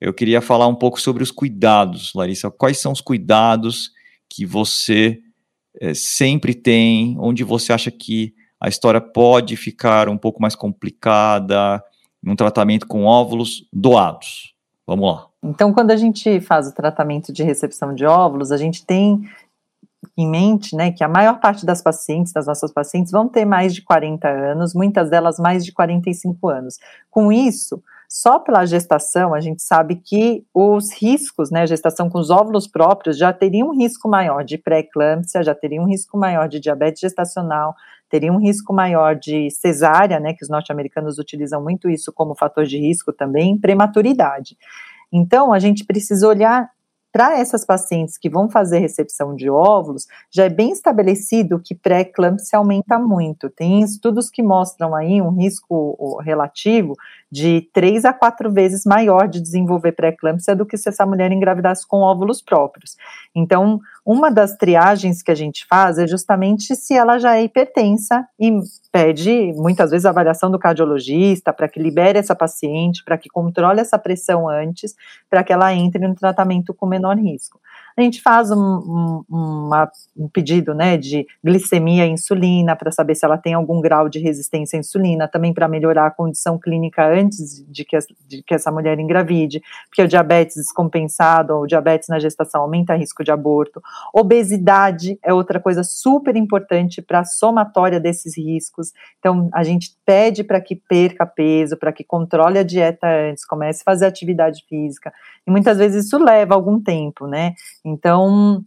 Eu 0.01 0.13
queria 0.13 0.41
falar 0.41 0.67
um 0.67 0.75
pouco 0.75 0.99
sobre 0.99 1.23
os 1.23 1.31
cuidados, 1.31 2.11
Larissa. 2.13 2.51
Quais 2.51 2.79
são 2.79 2.91
os 2.91 2.99
cuidados 2.99 3.91
que 4.27 4.45
você 4.45 5.21
é, 5.79 5.93
sempre 5.93 6.53
tem, 6.53 7.15
onde 7.19 7.43
você 7.43 7.71
acha 7.71 7.89
que 7.89 8.33
a 8.63 8.69
história 8.69 9.01
pode 9.01 9.57
ficar 9.57 10.07
um 10.07 10.17
pouco 10.17 10.41
mais 10.41 10.55
complicada, 10.55 11.83
num 12.23 12.33
tratamento 12.33 12.87
com 12.87 13.03
óvulos 13.03 13.67
doados? 13.73 14.55
Vamos 14.87 15.05
lá. 15.05 15.27
Então, 15.43 15.73
quando 15.73 15.91
a 15.91 15.97
gente 15.97 16.39
faz 16.39 16.69
o 16.69 16.73
tratamento 16.73 17.33
de 17.33 17.43
recepção 17.43 17.93
de 17.93 18.05
óvulos, 18.05 18.53
a 18.53 18.57
gente 18.57 18.85
tem 18.85 19.21
em 20.17 20.29
mente, 20.29 20.77
né, 20.77 20.91
que 20.91 21.03
a 21.03 21.09
maior 21.09 21.41
parte 21.41 21.65
das 21.65 21.81
pacientes, 21.81 22.31
das 22.31 22.45
nossas 22.47 22.71
pacientes, 22.71 23.11
vão 23.11 23.27
ter 23.27 23.43
mais 23.43 23.73
de 23.73 23.81
40 23.81 24.29
anos, 24.29 24.73
muitas 24.73 25.09
delas 25.09 25.37
mais 25.37 25.65
de 25.65 25.73
45 25.73 26.47
anos. 26.47 26.77
Com 27.09 27.33
isso, 27.33 27.83
só 28.07 28.37
pela 28.39 28.65
gestação, 28.65 29.33
a 29.33 29.41
gente 29.41 29.61
sabe 29.61 29.95
que 29.95 30.45
os 30.53 30.93
riscos, 30.93 31.51
né, 31.51 31.65
gestação 31.65 32.09
com 32.09 32.19
os 32.19 32.29
óvulos 32.29 32.67
próprios, 32.67 33.17
já 33.17 33.33
teria 33.33 33.65
um 33.65 33.75
risco 33.75 34.07
maior 34.07 34.43
de 34.43 34.57
pré-eclâmpsia, 34.57 35.43
já 35.43 35.55
teria 35.55 35.81
um 35.81 35.87
risco 35.87 36.17
maior 36.17 36.47
de 36.47 36.59
diabetes 36.59 37.01
gestacional, 37.01 37.75
teria 38.13 38.31
um 38.31 38.37
risco 38.37 38.71
maior 38.71 39.15
de 39.15 39.49
cesárea, 39.49 40.19
né, 40.19 40.35
que 40.35 40.43
os 40.43 40.49
norte-americanos 40.49 41.17
utilizam 41.17 41.63
muito 41.63 41.89
isso 41.89 42.13
como 42.13 42.35
fator 42.35 42.63
de 42.63 42.77
risco 42.77 43.11
também, 43.11 43.57
prematuridade. 43.57 44.55
Então, 45.11 45.51
a 45.51 45.57
gente 45.57 45.83
precisa 45.83 46.27
olhar 46.27 46.69
para 47.11 47.39
essas 47.39 47.65
pacientes 47.65 48.15
que 48.15 48.29
vão 48.29 48.49
fazer 48.49 48.77
recepção 48.77 49.35
de 49.35 49.49
óvulos, 49.49 50.05
já 50.31 50.45
é 50.45 50.49
bem 50.49 50.71
estabelecido 50.71 51.59
que 51.59 51.73
pré-eclâmpsia 51.73 52.59
aumenta 52.59 52.99
muito. 52.99 53.49
Tem 53.49 53.81
estudos 53.81 54.29
que 54.29 54.43
mostram 54.43 54.93
aí 54.93 55.19
um 55.19 55.31
risco 55.31 56.19
relativo 56.23 56.93
de 57.31 57.67
três 57.73 58.05
a 58.05 58.13
quatro 58.13 58.51
vezes 58.51 58.83
maior 58.85 59.27
de 59.27 59.41
desenvolver 59.41 59.93
pré-eclâmpsia 59.93 60.55
do 60.55 60.67
que 60.67 60.77
se 60.77 60.89
essa 60.89 61.05
mulher 61.05 61.31
engravidasse 61.31 61.87
com 61.87 62.01
óvulos 62.01 62.43
próprios. 62.43 62.95
Então, 63.33 63.79
uma 64.05 64.29
das 64.29 64.57
triagens 64.57 65.21
que 65.21 65.31
a 65.31 65.35
gente 65.35 65.65
faz 65.65 65.97
é 65.97 66.05
justamente 66.05 66.75
se 66.75 66.93
ela 66.93 67.17
já 67.17 67.37
é 67.37 67.43
hipertensa 67.43 68.27
e 68.39 68.51
pede 68.91 69.53
muitas 69.55 69.91
vezes 69.91 70.05
a 70.05 70.09
avaliação 70.09 70.51
do 70.51 70.59
cardiologista 70.59 71.53
para 71.53 71.69
que 71.69 71.79
libere 71.79 72.19
essa 72.19 72.35
paciente, 72.35 73.03
para 73.03 73.17
que 73.17 73.29
controle 73.29 73.79
essa 73.79 73.97
pressão 73.97 74.49
antes, 74.49 74.93
para 75.29 75.43
que 75.43 75.53
ela 75.53 75.73
entre 75.73 76.05
no 76.05 76.15
tratamento 76.15 76.73
com 76.73 76.85
menor 76.85 77.17
risco 77.17 77.59
a 77.97 78.01
gente 78.01 78.21
faz 78.21 78.51
um, 78.51 78.57
um, 78.57 79.23
uma, 79.29 79.89
um 80.17 80.27
pedido 80.27 80.73
né, 80.73 80.97
de 80.97 81.25
glicemia 81.43 82.05
e 82.05 82.09
insulina 82.09 82.75
para 82.75 82.91
saber 82.91 83.15
se 83.15 83.25
ela 83.25 83.37
tem 83.37 83.53
algum 83.53 83.79
grau 83.81 84.09
de 84.09 84.19
resistência 84.19 84.77
à 84.77 84.79
insulina, 84.79 85.27
também 85.27 85.53
para 85.53 85.67
melhorar 85.67 86.07
a 86.07 86.11
condição 86.11 86.57
clínica 86.57 87.07
antes 87.07 87.63
de 87.67 87.85
que, 87.85 87.97
de 88.27 88.43
que 88.43 88.53
essa 88.53 88.71
mulher 88.71 88.99
engravide, 88.99 89.61
porque 89.89 90.01
o 90.01 90.07
diabetes 90.07 90.57
descompensado 90.57 91.53
ou 91.53 91.63
o 91.63 91.67
diabetes 91.67 92.09
na 92.09 92.19
gestação 92.19 92.61
aumenta 92.61 92.93
o 92.93 92.97
risco 92.97 93.23
de 93.23 93.31
aborto. 93.31 93.81
Obesidade 94.13 95.19
é 95.23 95.33
outra 95.33 95.59
coisa 95.59 95.83
super 95.83 96.35
importante 96.35 97.01
para 97.01 97.19
a 97.19 97.25
somatória 97.25 97.99
desses 97.99 98.37
riscos. 98.37 98.91
Então, 99.19 99.49
a 99.53 99.63
gente 99.63 99.95
pede 100.05 100.43
para 100.43 100.59
que 100.59 100.75
perca 100.75 101.25
peso, 101.25 101.77
para 101.77 101.91
que 101.91 102.03
controle 102.03 102.57
a 102.57 102.63
dieta 102.63 103.07
antes, 103.07 103.45
comece 103.45 103.81
a 103.81 103.85
fazer 103.85 104.05
atividade 104.05 104.63
física. 104.67 105.13
E 105.45 105.51
muitas 105.51 105.77
vezes 105.77 106.05
isso 106.05 106.17
leva 106.17 106.55
algum 106.55 106.79
tempo, 106.81 107.27
né? 107.27 107.53
Então, 107.85 108.63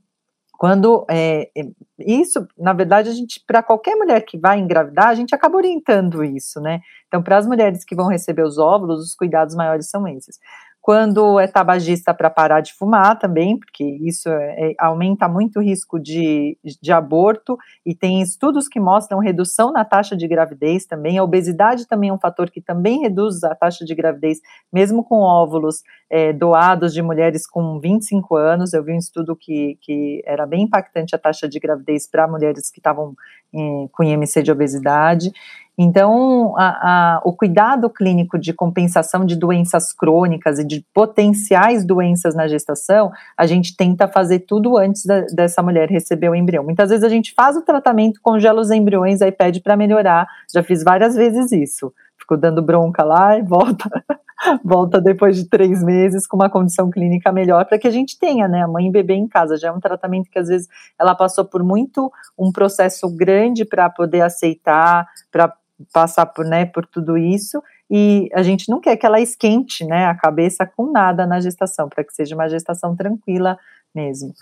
quando 0.59 1.05
é, 1.11 1.51
é, 1.57 1.63
isso, 1.99 2.47
na 2.59 2.73
verdade, 2.73 3.09
a 3.09 3.13
gente, 3.13 3.43
para 3.47 3.63
qualquer 3.63 3.95
mulher 3.95 4.25
que 4.25 4.39
vai 4.39 4.59
engravidar, 4.59 5.09
a 5.09 5.15
gente 5.15 5.35
acaba 5.35 5.57
orientando 5.57 6.25
isso, 6.25 6.61
né? 6.61 6.81
Então, 7.07 7.23
para 7.23 7.37
as 7.37 7.47
mulheres 7.47 7.85
que 7.85 7.95
vão 7.95 8.09
receber 8.09 8.43
os 8.43 8.59
óvulos, 8.59 9.01
os 9.01 9.15
cuidados 9.15 9.55
maiores 9.55 9.89
são 9.89 10.07
esses 10.09 10.39
quando 10.87 11.41
é 11.41 11.49
tabagista 11.49 12.15
para 12.15 12.31
parar 12.31 12.61
de 12.61 12.73
fumar 12.73 13.19
também, 13.19 13.59
porque 13.59 13.83
isso 14.03 14.29
é, 14.29 14.71
é, 14.71 14.75
aumenta 14.79 15.27
muito 15.27 15.59
o 15.59 15.61
risco 15.61 15.99
de, 15.99 16.57
de 16.81 16.93
aborto, 16.93 17.59
e 17.85 17.93
tem 17.93 18.23
estudos 18.23 18.69
que 18.69 18.79
mostram 18.79 19.19
redução 19.19 19.73
na 19.73 19.85
taxa 19.85 20.17
de 20.17 20.29
gravidez 20.29 20.87
também. 20.87 21.19
A 21.19 21.25
obesidade 21.25 21.89
também 21.89 22.11
é 22.11 22.13
um 22.13 22.21
fator 22.21 22.53
que 22.53 22.61
também 22.61 23.01
reduz 23.01 23.43
a 23.43 23.53
taxa 23.53 23.85
de 23.85 23.93
gravidez, 23.97 24.39
mesmo 24.73 25.03
com 25.03 25.17
óvulos 25.17 25.83
é, 26.09 26.33
doados 26.33 26.95
de 26.95 27.03
mulheres 27.03 27.49
com 27.49 27.81
25 27.81 28.37
anos. 28.37 28.73
Eu 28.73 28.85
vi 28.85 28.93
um 28.93 28.99
estudo 28.99 29.35
que, 29.35 29.77
que 29.81 30.23
era 30.25 30.47
bem 30.47 30.63
impactante 30.63 31.17
a 31.17 31.19
taxa 31.19 31.49
de 31.49 31.59
gravidez 31.59 32.09
para 32.09 32.29
mulheres 32.29 32.71
que 32.71 32.79
estavam 32.79 33.17
é, 33.53 33.89
com 33.91 34.05
IMC 34.05 34.41
de 34.41 34.53
obesidade. 34.53 35.33
Então, 35.79 36.55
a, 36.57 36.69
a, 37.17 37.21
o 37.23 37.35
cuidado 37.35 37.91
clínico 37.91 38.39
de 38.39 38.55
compensação 38.55 39.27
de 39.27 39.37
doenças 39.37 39.93
crônicas 39.93 40.59
e 40.59 40.67
de 40.67 40.83
potenciais 40.95 41.85
doenças 41.85 42.35
na 42.35 42.49
gestação, 42.49 43.11
a 43.37 43.45
gente 43.45 43.77
tenta 43.77 44.09
fazer 44.09 44.41
tudo 44.41 44.79
antes 44.79 45.05
da, 45.05 45.21
dessa 45.35 45.63
mulher 45.63 45.91
receber 45.91 46.31
o 46.31 46.35
embrião. 46.35 46.65
Muitas 46.65 46.89
vezes 46.89 47.05
a 47.05 47.11
gente 47.11 47.35
faz 47.35 47.57
o 47.57 47.63
tratamento, 47.63 48.21
congela 48.23 48.61
os 48.61 48.71
embriões, 48.71 49.21
aí 49.21 49.31
pede 49.31 49.61
para 49.61 49.77
melhorar. 49.77 50.27
Já 50.53 50.63
fiz 50.63 50.83
várias 50.83 51.15
vezes 51.15 51.53
isso. 51.53 51.93
Fico 52.19 52.39
dando 52.39 52.63
bronca 52.63 53.05
lá 53.05 53.39
e 53.39 53.43
volta, 53.43 53.91
volta 54.65 54.99
depois 54.99 55.37
de 55.37 55.45
três 55.45 55.85
meses 55.85 56.27
com 56.27 56.37
uma 56.37 56.49
condição 56.49 56.89
clínica 56.91 57.31
melhor 57.31 57.67
para 57.67 57.79
que 57.79 57.87
a 57.87 57.91
gente 57.91 58.19
tenha, 58.19 58.49
né, 58.49 58.63
a 58.63 58.69
mãe 58.69 58.89
e 58.89 58.91
bebê 58.91 59.13
em 59.13 59.29
casa. 59.29 59.59
Já 59.59 59.69
é 59.69 59.73
um 59.73 59.79
tratamento 59.79 60.31
que 60.31 60.39
às 60.39 60.49
vezes 60.49 60.67
ela 60.99 61.15
passou 61.15 61.45
por 61.45 61.63
muito 61.63 62.11
um 62.39 62.51
processo 62.51 63.15
grande 63.15 63.67
para 63.67 63.91
poder 63.91 64.23
aceitar, 64.23 65.07
para 65.31 65.53
passar 65.93 66.27
por, 66.27 66.45
né, 66.45 66.65
por 66.65 66.87
tudo 66.87 67.17
isso 67.17 67.63
e 67.91 68.29
a 68.35 68.43
gente 68.43 68.69
não 68.69 68.81
quer 68.81 68.97
que 68.97 69.07
ela 69.07 69.21
esquente, 69.21 69.85
né, 69.85 70.07
a 70.07 70.15
cabeça 70.15 70.67
com 70.67 70.91
nada 70.91 71.27
na 71.27 71.41
gestação, 71.41 71.89
para 71.89 72.03
que 72.03 72.13
seja 72.13 72.35
uma 72.35 72.49
gestação 72.49 72.97
tranquila 72.97 73.59
mesmo. 73.95 74.33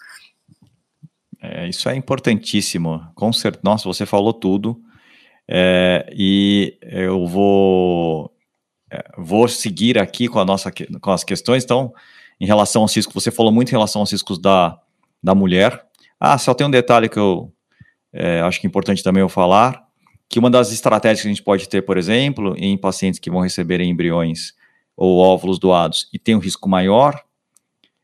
É, 1.40 1.68
isso 1.68 1.88
é 1.88 1.94
importantíssimo, 1.94 3.06
com 3.14 3.32
certeza. 3.32 3.62
Nossa, 3.62 3.84
você 3.84 4.06
falou 4.06 4.32
tudo. 4.32 4.80
É, 5.46 6.06
e 6.10 6.78
eu 6.80 7.26
vou 7.26 8.34
é, 8.90 9.04
vou 9.18 9.46
seguir 9.46 9.98
aqui 9.98 10.26
com 10.26 10.38
a 10.38 10.44
nossa 10.44 10.72
com 10.72 11.10
as 11.10 11.22
questões. 11.22 11.62
Então, 11.62 11.92
em 12.40 12.46
relação 12.46 12.80
aos 12.80 12.96
riscos, 12.96 13.22
você 13.22 13.30
falou 13.30 13.52
muito 13.52 13.68
em 13.68 13.72
relação 13.72 14.00
aos 14.00 14.10
riscos 14.10 14.38
da, 14.38 14.78
da 15.22 15.34
mulher. 15.34 15.84
Ah, 16.18 16.38
só 16.38 16.54
tem 16.54 16.66
um 16.66 16.70
detalhe 16.70 17.10
que 17.10 17.18
eu 17.18 17.52
é, 18.10 18.40
acho 18.40 18.58
que 18.58 18.66
é 18.66 18.68
importante 18.68 19.02
também 19.02 19.20
eu 19.20 19.28
falar 19.28 19.83
que 20.28 20.38
uma 20.38 20.50
das 20.50 20.72
estratégias 20.72 21.22
que 21.22 21.28
a 21.28 21.30
gente 21.30 21.42
pode 21.42 21.68
ter, 21.68 21.82
por 21.82 21.96
exemplo, 21.96 22.54
em 22.56 22.76
pacientes 22.76 23.20
que 23.20 23.30
vão 23.30 23.40
receber 23.40 23.80
embriões 23.80 24.52
ou 24.96 25.18
óvulos 25.18 25.58
doados 25.58 26.08
e 26.12 26.18
tem 26.18 26.34
um 26.34 26.38
risco 26.38 26.68
maior, 26.68 27.20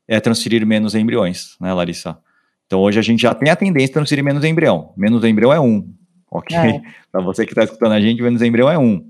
é 0.07 0.18
transferir 0.21 0.66
menos 0.66 0.95
embriões, 0.95 1.57
né, 1.61 1.73
Larissa? 1.73 2.18
Então 2.66 2.81
hoje 2.81 2.99
a 2.99 3.03
gente 3.03 3.23
já 3.23 3.35
tem 3.35 3.51
a 3.51 3.57
tendência 3.57 3.91
a 3.91 3.95
transferir 3.95 4.25
menos 4.25 4.45
embrião. 4.45 4.93
Menos 4.97 5.25
embrião 5.25 5.53
é 5.53 5.61
um, 5.61 5.93
ok? 6.31 6.57
É. 6.57 6.81
Para 7.11 7.21
você 7.21 7.45
que 7.45 7.53
está 7.53 7.64
escutando 7.64 7.93
a 7.93 8.01
gente, 8.01 8.23
menos 8.23 8.43
embrião 8.43 8.71
é 8.71 8.79
um. 8.79 9.09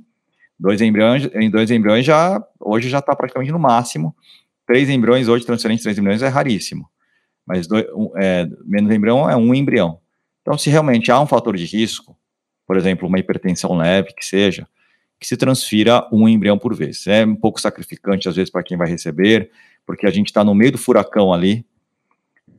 Dois 0.58 0.80
embriões, 0.82 1.28
em 1.34 1.50
dois 1.50 1.70
embriões 1.70 2.04
já 2.04 2.42
hoje 2.58 2.90
já 2.90 2.98
está 2.98 3.16
praticamente 3.16 3.50
no 3.50 3.58
máximo. 3.58 4.14
Três 4.66 4.90
embriões 4.90 5.26
hoje 5.26 5.44
transferência 5.44 5.80
de 5.80 5.84
três 5.84 5.98
embriões 5.98 6.22
é 6.22 6.28
raríssimo, 6.28 6.88
mas 7.46 7.66
dois, 7.66 7.86
um, 7.94 8.12
é, 8.16 8.46
menos 8.66 8.92
embrião 8.92 9.28
é 9.28 9.34
um 9.34 9.54
embrião. 9.54 9.98
Então 10.42 10.56
se 10.58 10.68
realmente 10.68 11.10
há 11.10 11.18
um 11.18 11.26
fator 11.26 11.56
de 11.56 11.64
risco 11.64 12.16
por 12.70 12.76
exemplo, 12.76 13.08
uma 13.08 13.18
hipertensão 13.18 13.76
leve, 13.76 14.14
que 14.14 14.24
seja, 14.24 14.64
que 15.18 15.26
se 15.26 15.36
transfira 15.36 16.06
um 16.12 16.28
embrião 16.28 16.56
por 16.56 16.72
vez. 16.72 17.04
É 17.08 17.26
um 17.26 17.34
pouco 17.34 17.60
sacrificante, 17.60 18.28
às 18.28 18.36
vezes, 18.36 18.48
para 18.48 18.62
quem 18.62 18.78
vai 18.78 18.88
receber, 18.88 19.50
porque 19.84 20.06
a 20.06 20.10
gente 20.12 20.28
está 20.28 20.44
no 20.44 20.54
meio 20.54 20.70
do 20.70 20.78
furacão 20.78 21.32
ali. 21.32 21.66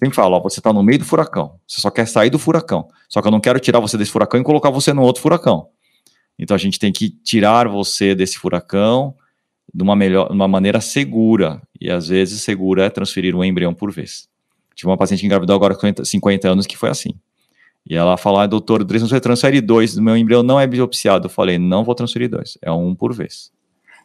Sempre 0.03 0.13
falo, 0.13 0.35
ó, 0.35 0.41
você 0.41 0.59
está 0.59 0.73
no 0.73 0.83
meio 0.83 0.99
do 0.99 1.05
furacão, 1.05 1.57
você 1.65 1.79
só 1.79 1.89
quer 1.89 2.05
sair 2.09 2.29
do 2.29 2.37
furacão, 2.37 2.89
só 3.07 3.21
que 3.21 3.27
eu 3.29 3.31
não 3.31 3.39
quero 3.39 3.57
tirar 3.57 3.79
você 3.79 3.97
desse 3.97 4.11
furacão 4.11 4.37
e 4.37 4.43
colocar 4.43 4.69
você 4.69 4.91
no 4.91 5.01
outro 5.01 5.21
furacão. 5.21 5.69
Então 6.37 6.53
a 6.53 6.57
gente 6.57 6.77
tem 6.77 6.91
que 6.91 7.09
tirar 7.09 7.69
você 7.69 8.13
desse 8.13 8.37
furacão 8.37 9.15
de 9.73 9.81
uma, 9.81 9.95
melhor, 9.95 10.29
uma 10.29 10.45
maneira 10.45 10.81
segura, 10.81 11.61
e 11.79 11.89
às 11.89 12.09
vezes 12.09 12.41
segura 12.41 12.83
é 12.83 12.89
transferir 12.89 13.33
um 13.33 13.45
embrião 13.45 13.73
por 13.73 13.93
vez. 13.93 14.27
Tive 14.75 14.89
uma 14.89 14.97
paciente 14.97 15.21
que 15.21 15.25
engravidou 15.25 15.55
agora 15.55 15.73
com 15.73 16.03
50 16.03 16.49
anos 16.49 16.67
que 16.67 16.75
foi 16.75 16.89
assim. 16.89 17.13
E 17.87 17.95
ela 17.95 18.17
falou, 18.17 18.39
ah, 18.39 18.47
doutor, 18.47 18.85
você 18.85 19.19
transfere 19.19 19.59
dois, 19.59 19.97
meu 19.97 20.15
embrião 20.15 20.43
não 20.43 20.59
é 20.59 20.67
biopsiado. 20.67 21.25
Eu 21.25 21.29
falei, 21.29 21.57
não 21.57 21.83
vou 21.83 21.95
transferir 21.95 22.29
dois, 22.29 22.57
é 22.61 22.71
um 22.71 22.95
por 22.95 23.13
vez. 23.13 23.51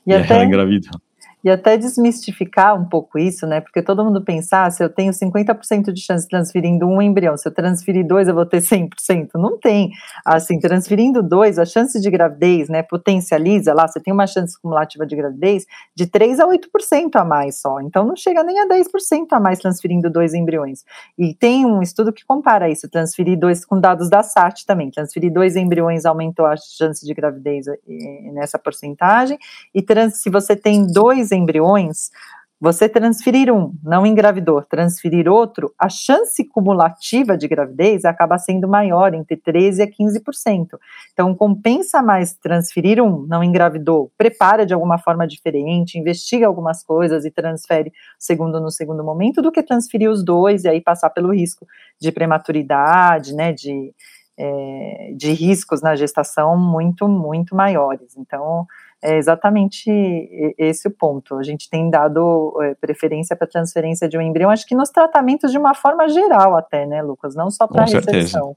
E, 0.06 0.10
e 0.10 0.14
até... 0.14 0.34
ela 0.34 0.44
engravidou. 0.44 1.00
E 1.46 1.50
até 1.50 1.76
desmistificar 1.76 2.74
um 2.74 2.84
pouco 2.84 3.20
isso, 3.20 3.46
né? 3.46 3.60
Porque 3.60 3.80
todo 3.80 4.04
mundo 4.04 4.20
pensa, 4.20 4.64
ah, 4.64 4.70
se 4.72 4.82
eu 4.82 4.88
tenho 4.90 5.12
50% 5.12 5.92
de 5.92 6.00
chance 6.00 6.26
transferindo 6.26 6.84
um 6.88 7.00
embrião, 7.00 7.36
se 7.36 7.46
eu 7.46 7.54
transferir 7.54 8.04
dois, 8.04 8.26
eu 8.26 8.34
vou 8.34 8.44
ter 8.44 8.60
100%. 8.60 9.34
Não 9.36 9.56
tem. 9.56 9.92
Assim, 10.24 10.58
transferindo 10.58 11.22
dois, 11.22 11.56
a 11.56 11.64
chance 11.64 12.00
de 12.00 12.10
gravidez, 12.10 12.68
né, 12.68 12.82
potencializa 12.82 13.72
lá, 13.72 13.86
você 13.86 14.00
tem 14.00 14.12
uma 14.12 14.26
chance 14.26 14.60
cumulativa 14.60 15.06
de 15.06 15.14
gravidez 15.14 15.66
de 15.94 16.08
3 16.08 16.40
a 16.40 16.48
8% 16.48 17.14
a 17.14 17.24
mais 17.24 17.60
só. 17.60 17.80
Então 17.80 18.04
não 18.04 18.16
chega 18.16 18.42
nem 18.42 18.58
a 18.58 18.66
10% 18.66 19.28
a 19.30 19.38
mais 19.38 19.60
transferindo 19.60 20.10
dois 20.10 20.34
embriões. 20.34 20.82
E 21.16 21.32
tem 21.32 21.64
um 21.64 21.80
estudo 21.80 22.12
que 22.12 22.24
compara 22.24 22.68
isso, 22.68 22.90
transferir 22.90 23.38
dois 23.38 23.64
com 23.64 23.80
dados 23.80 24.10
da 24.10 24.20
SAT 24.20 24.64
também. 24.66 24.90
Transferir 24.90 25.32
dois 25.32 25.54
embriões 25.54 26.06
aumentou 26.06 26.44
a 26.44 26.56
chance 26.56 27.06
de 27.06 27.14
gravidez 27.14 27.68
eh, 27.68 27.76
nessa 28.32 28.58
porcentagem. 28.58 29.38
E 29.72 29.80
trans, 29.80 30.20
se 30.20 30.28
você 30.28 30.56
tem 30.56 30.84
dois 30.84 31.35
embriões, 31.36 32.10
você 32.58 32.88
transferir 32.88 33.52
um, 33.52 33.74
não 33.82 34.06
engravidou, 34.06 34.62
transferir 34.62 35.28
outro, 35.28 35.74
a 35.78 35.90
chance 35.90 36.42
cumulativa 36.42 37.36
de 37.36 37.46
gravidez 37.46 38.06
acaba 38.06 38.38
sendo 38.38 38.66
maior, 38.66 39.12
entre 39.12 39.36
13% 39.36 39.82
a 39.82 39.86
15%. 39.86 40.78
Então, 41.12 41.34
compensa 41.34 42.00
mais 42.00 42.34
transferir 42.34 43.02
um, 43.02 43.26
não 43.26 43.44
engravidou, 43.44 44.10
prepara 44.16 44.64
de 44.64 44.72
alguma 44.72 44.96
forma 44.96 45.26
diferente, 45.26 45.98
investiga 45.98 46.46
algumas 46.46 46.82
coisas 46.82 47.26
e 47.26 47.30
transfere 47.30 47.92
segundo 48.18 48.58
no 48.58 48.70
segundo 48.70 49.04
momento, 49.04 49.42
do 49.42 49.52
que 49.52 49.62
transferir 49.62 50.10
os 50.10 50.24
dois 50.24 50.64
e 50.64 50.68
aí 50.68 50.80
passar 50.80 51.10
pelo 51.10 51.34
risco 51.34 51.66
de 52.00 52.10
prematuridade, 52.10 53.34
né, 53.34 53.52
de, 53.52 53.92
é, 54.38 55.12
de 55.14 55.30
riscos 55.32 55.82
na 55.82 55.94
gestação 55.94 56.56
muito, 56.56 57.06
muito 57.06 57.54
maiores. 57.54 58.16
Então, 58.16 58.66
é 59.02 59.16
exatamente 59.16 59.90
esse 60.58 60.88
o 60.88 60.90
ponto. 60.90 61.36
A 61.36 61.42
gente 61.42 61.68
tem 61.68 61.90
dado 61.90 62.52
é, 62.62 62.74
preferência 62.74 63.36
para 63.36 63.46
transferência 63.46 64.08
de 64.08 64.16
um 64.16 64.20
embrião, 64.20 64.50
acho 64.50 64.66
que 64.66 64.74
nos 64.74 64.90
tratamentos 64.90 65.50
de 65.50 65.58
uma 65.58 65.74
forma 65.74 66.08
geral 66.08 66.56
até, 66.56 66.86
né, 66.86 67.02
Lucas? 67.02 67.34
Não 67.34 67.50
só 67.50 67.66
para 67.66 67.82
a 67.82 67.86
recepção. 67.86 68.56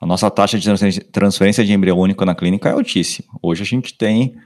A 0.00 0.06
nossa 0.06 0.30
taxa 0.30 0.58
de 0.58 1.00
transferência 1.10 1.64
de 1.64 1.72
embrião 1.72 1.98
único 1.98 2.24
na 2.24 2.34
clínica 2.34 2.68
é 2.68 2.72
altíssima. 2.72 3.28
Hoje 3.42 3.62
a 3.62 3.66
gente 3.66 3.96
tem 3.96 4.36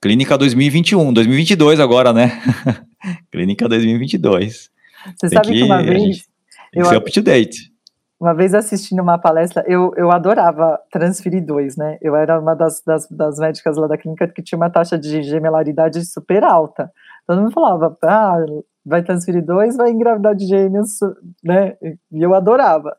clínica 0.00 0.38
2021, 0.38 1.12
2022 1.12 1.80
agora, 1.80 2.12
né? 2.12 2.40
clínica 3.30 3.68
2022. 3.68 4.52
Você 4.52 5.28
tem 5.28 5.30
sabe 5.30 5.48
que, 5.48 5.54
que 5.54 5.62
uma 5.64 5.82
vez... 5.82 6.02
Gente, 6.02 6.26
tem 6.72 6.82
que 6.82 6.88
ser 6.88 6.96
up 6.96 7.12
to 7.12 7.22
date. 7.22 7.71
Uma 8.22 8.34
vez 8.34 8.54
assistindo 8.54 9.02
uma 9.02 9.18
palestra, 9.18 9.64
eu, 9.66 9.92
eu 9.96 10.12
adorava 10.12 10.78
transferir 10.92 11.44
dois, 11.44 11.76
né? 11.76 11.98
Eu 12.00 12.14
era 12.14 12.38
uma 12.38 12.54
das, 12.54 12.80
das, 12.86 13.08
das 13.08 13.36
médicas 13.36 13.76
lá 13.76 13.88
da 13.88 13.98
clínica 13.98 14.28
que 14.28 14.40
tinha 14.40 14.56
uma 14.56 14.70
taxa 14.70 14.96
de 14.96 15.24
gemelaridade 15.24 16.06
super 16.06 16.44
alta. 16.44 16.88
Todo 17.26 17.40
mundo 17.40 17.50
falava, 17.50 17.98
ah, 18.04 18.36
vai 18.86 19.02
transferir 19.02 19.44
dois, 19.44 19.76
vai 19.76 19.90
engravidar 19.90 20.36
de 20.36 20.46
gêmeos, 20.46 21.00
né? 21.42 21.76
E 22.12 22.22
eu 22.22 22.32
adorava. 22.32 22.96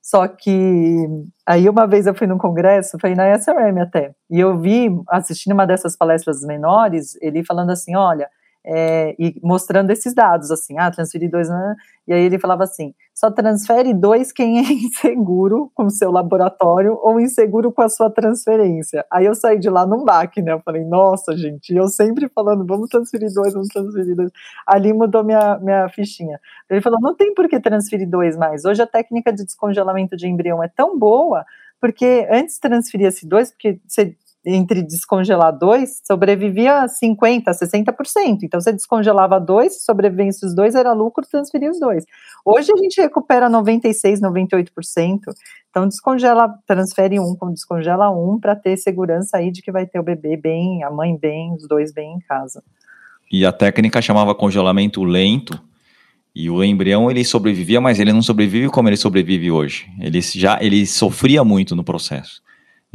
Só 0.00 0.26
que 0.26 1.10
aí 1.46 1.68
uma 1.68 1.86
vez 1.86 2.06
eu 2.06 2.14
fui 2.14 2.26
num 2.26 2.38
congresso, 2.38 2.96
foi 2.98 3.14
na 3.14 3.36
SRM 3.36 3.82
até, 3.82 4.14
e 4.30 4.40
eu 4.40 4.58
vi, 4.58 4.88
assistindo 5.08 5.52
uma 5.52 5.66
dessas 5.66 5.94
palestras 5.94 6.40
menores, 6.40 7.18
ele 7.20 7.44
falando 7.44 7.68
assim, 7.68 7.94
olha, 7.94 8.30
é, 8.66 9.14
e 9.18 9.38
mostrando 9.42 9.90
esses 9.90 10.14
dados, 10.14 10.50
assim, 10.50 10.78
ah, 10.78 10.90
transferi 10.90 11.28
dois, 11.28 11.48
né? 11.48 11.76
e 12.06 12.12
aí 12.12 12.22
ele 12.22 12.38
falava 12.38 12.64
assim, 12.64 12.94
só 13.14 13.30
transfere 13.30 13.92
dois 13.92 14.32
quem 14.32 14.58
é 14.58 14.62
inseguro 14.72 15.70
com 15.74 15.84
o 15.84 15.90
seu 15.90 16.10
laboratório 16.10 16.98
ou 17.02 17.20
inseguro 17.20 17.72
com 17.72 17.82
a 17.82 17.88
sua 17.88 18.10
transferência. 18.10 19.04
Aí 19.10 19.26
eu 19.26 19.34
saí 19.34 19.58
de 19.58 19.68
lá 19.68 19.86
num 19.86 20.04
baque, 20.04 20.40
né, 20.40 20.52
eu 20.52 20.60
falei, 20.60 20.84
nossa, 20.84 21.36
gente, 21.36 21.74
eu 21.74 21.88
sempre 21.88 22.28
falando, 22.28 22.66
vamos 22.66 22.88
transferir 22.88 23.32
dois, 23.34 23.52
vamos 23.52 23.68
transferir 23.68 24.16
dois, 24.16 24.30
ali 24.66 24.92
mudou 24.92 25.22
minha, 25.22 25.58
minha 25.58 25.88
fichinha. 25.88 26.40
Ele 26.70 26.80
falou, 26.80 26.98
não 27.00 27.14
tem 27.14 27.34
por 27.34 27.48
que 27.48 27.60
transferir 27.60 28.08
dois 28.08 28.36
mais, 28.36 28.64
hoje 28.64 28.82
a 28.82 28.86
técnica 28.86 29.32
de 29.32 29.44
descongelamento 29.44 30.16
de 30.16 30.26
embrião 30.26 30.62
é 30.62 30.68
tão 30.68 30.98
boa, 30.98 31.44
porque 31.80 32.26
antes 32.30 32.58
transferia-se 32.58 33.26
dois, 33.28 33.50
porque 33.50 33.78
você 33.86 34.16
entre 34.46 34.82
descongelar 34.82 35.56
dois, 35.56 36.00
sobrevivia 36.04 36.84
50%, 36.86 37.44
60%. 37.44 38.38
Então, 38.42 38.60
você 38.60 38.72
descongelava 38.72 39.40
dois, 39.40 39.84
sobrevivência 39.84 40.46
os 40.46 40.54
dois, 40.54 40.74
era 40.74 40.92
lucro, 40.92 41.26
transferia 41.26 41.70
os 41.70 41.80
dois. 41.80 42.04
Hoje 42.44 42.70
a 42.72 42.76
gente 42.76 43.00
recupera 43.00 43.48
96%, 43.48 44.20
98%. 44.20 45.18
Então, 45.70 45.88
descongela, 45.88 46.54
transfere 46.66 47.18
um, 47.18 47.36
descongela 47.52 48.10
um, 48.10 48.38
para 48.38 48.54
ter 48.54 48.76
segurança 48.76 49.38
aí 49.38 49.50
de 49.50 49.62
que 49.62 49.72
vai 49.72 49.86
ter 49.86 49.98
o 49.98 50.02
bebê 50.02 50.36
bem, 50.36 50.84
a 50.84 50.90
mãe 50.90 51.16
bem, 51.16 51.54
os 51.54 51.66
dois 51.66 51.92
bem 51.92 52.14
em 52.14 52.20
casa. 52.20 52.62
E 53.32 53.46
a 53.46 53.52
técnica 53.52 54.02
chamava 54.02 54.34
congelamento 54.34 55.02
lento, 55.02 55.58
e 56.34 56.50
o 56.50 56.64
embrião 56.64 57.10
ele 57.10 57.24
sobrevivia, 57.24 57.80
mas 57.80 58.00
ele 58.00 58.12
não 58.12 58.20
sobrevive 58.20 58.68
como 58.68 58.88
ele 58.88 58.96
sobrevive 58.96 59.50
hoje. 59.52 59.86
Ele 60.00 60.20
já 60.20 60.58
ele 60.60 60.84
sofria 60.84 61.44
muito 61.44 61.76
no 61.76 61.84
processo. 61.84 62.42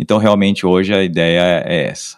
Então, 0.02 0.18
realmente, 0.18 0.66
hoje 0.66 0.94
a 0.94 1.04
ideia 1.04 1.62
é 1.66 1.88
essa. 1.88 2.18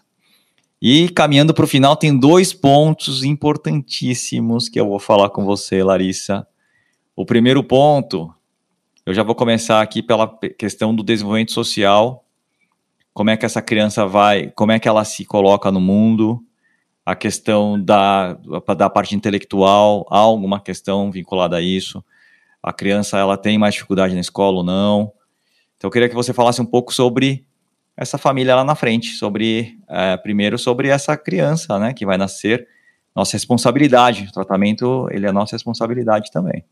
E 0.79 1.09
caminhando 1.09 1.51
para 1.51 1.65
o 1.65 1.67
final, 1.67 1.95
tem 1.95 2.15
dois 2.15 2.53
pontos 2.53 3.23
importantíssimos 3.23 4.69
que 4.69 4.79
eu 4.79 4.87
vou 4.87 4.99
falar 4.99 5.31
com 5.31 5.43
você, 5.43 5.83
Larissa. 5.83 6.45
O 7.15 7.25
primeiro 7.25 7.63
ponto, 7.63 8.31
eu 9.03 9.15
já 9.15 9.23
vou 9.23 9.33
começar 9.33 9.81
aqui 9.81 10.03
pela 10.03 10.27
questão 10.59 10.93
do 10.93 11.01
desenvolvimento 11.01 11.53
social. 11.53 12.23
Como 13.15 13.31
é 13.31 13.35
que 13.35 13.47
essa 13.47 13.63
criança 13.63 14.05
vai, 14.05 14.51
como 14.51 14.71
é 14.71 14.79
que 14.79 14.87
ela 14.87 15.03
se 15.03 15.25
coloca 15.25 15.71
no 15.71 15.81
mundo, 15.81 16.39
a 17.03 17.15
questão 17.15 17.83
da, 17.83 18.37
da 18.77 18.91
parte 18.91 19.15
intelectual, 19.15 20.05
há 20.07 20.19
alguma 20.19 20.59
questão 20.59 21.11
vinculada 21.11 21.57
a 21.57 21.61
isso? 21.61 22.05
A 22.61 22.71
criança 22.71 23.17
ela 23.17 23.37
tem 23.37 23.57
mais 23.57 23.73
dificuldade 23.73 24.13
na 24.13 24.21
escola 24.21 24.57
ou 24.57 24.63
não? 24.63 25.11
Então 25.77 25.87
eu 25.87 25.91
queria 25.91 26.07
que 26.07 26.13
você 26.13 26.31
falasse 26.31 26.61
um 26.61 26.65
pouco 26.65 26.93
sobre 26.93 27.43
essa 27.95 28.17
família 28.17 28.55
lá 28.55 28.63
na 28.63 28.75
frente, 28.75 29.09
sobre 29.09 29.77
é, 29.89 30.17
primeiro 30.17 30.57
sobre 30.57 30.87
essa 30.87 31.15
criança, 31.17 31.77
né, 31.77 31.93
que 31.93 32.05
vai 32.05 32.17
nascer, 32.17 32.67
nossa 33.15 33.33
responsabilidade, 33.33 34.27
o 34.29 34.31
tratamento 34.31 35.07
ele 35.11 35.25
é 35.25 35.31
nossa 35.31 35.55
responsabilidade 35.55 36.31
também. 36.31 36.63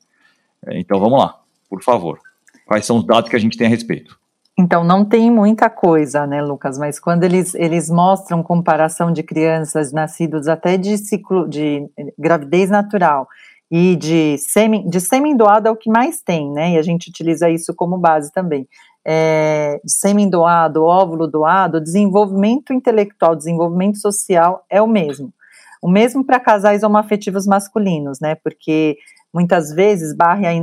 Então 0.71 0.99
vamos 0.99 1.19
lá, 1.19 1.39
por 1.69 1.83
favor, 1.83 2.19
quais 2.65 2.85
são 2.85 2.97
os 2.97 3.05
dados 3.05 3.29
que 3.29 3.35
a 3.35 3.39
gente 3.39 3.57
tem 3.57 3.67
a 3.67 3.69
respeito? 3.69 4.17
Então 4.57 4.83
não 4.83 5.05
tem 5.05 5.31
muita 5.31 5.69
coisa, 5.69 6.27
né, 6.27 6.41
Lucas? 6.41 6.77
Mas 6.77 6.99
quando 6.99 7.23
eles, 7.23 7.55
eles 7.55 7.89
mostram 7.89 8.43
comparação 8.43 9.11
de 9.11 9.23
crianças 9.23 9.93
nascidas 9.93 10.47
até 10.49 10.75
de 10.75 10.97
ciclo 10.97 11.47
de 11.47 11.87
gravidez 12.17 12.69
natural 12.69 13.27
e 13.71 13.95
de 13.95 14.37
sêmen, 14.37 14.89
de 14.89 14.99
sêmen 14.99 15.37
doado 15.37 15.69
é 15.69 15.71
o 15.71 15.77
que 15.77 15.89
mais 15.89 16.21
tem, 16.21 16.51
né? 16.51 16.71
E 16.71 16.77
a 16.77 16.81
gente 16.81 17.09
utiliza 17.09 17.49
isso 17.49 17.73
como 17.73 17.97
base 17.97 18.31
também 18.33 18.67
é, 19.11 19.81
sêmen 19.87 20.29
doado, 20.29 20.83
óvulo 20.83 21.25
doado, 21.25 21.81
desenvolvimento 21.81 22.71
intelectual, 22.71 23.35
desenvolvimento 23.35 23.97
social 23.97 24.63
é 24.69 24.79
o 24.79 24.87
mesmo. 24.87 25.33
O 25.81 25.89
mesmo 25.89 26.23
para 26.23 26.39
casais 26.39 26.83
homoafetivos 26.83 27.47
masculinos, 27.47 28.19
né? 28.19 28.35
Porque 28.35 28.97
muitas 29.33 29.73
vezes 29.73 30.15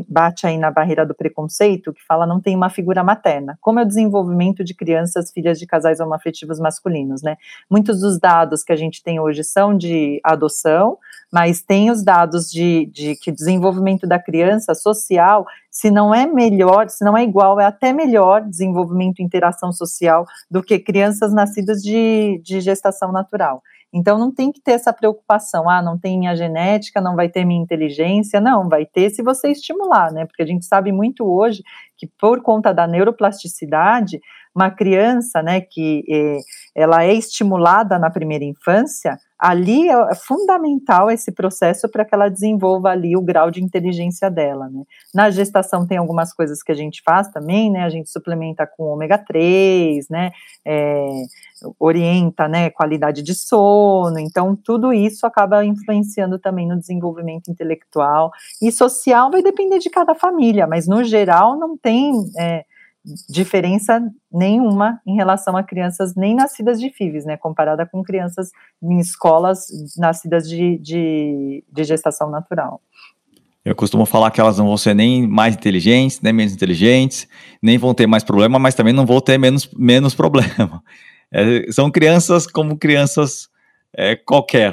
bate 0.09 0.47
aí 0.47 0.57
na 0.57 0.71
barreira 0.71 1.05
do 1.05 1.15
preconceito 1.15 1.93
que 1.93 2.05
fala 2.07 2.25
não 2.25 2.41
tem 2.41 2.55
uma 2.55 2.71
figura 2.71 3.03
materna. 3.03 3.59
Como 3.61 3.81
é 3.81 3.83
o 3.83 3.87
desenvolvimento 3.87 4.63
de 4.63 4.75
crianças 4.75 5.33
filhas 5.33 5.59
de 5.59 5.67
casais 5.67 5.99
homoafetivos 5.99 6.61
masculinos, 6.61 7.23
né? 7.23 7.37
Muitos 7.69 8.01
dos 8.01 8.17
dados 8.17 8.63
que 8.63 8.73
a 8.73 8.77
gente 8.77 9.03
tem 9.03 9.19
hoje 9.19 9.43
são 9.43 9.77
de 9.77 10.21
adoção, 10.23 10.99
mas 11.33 11.63
tem 11.63 11.91
os 11.91 12.05
dados 12.05 12.51
de, 12.51 12.87
de 12.87 13.15
que 13.17 13.33
desenvolvimento 13.33 14.07
da 14.07 14.19
criança 14.19 14.75
social, 14.75 15.47
se 15.71 15.91
não 15.91 16.15
é 16.15 16.27
melhor, 16.27 16.89
se 16.89 17.05
não 17.05 17.17
é 17.17 17.23
igual, 17.23 17.61
é 17.61 17.65
até 17.65 17.93
melhor 17.93 18.43
desenvolvimento 18.43 19.21
e 19.21 19.25
interação 19.25 19.73
social 19.73 20.25
do 20.51 20.63
que 20.63 20.79
crianças 20.79 21.33
nascidas 21.33 21.83
de, 21.83 22.41
de 22.45 22.61
gestação 22.61 23.13
natural. 23.13 23.61
Então 23.93 24.19
não 24.19 24.33
tem 24.33 24.53
que 24.53 24.61
ter 24.61 24.73
essa 24.73 24.93
preocupação, 24.93 25.71
ah, 25.71 25.81
não 25.81 25.99
tem 25.99 26.19
minha 26.19 26.37
genética, 26.37 27.01
não 27.01 27.17
vai 27.17 27.29
ter 27.29 27.45
minha 27.45 27.63
inteligência, 27.63 28.41
não, 28.41 28.69
vai 28.69 28.85
ter 28.85 29.11
se 29.11 29.23
você 29.23 29.49
estimular, 29.49 30.13
né? 30.13 30.27
Porque 30.27 30.43
a 30.43 30.47
gente 30.47 30.67
sabe 30.67 30.93
muito 30.93 31.25
hoje 31.25 31.63
que 31.97 32.07
por 32.07 32.43
conta 32.43 32.75
da 32.75 32.87
neuroplasticidade, 32.87 34.21
uma 34.55 34.71
criança, 34.71 35.43
né, 35.43 35.61
que 35.61 36.03
eh, 36.11 36.39
ela 36.75 37.05
é 37.05 37.15
estimulada 37.15 37.99
na 37.99 38.11
primeira 38.11 38.45
infância, 38.45 39.19
ali 39.39 39.89
é, 39.89 39.93
é 39.93 40.15
fundamental 40.15 41.11
esse 41.11 41.31
processo 41.31 41.89
para 41.89 42.05
que 42.05 42.15
ela 42.15 42.29
desenvolva 42.29 42.91
ali 42.91 43.17
o 43.17 43.23
grau 43.23 43.51
de 43.51 43.63
inteligência 43.63 44.31
dela, 44.31 44.69
né. 44.69 44.83
Na 45.15 45.31
gestação 45.31 45.87
tem 45.87 45.99
algumas 45.99 46.33
coisas 46.33 46.63
que 46.63 46.73
a 46.73 46.75
gente 46.75 47.03
faz 47.05 47.29
também, 47.29 47.71
né, 47.71 47.85
a 47.85 47.89
gente 47.89 48.11
suplementa 48.11 48.67
com 48.67 48.85
ômega 48.85 49.19
3, 49.19 50.09
né, 50.09 50.31
é, 50.65 51.07
orienta, 51.79 52.49
né, 52.49 52.71
qualidade 52.71 53.23
de 53.23 53.35
sono, 53.35 54.19
então 54.19 54.57
tudo 54.57 54.93
isso 54.93 55.27
acaba 55.27 55.65
influenciando 55.65 56.39
também 56.39 56.67
no 56.67 56.79
desenvolvimento 56.79 57.51
intelectual 57.51 58.31
e 58.63 58.73
social. 58.73 59.31
Vai 59.31 59.43
depender 59.43 59.79
de 59.79 59.91
cada 59.91 60.15
família, 60.15 60.67
mas 60.67 60.87
no 60.87 61.05
geral 61.05 61.59
não 61.59 61.77
tem... 61.77 62.13
É, 62.39 62.65
diferença 63.29 64.01
nenhuma 64.33 65.01
em 65.07 65.15
relação 65.15 65.57
a 65.57 65.63
crianças 65.63 66.15
nem 66.15 66.35
nascidas 66.35 66.81
de 66.81 66.91
FIVs, 66.91 67.25
né, 67.25 67.37
comparada 67.37 67.87
com 67.87 68.03
crianças 68.03 68.51
em 68.83 68.99
escolas 68.99 69.67
nascidas 69.97 70.49
de, 70.49 70.79
de, 70.79 71.65
de 71.71 71.85
gestação 71.85 72.31
natural. 72.31 72.81
Eu 73.65 73.75
costumo 73.75 74.07
falar 74.07 74.31
que 74.31 74.41
elas 74.41 74.59
não 74.59 74.67
vão 74.67 74.77
ser 74.77 74.95
nem 74.95 75.27
mais 75.27 75.55
inteligentes, 75.55 76.21
nem 76.21 76.33
menos 76.33 76.53
inteligentes, 76.53 77.27
nem 77.61 77.77
vão 77.77 77.93
ter 77.93 78.07
mais 78.07 78.23
problema, 78.23 78.59
mas 78.59 78.75
também 78.75 78.93
não 78.93 79.05
vão 79.05 79.21
ter 79.21 79.39
menos, 79.39 79.69
menos 79.77 80.15
problema. 80.15 80.83
É, 81.33 81.73
são 81.73 81.91
crianças 81.91 82.47
como 82.47 82.79
crianças 82.79 83.49
é, 83.93 84.15
qualquer, 84.15 84.73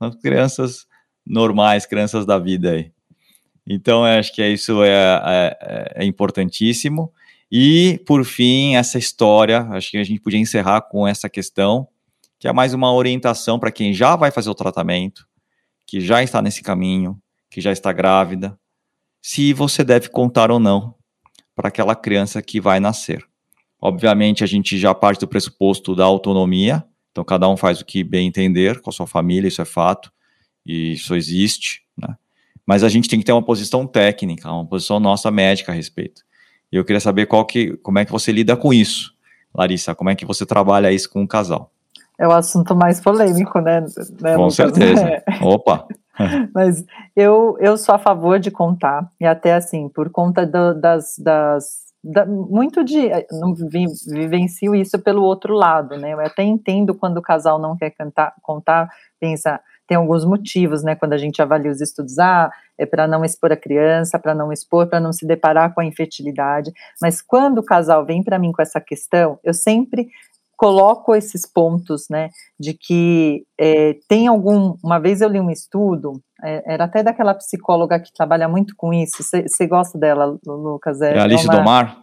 são 0.00 0.10
crianças 0.10 0.84
normais, 1.24 1.86
crianças 1.86 2.26
da 2.26 2.40
vida 2.40 2.72
aí. 2.72 2.90
Então, 3.66 4.04
acho 4.04 4.34
que 4.34 4.44
isso 4.44 4.82
é, 4.82 4.90
é, 4.90 5.92
é, 5.96 6.04
importantíssimo. 6.04 7.12
E, 7.54 8.00
por 8.06 8.24
fim, 8.24 8.76
essa 8.76 8.96
história, 8.96 9.60
acho 9.72 9.90
que 9.90 9.98
a 9.98 10.04
gente 10.04 10.22
podia 10.22 10.40
encerrar 10.40 10.80
com 10.80 11.06
essa 11.06 11.28
questão, 11.28 11.86
que 12.38 12.48
é 12.48 12.52
mais 12.52 12.72
uma 12.72 12.90
orientação 12.90 13.58
para 13.58 13.70
quem 13.70 13.92
já 13.92 14.16
vai 14.16 14.30
fazer 14.30 14.48
o 14.48 14.54
tratamento, 14.54 15.28
que 15.86 16.00
já 16.00 16.22
está 16.22 16.40
nesse 16.40 16.62
caminho, 16.62 17.20
que 17.50 17.60
já 17.60 17.70
está 17.70 17.92
grávida, 17.92 18.58
se 19.20 19.52
você 19.52 19.84
deve 19.84 20.08
contar 20.08 20.50
ou 20.50 20.58
não 20.58 20.94
para 21.54 21.68
aquela 21.68 21.94
criança 21.94 22.40
que 22.40 22.58
vai 22.58 22.80
nascer. 22.80 23.22
Obviamente, 23.78 24.42
a 24.42 24.46
gente 24.46 24.78
já 24.78 24.94
parte 24.94 25.20
do 25.20 25.28
pressuposto 25.28 25.94
da 25.94 26.04
autonomia, 26.04 26.82
então 27.10 27.22
cada 27.22 27.46
um 27.50 27.56
faz 27.58 27.82
o 27.82 27.84
que 27.84 28.02
bem 28.02 28.28
entender 28.28 28.80
com 28.80 28.88
a 28.88 28.92
sua 28.94 29.06
família, 29.06 29.48
isso 29.48 29.60
é 29.60 29.66
fato, 29.66 30.10
e 30.64 30.94
isso 30.94 31.14
existe, 31.14 31.82
né? 31.98 32.16
Mas 32.64 32.82
a 32.82 32.88
gente 32.88 33.10
tem 33.10 33.18
que 33.18 33.26
ter 33.26 33.32
uma 33.32 33.44
posição 33.44 33.86
técnica, 33.86 34.50
uma 34.50 34.66
posição 34.66 34.98
nossa 34.98 35.30
médica 35.30 35.70
a 35.70 35.74
respeito. 35.74 36.22
E 36.72 36.76
eu 36.76 36.84
queria 36.84 37.00
saber 37.00 37.26
qual 37.26 37.44
que, 37.44 37.76
como 37.78 37.98
é 37.98 38.04
que 38.04 38.10
você 38.10 38.32
lida 38.32 38.56
com 38.56 38.72
isso, 38.72 39.12
Larissa, 39.54 39.94
como 39.94 40.08
é 40.08 40.14
que 40.14 40.24
você 40.24 40.46
trabalha 40.46 40.90
isso 40.90 41.10
com 41.10 41.22
o 41.22 41.28
casal? 41.28 41.70
É 42.18 42.26
o 42.26 42.32
assunto 42.32 42.74
mais 42.74 43.00
polêmico, 43.00 43.60
né? 43.60 43.84
né 44.20 44.36
com 44.36 44.48
certeza. 44.50 45.02
É. 45.28 45.44
Opa! 45.44 45.86
Mas 46.54 46.84
eu, 47.16 47.56
eu 47.60 47.76
sou 47.76 47.94
a 47.94 47.98
favor 47.98 48.38
de 48.38 48.50
contar, 48.50 49.10
e 49.20 49.26
até 49.26 49.54
assim, 49.54 49.88
por 49.88 50.10
conta 50.10 50.46
do, 50.46 50.74
das, 50.74 51.16
das 51.18 51.82
da, 52.02 52.26
muito 52.26 52.82
de. 52.82 53.08
Não 53.30 53.54
vi, 53.54 53.86
vivencio 54.08 54.74
isso 54.74 54.98
pelo 54.98 55.22
outro 55.22 55.54
lado, 55.54 55.96
né? 55.96 56.12
Eu 56.12 56.20
até 56.20 56.42
entendo 56.42 56.94
quando 56.94 57.18
o 57.18 57.22
casal 57.22 57.58
não 57.58 57.76
quer 57.76 57.90
cantar, 57.90 58.34
contar, 58.42 58.90
pensa, 59.20 59.60
tem 59.92 59.96
alguns 59.96 60.24
motivos, 60.24 60.82
né? 60.82 60.96
Quando 60.96 61.12
a 61.12 61.18
gente 61.18 61.42
avalia 61.42 61.70
os 61.70 61.82
estudos, 61.82 62.18
ah, 62.18 62.50
é 62.78 62.86
para 62.86 63.06
não 63.06 63.22
expor 63.22 63.52
a 63.52 63.56
criança, 63.56 64.18
para 64.18 64.34
não 64.34 64.50
expor, 64.50 64.86
para 64.86 64.98
não 64.98 65.12
se 65.12 65.26
deparar 65.26 65.74
com 65.74 65.82
a 65.82 65.84
infertilidade. 65.84 66.72
Mas 67.00 67.20
quando 67.20 67.58
o 67.58 67.62
casal 67.62 68.06
vem 68.06 68.22
para 68.22 68.38
mim 68.38 68.52
com 68.52 68.62
essa 68.62 68.80
questão, 68.80 69.38
eu 69.44 69.52
sempre 69.52 70.08
coloco 70.56 71.14
esses 71.14 71.44
pontos, 71.44 72.06
né, 72.08 72.30
de 72.58 72.72
que 72.72 73.44
é, 73.60 73.96
tem 74.08 74.28
algum. 74.28 74.76
Uma 74.82 74.98
vez 74.98 75.20
eu 75.20 75.28
li 75.28 75.40
um 75.40 75.50
estudo, 75.50 76.22
é, 76.42 76.74
era 76.74 76.84
até 76.84 77.02
daquela 77.02 77.34
psicóloga 77.34 78.00
que 78.00 78.14
trabalha 78.14 78.48
muito 78.48 78.74
com 78.74 78.94
isso. 78.94 79.22
Você 79.22 79.66
gosta 79.66 79.98
dela, 79.98 80.38
Lucas? 80.46 81.02
É, 81.02 81.16
é 81.16 81.20
Alice 81.20 81.44
uma, 81.44 81.56
Domar? 81.56 82.01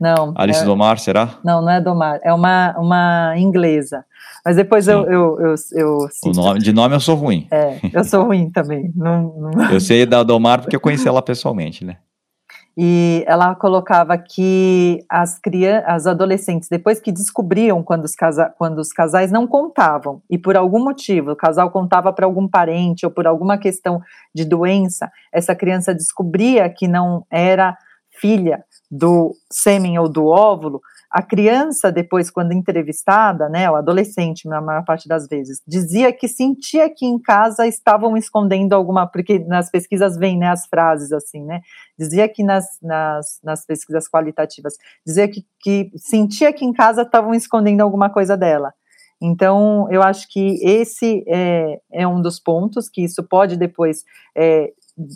Não. 0.00 0.32
Alice 0.36 0.62
é, 0.62 0.64
Domar, 0.64 0.98
será? 0.98 1.38
Não, 1.44 1.60
não 1.60 1.70
é 1.70 1.80
Domar. 1.80 2.20
É 2.22 2.32
uma, 2.32 2.74
uma 2.78 3.34
inglesa. 3.36 4.04
Mas 4.44 4.56
depois 4.56 4.86
eu, 4.86 5.04
eu, 5.04 5.38
eu, 5.40 5.54
eu 5.72 5.98
o 6.24 6.32
nome, 6.32 6.60
De 6.60 6.72
nome 6.72 6.94
eu 6.94 7.00
sou 7.00 7.16
ruim. 7.16 7.46
É, 7.50 7.78
eu 7.92 8.04
sou 8.04 8.24
ruim 8.24 8.50
também. 8.50 8.92
Não, 8.94 9.34
não... 9.36 9.70
Eu 9.70 9.80
sei 9.80 10.06
da 10.06 10.22
Domar 10.22 10.60
porque 10.60 10.76
eu 10.76 10.80
conheci 10.80 11.06
ela 11.06 11.20
pessoalmente, 11.20 11.84
né? 11.84 11.96
e 12.80 13.24
ela 13.26 13.56
colocava 13.56 14.16
que 14.16 15.04
as 15.08 15.36
crianças, 15.36 15.84
as 15.88 16.06
adolescentes, 16.06 16.68
depois 16.68 17.00
que 17.00 17.10
descobriam 17.10 17.82
quando 17.82 18.04
os, 18.04 18.14
casa, 18.14 18.54
quando 18.56 18.78
os 18.78 18.92
casais 18.92 19.32
não 19.32 19.48
contavam, 19.48 20.22
e 20.30 20.38
por 20.38 20.56
algum 20.56 20.84
motivo 20.84 21.32
o 21.32 21.36
casal 21.36 21.72
contava 21.72 22.12
para 22.12 22.24
algum 22.24 22.46
parente 22.46 23.04
ou 23.04 23.10
por 23.10 23.26
alguma 23.26 23.58
questão 23.58 24.00
de 24.32 24.44
doença, 24.44 25.10
essa 25.32 25.56
criança 25.56 25.92
descobria 25.92 26.70
que 26.70 26.86
não 26.86 27.26
era 27.28 27.76
filha 28.20 28.64
do 28.90 29.34
sêmen 29.50 29.98
ou 29.98 30.08
do 30.08 30.26
óvulo, 30.26 30.80
a 31.10 31.22
criança, 31.22 31.90
depois, 31.90 32.30
quando 32.30 32.52
entrevistada, 32.52 33.48
né, 33.48 33.70
o 33.70 33.76
adolescente, 33.76 34.46
na 34.46 34.60
maior 34.60 34.84
parte 34.84 35.08
das 35.08 35.26
vezes, 35.26 35.62
dizia 35.66 36.12
que 36.12 36.28
sentia 36.28 36.90
que 36.90 37.06
em 37.06 37.18
casa 37.18 37.66
estavam 37.66 38.14
escondendo 38.14 38.74
alguma, 38.74 39.06
porque 39.06 39.38
nas 39.38 39.70
pesquisas 39.70 40.18
vem, 40.18 40.38
né, 40.38 40.48
as 40.48 40.66
frases 40.66 41.10
assim, 41.10 41.42
né, 41.44 41.62
dizia 41.98 42.28
que 42.28 42.44
nas, 42.44 42.66
nas, 42.82 43.40
nas 43.42 43.64
pesquisas 43.64 44.06
qualitativas, 44.06 44.74
dizia 45.06 45.26
que, 45.26 45.46
que 45.60 45.90
sentia 45.96 46.52
que 46.52 46.64
em 46.64 46.74
casa 46.74 47.02
estavam 47.02 47.32
escondendo 47.32 47.80
alguma 47.80 48.10
coisa 48.10 48.36
dela. 48.36 48.74
Então, 49.20 49.88
eu 49.90 50.02
acho 50.02 50.28
que 50.30 50.62
esse 50.62 51.24
é, 51.26 51.80
é 51.90 52.06
um 52.06 52.20
dos 52.20 52.38
pontos, 52.38 52.88
que 52.88 53.02
isso 53.02 53.22
pode 53.24 53.56
depois 53.56 54.04
é, 54.36 54.72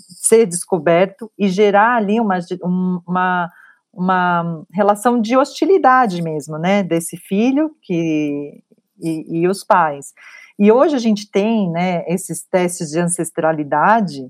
ser 0.09 0.47
descoberto 0.47 1.31
e 1.39 1.49
gerar 1.49 1.97
ali 1.97 2.21
uma, 2.21 2.39
uma 3.07 3.51
uma 3.93 4.65
relação 4.73 5.21
de 5.21 5.37
hostilidade 5.37 6.23
mesmo, 6.23 6.57
né, 6.59 6.83
desse 6.83 7.17
filho 7.17 7.77
que, 7.83 8.63
e, 8.99 9.41
e 9.41 9.49
os 9.49 9.63
pais. 9.63 10.15
E 10.59 10.73
hoje 10.73 10.97
a 10.97 10.99
gente 10.99 11.31
tem, 11.31 11.71
né, 11.71 12.05
esses 12.07 12.43
testes 12.43 12.91
de 12.91 12.99
ancestralidade 12.99 14.29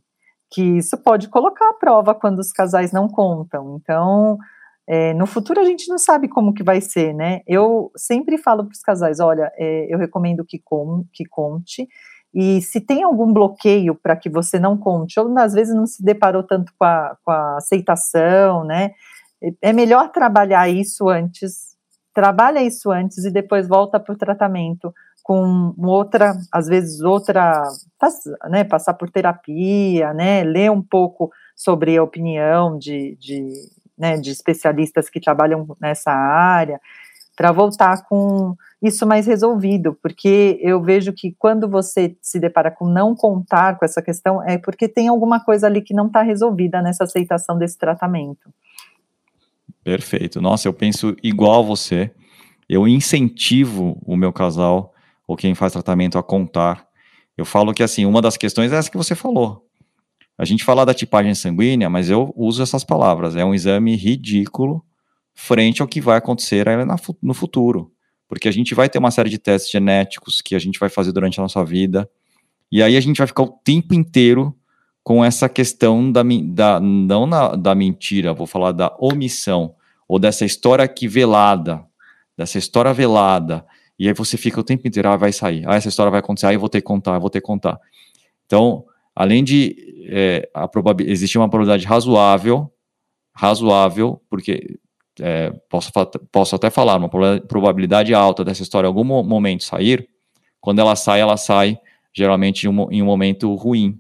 que 0.51 0.63
isso 0.79 0.99
pode 0.99 1.29
colocar 1.29 1.71
à 1.71 1.75
prova 1.75 2.15
quando 2.15 2.39
os 2.39 2.53
casais 2.53 2.93
não 2.93 3.09
contam. 3.09 3.79
Então, 3.81 4.37
é, 4.87 5.15
no 5.15 5.27
futuro 5.27 5.61
a 5.61 5.65
gente 5.65 5.89
não 5.89 5.97
sabe 5.97 6.29
como 6.29 6.53
que 6.53 6.63
vai 6.63 6.81
ser, 6.81 7.15
né? 7.15 7.41
Eu 7.47 7.91
sempre 7.97 8.37
falo 8.37 8.65
para 8.65 8.73
os 8.73 8.83
casais, 8.83 9.19
olha, 9.19 9.51
é, 9.57 9.87
eu 9.93 9.99
recomendo 9.99 10.45
que, 10.45 10.59
com, 10.59 11.07
que 11.13 11.25
conte, 11.25 11.89
e 12.35 12.63
se 12.63 12.81
tem 12.81 13.03
algum 13.03 13.33
bloqueio 13.33 13.95
para 13.95 14.17
que 14.17 14.31
você 14.31 14.59
não 14.59 14.77
conte, 14.77 15.21
ou 15.21 15.39
às 15.39 15.53
vezes 15.53 15.75
não 15.75 15.87
se 15.87 16.03
deparou 16.03 16.43
tanto 16.43 16.73
com 16.79 16.85
a, 16.85 17.17
com 17.25 17.31
a 17.31 17.57
aceitação, 17.57 18.65
né? 18.65 18.93
é 19.61 19.73
melhor 19.73 20.11
trabalhar 20.11 20.69
isso 20.69 21.09
antes, 21.09 21.77
trabalha 22.15 22.63
isso 22.63 22.91
antes 22.91 23.25
e 23.25 23.31
depois 23.31 23.67
volta 23.67 23.99
para 23.99 24.13
o 24.13 24.17
tratamento 24.19 24.93
com 25.23 25.75
outra, 25.79 26.35
às 26.51 26.67
vezes 26.67 27.01
outra, 27.01 27.63
né, 28.51 28.65
passar 28.65 28.95
por 28.95 29.09
terapia, 29.09 30.13
né, 30.13 30.43
ler 30.43 30.71
um 30.71 30.83
pouco 30.83 31.31
sobre 31.55 31.97
a 31.97 32.03
opinião 32.03 32.77
de, 32.77 33.17
de, 33.21 33.53
né, 33.97 34.17
de 34.17 34.31
especialistas 34.31 35.09
que 35.09 35.21
trabalham 35.21 35.77
nessa 35.81 36.11
área, 36.11 36.81
para 37.37 37.53
voltar 37.53 38.05
com 38.07 38.55
isso 38.83 39.07
mais 39.07 39.27
resolvido, 39.27 39.97
porque 40.03 40.59
eu 40.61 40.83
vejo 40.83 41.13
que 41.13 41.35
quando 41.39 41.69
você 41.69 42.17
se 42.21 42.41
depara 42.41 42.71
com 42.71 42.89
não 42.89 43.15
contar 43.15 43.79
com 43.79 43.85
essa 43.85 44.03
questão, 44.03 44.43
é 44.43 44.59
porque 44.59 44.89
tem 44.89 45.09
alguma 45.09 45.39
coisa 45.39 45.67
ali 45.67 45.81
que 45.81 45.95
não 45.95 46.09
está 46.09 46.23
resolvida 46.23 46.83
nessa 46.83 47.05
aceitação 47.05 47.57
desse 47.57 47.79
tratamento. 47.79 48.53
Perfeito. 49.85 50.41
Nossa, 50.41 50.67
eu 50.67 50.73
penso 50.73 51.17
igual 51.23 51.65
você. 51.65 52.11
Eu 52.69 52.89
incentivo 52.89 54.01
o 54.05 54.17
meu 54.17 54.33
casal 54.33 54.93
ou 55.27 55.37
quem 55.37 55.55
faz 55.55 55.73
tratamento 55.73 56.19
a 56.19 56.23
contar. 56.23 56.87
Eu 57.37 57.45
falo 57.45 57.73
que 57.73 57.83
assim, 57.83 58.05
uma 58.05 58.21
das 58.21 58.37
questões 58.37 58.73
é 58.73 58.77
essa 58.77 58.91
que 58.91 58.97
você 58.97 59.15
falou. 59.15 59.65
A 60.37 60.45
gente 60.45 60.65
fala 60.65 60.85
da 60.85 60.95
tipagem 60.95 61.35
sanguínea, 61.35 61.89
mas 61.89 62.11
eu 62.11 62.33
uso 62.37 62.63
essas 62.63 62.83
palavras. 62.83 63.37
É 63.37 63.45
um 63.45 63.55
exame 63.55 63.95
ridículo 63.95 64.85
frente 65.35 65.83
ao 65.83 65.89
que 65.89 66.01
vai 66.01 66.19
acontecer 66.19 66.67
no 67.23 67.35
futuro. 67.35 67.93
Porque 68.29 68.49
a 68.49 68.53
gente 68.53 68.75
vai 68.75 68.89
ter 68.89 68.99
uma 68.99 69.11
série 69.11 69.29
de 69.29 69.39
testes 69.39 69.71
genéticos 69.71 70.41
que 70.41 70.55
a 70.55 70.59
gente 70.59 70.79
vai 70.79 70.89
fazer 70.89 71.13
durante 71.13 71.39
a 71.39 71.43
nossa 71.43 71.65
vida. 71.65 72.09
E 72.71 72.83
aí 72.83 72.97
a 72.97 73.01
gente 73.01 73.19
vai 73.19 73.27
ficar 73.27 73.43
o 73.43 73.59
tempo 73.63 73.95
inteiro 73.95 74.57
com 75.03 75.25
essa 75.25 75.49
questão 75.49 76.11
da, 76.11 76.23
da 76.45 76.81
não 76.81 77.27
na, 77.27 77.57
da 77.57 77.75
mentira, 77.75 78.33
vou 78.33 78.47
falar 78.47 78.73
da 78.73 78.95
omissão, 78.99 79.75
ou 80.07 80.19
dessa 80.19 80.45
história 80.45 80.87
que 80.87 81.09
velada, 81.09 81.85
dessa 82.37 82.57
história 82.57 82.93
velada, 82.93 83.67
e 83.99 84.07
aí 84.09 84.15
você 84.15 84.37
fica 84.37 84.61
o 84.61 84.65
tempo 84.65 84.87
inteiro, 84.87 85.09
ah, 85.09 85.17
vai 85.17 85.33
sair, 85.33 85.65
ah, 85.67 85.75
essa 85.75 85.89
história 85.89 86.11
vai 86.11 86.21
acontecer, 86.21 86.47
ah, 86.47 86.53
eu 86.53 86.61
vou 86.61 86.69
ter 86.69 86.81
que 86.81 86.87
contar, 86.87 87.15
eu 87.15 87.21
vou 87.21 87.31
ter 87.31 87.41
que 87.41 87.47
contar. 87.47 87.79
Então, 88.47 88.85
além 89.15 89.43
de 89.43 90.07
é, 90.09 90.49
a 90.55 90.69
existir 91.01 91.39
uma 91.39 91.49
probabilidade 91.49 91.87
razoável, 91.87 92.73
razoável, 93.35 94.21
porque 94.29 94.79
é, 95.21 95.51
posso, 95.69 95.91
posso 96.31 96.57
até 96.57 96.71
falar, 96.71 96.97
uma 96.97 97.09
probabilidade 97.09 98.15
alta 98.15 98.45
dessa 98.45 98.63
história 98.63 98.87
em 98.87 98.89
algum 98.89 99.05
momento 99.05 99.65
sair, 99.65 100.09
quando 100.61 100.79
ela 100.79 100.95
sai, 100.97 101.21
ela 101.21 101.37
sai 101.37 101.79
geralmente 102.15 102.67
em 102.67 102.69
um, 102.69 102.91
em 102.91 103.03
um 103.03 103.07
momento 103.07 103.55
ruim, 103.55 103.99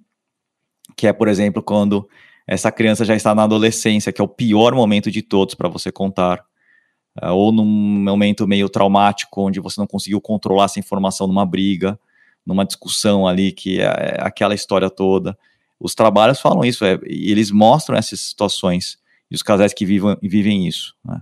que 0.96 1.06
é, 1.06 1.12
por 1.12 1.28
exemplo, 1.28 1.62
quando 1.62 2.08
essa 2.46 2.70
criança 2.70 3.04
já 3.04 3.14
está 3.14 3.34
na 3.34 3.44
adolescência, 3.44 4.12
que 4.12 4.20
é 4.20 4.24
o 4.24 4.28
pior 4.28 4.74
momento 4.74 5.10
de 5.10 5.22
todos 5.22 5.54
para 5.54 5.68
você 5.68 5.90
contar, 5.90 6.44
uh, 7.22 7.30
ou 7.30 7.52
num 7.52 7.64
momento 7.64 8.46
meio 8.46 8.68
traumático, 8.68 9.42
onde 9.42 9.60
você 9.60 9.80
não 9.80 9.86
conseguiu 9.86 10.20
controlar 10.20 10.66
essa 10.66 10.78
informação 10.78 11.26
numa 11.26 11.46
briga, 11.46 11.98
numa 12.44 12.64
discussão 12.64 13.26
ali, 13.26 13.52
que 13.52 13.80
é, 13.80 13.84
é 13.84 14.16
aquela 14.20 14.54
história 14.54 14.90
toda. 14.90 15.36
Os 15.80 15.94
trabalhos 15.94 16.40
falam 16.40 16.64
isso, 16.64 16.84
é, 16.84 16.98
eles 17.04 17.50
mostram 17.50 17.96
essas 17.96 18.20
situações, 18.20 18.98
e 19.32 19.34
os 19.34 19.42
casais 19.42 19.72
que 19.72 19.86
vivem, 19.86 20.14
vivem 20.22 20.68
isso. 20.68 20.94
Né? 21.02 21.18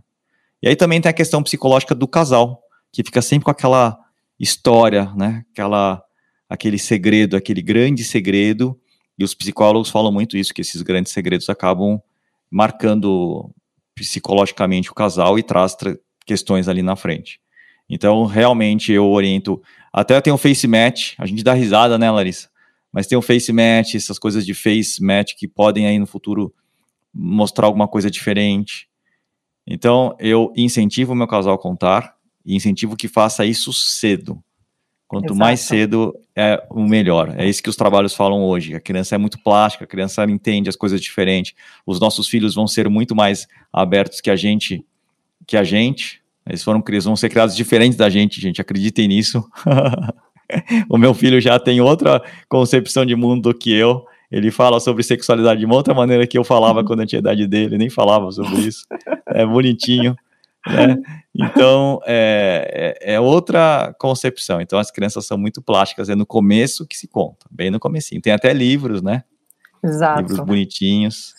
E 0.61 0.69
aí 0.69 0.75
também 0.75 1.01
tem 1.01 1.09
a 1.09 1.13
questão 1.13 1.41
psicológica 1.45 1.95
do 1.95 2.09
casal, 2.09 2.61
que 2.93 3.05
fica 3.05 3.23
sempre 3.23 3.45
com 3.45 3.53
aquela 3.53 3.97
história, 4.39 5.13
né? 5.15 5.45
Aquela, 5.53 6.03
aquele 6.49 6.77
segredo, 6.77 7.37
aquele 7.37 7.63
grande 7.63 8.03
segredo. 8.03 8.77
E 9.17 9.23
os 9.23 9.33
psicólogos 9.33 9.91
falam 9.91 10.11
muito 10.11 10.37
isso, 10.37 10.53
que 10.53 10.61
esses 10.61 10.83
grandes 10.83 11.13
segredos 11.13 11.49
acabam 11.49 12.03
marcando 12.51 13.49
psicologicamente 13.95 14.91
o 14.91 14.95
casal 14.95 15.39
e 15.39 15.43
traz 15.43 15.77
questões 16.27 16.67
ali 16.67 16.83
na 16.83 16.97
frente. 16.97 17.41
Então, 17.89 18.25
realmente, 18.25 18.91
eu 18.91 19.09
oriento. 19.09 19.63
Até 19.93 20.21
tem 20.21 20.33
um 20.33 20.39
face 20.39 20.67
match, 20.67 21.15
a 21.17 21.27
gente 21.27 21.45
dá 21.45 21.53
risada, 21.53 21.97
né, 21.97 22.11
Larissa? 22.11 22.49
Mas 22.93 23.07
tem 23.07 23.17
um 23.17 23.23
face 23.23 23.53
match, 23.53 23.95
essas 23.95 24.19
coisas 24.19 24.45
de 24.45 24.53
face 24.53 25.01
match 25.01 25.35
que 25.37 25.47
podem 25.47 25.87
aí 25.87 25.99
no 25.99 26.07
futuro 26.07 26.53
mostrar 27.13 27.67
alguma 27.67 27.89
coisa 27.89 28.11
diferente. 28.11 28.89
Então, 29.67 30.17
eu 30.19 30.53
incentivo 30.57 31.13
o 31.13 31.17
meu 31.17 31.27
casal 31.27 31.55
a 31.55 31.59
contar 31.59 32.15
e 32.45 32.57
incentivo 32.57 32.97
que 32.97 33.09
faça 33.09 33.45
isso 33.45 33.73
cedo. 33.73 34.43
Quanto 35.07 35.27
Exato. 35.33 35.39
mais 35.39 35.61
cedo 35.61 36.15
é 36.37 36.65
o 36.71 36.83
melhor. 36.83 37.35
É 37.37 37.49
isso 37.49 37.61
que 37.61 37.69
os 37.69 37.75
trabalhos 37.75 38.15
falam 38.15 38.45
hoje. 38.45 38.77
A 38.77 38.81
criança 38.81 39.17
é 39.17 39.19
muito 39.19 39.43
plástica, 39.43 39.85
a 39.85 39.89
criança 39.89 40.25
entende 40.25 40.69
as 40.69 40.77
coisas 40.77 41.01
diferentes. 41.01 41.53
Os 41.85 41.99
nossos 41.99 42.29
filhos 42.29 42.55
vão 42.55 42.69
ser 42.69 42.89
muito 42.89 43.15
mais 43.15 43.49
abertos 43.73 44.21
que 44.21 44.31
a 44.31 44.37
gente, 44.37 44.85
que 45.47 45.57
a 45.57 45.65
gente. 45.65 46.23
Eles 46.47 46.63
foram 46.63 46.83
eles 46.87 47.05
vão 47.05 47.17
ser 47.17 47.29
criados 47.29 47.57
diferentes 47.57 47.99
da 47.99 48.09
gente, 48.09 48.41
gente. 48.41 48.61
Acreditem 48.61 49.09
nisso. 49.09 49.45
o 50.89 50.97
meu 50.97 51.13
filho 51.13 51.41
já 51.41 51.59
tem 51.59 51.81
outra 51.81 52.23
concepção 52.49 53.05
de 53.05 53.17
mundo 53.17 53.53
do 53.53 53.55
que 53.59 53.73
eu. 53.73 54.07
Ele 54.31 54.51
fala 54.51 54.79
sobre 54.79 55.03
sexualidade 55.03 55.61
de 55.61 55.67
uma 55.67 55.75
outra 55.75 55.93
maneira 55.93 56.27
que 56.27 56.39
eu 56.39 56.45
falava 56.45 56.85
quando 56.85 57.01
eu 57.01 57.07
tinha 57.07 57.19
a 57.19 57.23
idade 57.23 57.47
dele, 57.47 57.77
nem 57.77 57.91
falava 57.91 58.31
sobre 58.31 58.61
isso. 58.61 58.87
É 59.27 59.45
bonitinho. 59.45 60.17
Né? 60.67 60.97
Então, 61.35 62.01
é, 62.07 62.99
é, 63.03 63.15
é, 63.15 63.21
outra 63.21 63.95
concepção. 63.99 64.61
Então, 64.61 64.79
as 64.79 64.91
crianças 64.91 65.27
são 65.27 65.39
muito 65.39 65.63
plásticas, 65.63 66.09
é 66.09 66.15
no 66.15 66.27
começo 66.27 66.87
que 66.87 66.97
se 66.97 67.09
conta, 67.09 67.47
bem 67.51 67.71
no 67.71 67.81
comecinho. 67.81 68.21
Tem 68.21 68.33
até 68.33 68.53
livros, 68.53 69.03
né? 69.03 69.25
Exato. 69.83 70.21
Livros 70.21 70.41
bonitinhos. 70.41 71.35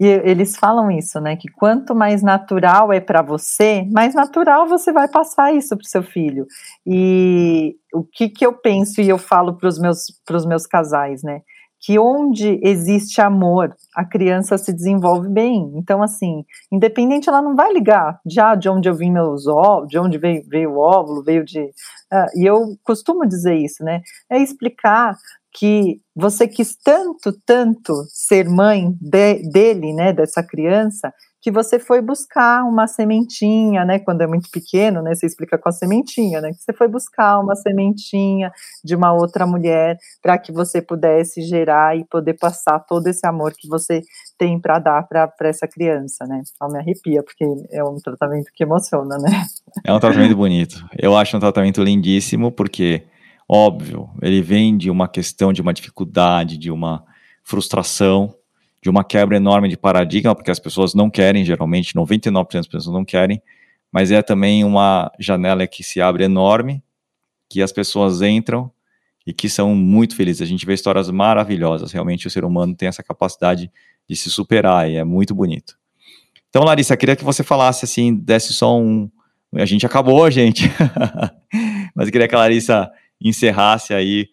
E 0.00 0.06
eles 0.06 0.56
falam 0.56 0.90
isso, 0.90 1.20
né? 1.20 1.36
Que 1.36 1.48
quanto 1.48 1.94
mais 1.94 2.22
natural 2.22 2.92
é 2.92 3.00
para 3.00 3.22
você, 3.22 3.86
mais 3.92 4.14
natural 4.14 4.66
você 4.66 4.92
vai 4.92 5.06
passar 5.06 5.54
isso 5.54 5.76
para 5.76 5.86
seu 5.86 6.02
filho. 6.02 6.46
E 6.84 7.76
o 7.94 8.02
que, 8.02 8.28
que 8.28 8.44
eu 8.44 8.52
penso 8.52 9.00
e 9.00 9.08
eu 9.08 9.18
falo 9.18 9.56
para 9.56 9.68
os 9.68 9.78
meus, 9.78 10.06
meus 10.48 10.66
casais, 10.66 11.22
né? 11.22 11.42
Que 11.82 11.98
onde 11.98 12.60
existe 12.62 13.20
amor, 13.20 13.74
a 13.94 14.04
criança 14.04 14.56
se 14.56 14.72
desenvolve 14.72 15.28
bem. 15.28 15.72
Então, 15.74 16.00
assim, 16.00 16.44
independente, 16.70 17.28
ela 17.28 17.42
não 17.42 17.56
vai 17.56 17.72
ligar 17.72 18.20
já 18.24 18.54
de 18.54 18.68
onde 18.68 18.88
eu 18.88 18.94
vim 18.94 19.10
meus 19.10 19.48
óvulos, 19.48 19.88
de 19.88 19.98
onde 19.98 20.16
veio, 20.16 20.44
veio 20.48 20.70
o 20.70 20.78
óvulo, 20.78 21.24
veio 21.24 21.44
de. 21.44 21.60
Uh, 21.60 22.40
e 22.40 22.46
eu 22.46 22.76
costumo 22.84 23.26
dizer 23.26 23.56
isso, 23.56 23.82
né? 23.82 24.00
É 24.30 24.38
explicar 24.38 25.16
que 25.52 26.00
você 26.14 26.46
quis 26.46 26.76
tanto, 26.76 27.32
tanto 27.44 27.92
ser 28.08 28.48
mãe 28.48 28.96
de, 29.00 29.42
dele, 29.50 29.92
né, 29.92 30.12
dessa 30.12 30.42
criança, 30.42 31.12
que 31.42 31.50
você 31.50 31.76
foi 31.80 32.00
buscar 32.00 32.62
uma 32.62 32.86
sementinha, 32.86 33.84
né, 33.84 33.98
quando 33.98 34.20
é 34.20 34.26
muito 34.28 34.48
pequeno, 34.48 35.02
né, 35.02 35.12
você 35.12 35.26
explica 35.26 35.58
com 35.58 35.68
a 35.68 35.72
sementinha, 35.72 36.40
né, 36.40 36.52
que 36.52 36.62
você 36.62 36.72
foi 36.72 36.86
buscar 36.86 37.40
uma 37.40 37.56
sementinha 37.56 38.52
de 38.84 38.94
uma 38.94 39.12
outra 39.12 39.44
mulher 39.44 39.98
para 40.22 40.38
que 40.38 40.52
você 40.52 40.80
pudesse 40.80 41.42
gerar 41.42 41.98
e 41.98 42.04
poder 42.04 42.34
passar 42.34 42.78
todo 42.78 43.08
esse 43.08 43.26
amor 43.26 43.52
que 43.58 43.68
você 43.68 44.02
tem 44.38 44.60
para 44.60 44.78
dar 44.78 45.02
para 45.08 45.32
essa 45.48 45.66
criança, 45.66 46.24
né. 46.26 46.42
Ela 46.60 46.72
me 46.72 46.78
arrepia, 46.78 47.22
porque 47.24 47.44
é 47.72 47.82
um 47.82 47.96
tratamento 47.96 48.50
que 48.54 48.62
emociona, 48.62 49.18
né. 49.18 49.44
É 49.84 49.92
um 49.92 49.98
tratamento 49.98 50.36
bonito. 50.36 50.86
Eu 50.96 51.16
acho 51.16 51.36
um 51.36 51.40
tratamento 51.40 51.82
lindíssimo, 51.82 52.52
porque, 52.52 53.02
óbvio, 53.48 54.08
ele 54.22 54.40
vem 54.40 54.76
de 54.76 54.90
uma 54.90 55.08
questão, 55.08 55.52
de 55.52 55.60
uma 55.60 55.72
dificuldade, 55.72 56.56
de 56.56 56.70
uma 56.70 57.04
frustração, 57.42 58.32
de 58.82 58.90
uma 58.90 59.04
quebra 59.04 59.36
enorme 59.36 59.68
de 59.68 59.76
paradigma, 59.76 60.34
porque 60.34 60.50
as 60.50 60.58
pessoas 60.58 60.92
não 60.92 61.08
querem, 61.08 61.44
geralmente 61.44 61.94
99% 61.94 62.52
das 62.52 62.66
pessoas 62.66 62.94
não 62.94 63.04
querem, 63.04 63.40
mas 63.92 64.10
é 64.10 64.20
também 64.22 64.64
uma 64.64 65.12
janela 65.20 65.66
que 65.66 65.84
se 65.84 66.00
abre 66.00 66.24
enorme, 66.24 66.82
que 67.48 67.62
as 67.62 67.70
pessoas 67.70 68.22
entram 68.22 68.70
e 69.24 69.32
que 69.32 69.48
são 69.48 69.74
muito 69.74 70.16
felizes. 70.16 70.42
A 70.42 70.46
gente 70.46 70.66
vê 70.66 70.74
histórias 70.74 71.08
maravilhosas, 71.10 71.92
realmente 71.92 72.26
o 72.26 72.30
ser 72.30 72.44
humano 72.44 72.74
tem 72.74 72.88
essa 72.88 73.04
capacidade 73.04 73.70
de 74.08 74.16
se 74.16 74.30
superar 74.30 74.90
e 74.90 74.96
é 74.96 75.04
muito 75.04 75.32
bonito. 75.32 75.78
Então, 76.48 76.64
Larissa, 76.64 76.96
queria 76.96 77.14
que 77.14 77.24
você 77.24 77.44
falasse 77.44 77.84
assim, 77.84 78.14
desse 78.14 78.52
só 78.52 78.78
um. 78.78 79.08
A 79.54 79.64
gente 79.64 79.86
acabou, 79.86 80.28
gente. 80.30 80.70
Mas 81.94 82.10
queria 82.10 82.26
que 82.26 82.34
a 82.34 82.38
Larissa 82.38 82.90
encerrasse 83.20 83.94
aí 83.94 84.28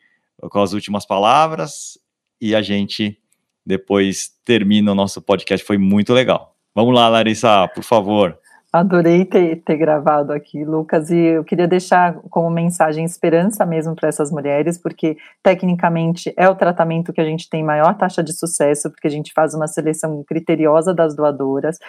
com 0.50 0.60
as 0.60 0.74
últimas 0.74 1.06
palavras 1.06 2.00
e 2.42 2.56
a 2.56 2.62
gente 2.62 3.18
depois 3.66 4.30
termina 4.46 4.92
o 4.92 4.96
nosso 4.96 5.22
podcast. 5.22 5.66
Foi 5.66 5.78
muito 5.78 6.14
legal. 6.14 6.56
Vamos 6.76 6.94
lá, 6.94 7.08
Larissa, 7.10 7.68
por 7.68 7.84
favor. 7.84 8.38
Adorei 8.72 9.26
ter, 9.26 9.64
ter 9.64 9.78
gravado 9.78 10.32
aqui, 10.32 10.64
Lucas, 10.64 11.10
e 11.10 11.18
eu 11.18 11.44
queria 11.44 11.68
deixar 11.68 12.14
como 12.30 12.52
mensagem 12.52 13.04
esperança 13.04 13.66
mesmo 13.66 13.96
para 13.96 14.10
essas 14.10 14.32
mulheres, 14.32 14.78
porque 14.78 15.18
tecnicamente 15.42 16.32
é 16.38 16.48
o 16.48 16.54
tratamento 16.54 17.12
que 17.12 17.20
a 17.20 17.26
gente 17.26 17.50
tem 17.50 17.64
maior 17.64 17.98
taxa 17.98 18.24
de 18.24 18.32
sucesso, 18.32 18.92
porque 18.92 19.08
a 19.08 19.12
gente 19.12 19.34
faz 19.34 19.56
uma 19.56 19.68
seleção 19.68 20.24
criteriosa 20.24 20.94
das 20.94 21.16
doadoras. 21.16 21.80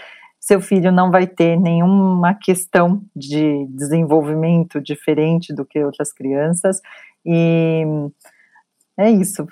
Seu 0.41 0.59
filho 0.59 0.91
não 0.91 1.11
vai 1.11 1.27
ter 1.27 1.55
nenhuma 1.61 2.33
questão 2.33 3.03
de 3.15 3.67
desenvolvimento 3.69 4.81
diferente 4.81 5.55
do 5.55 5.67
que 5.67 5.85
outras 5.85 6.15
crianças, 6.15 6.81
e 7.27 7.85
é 8.99 9.11
isso, 9.11 9.47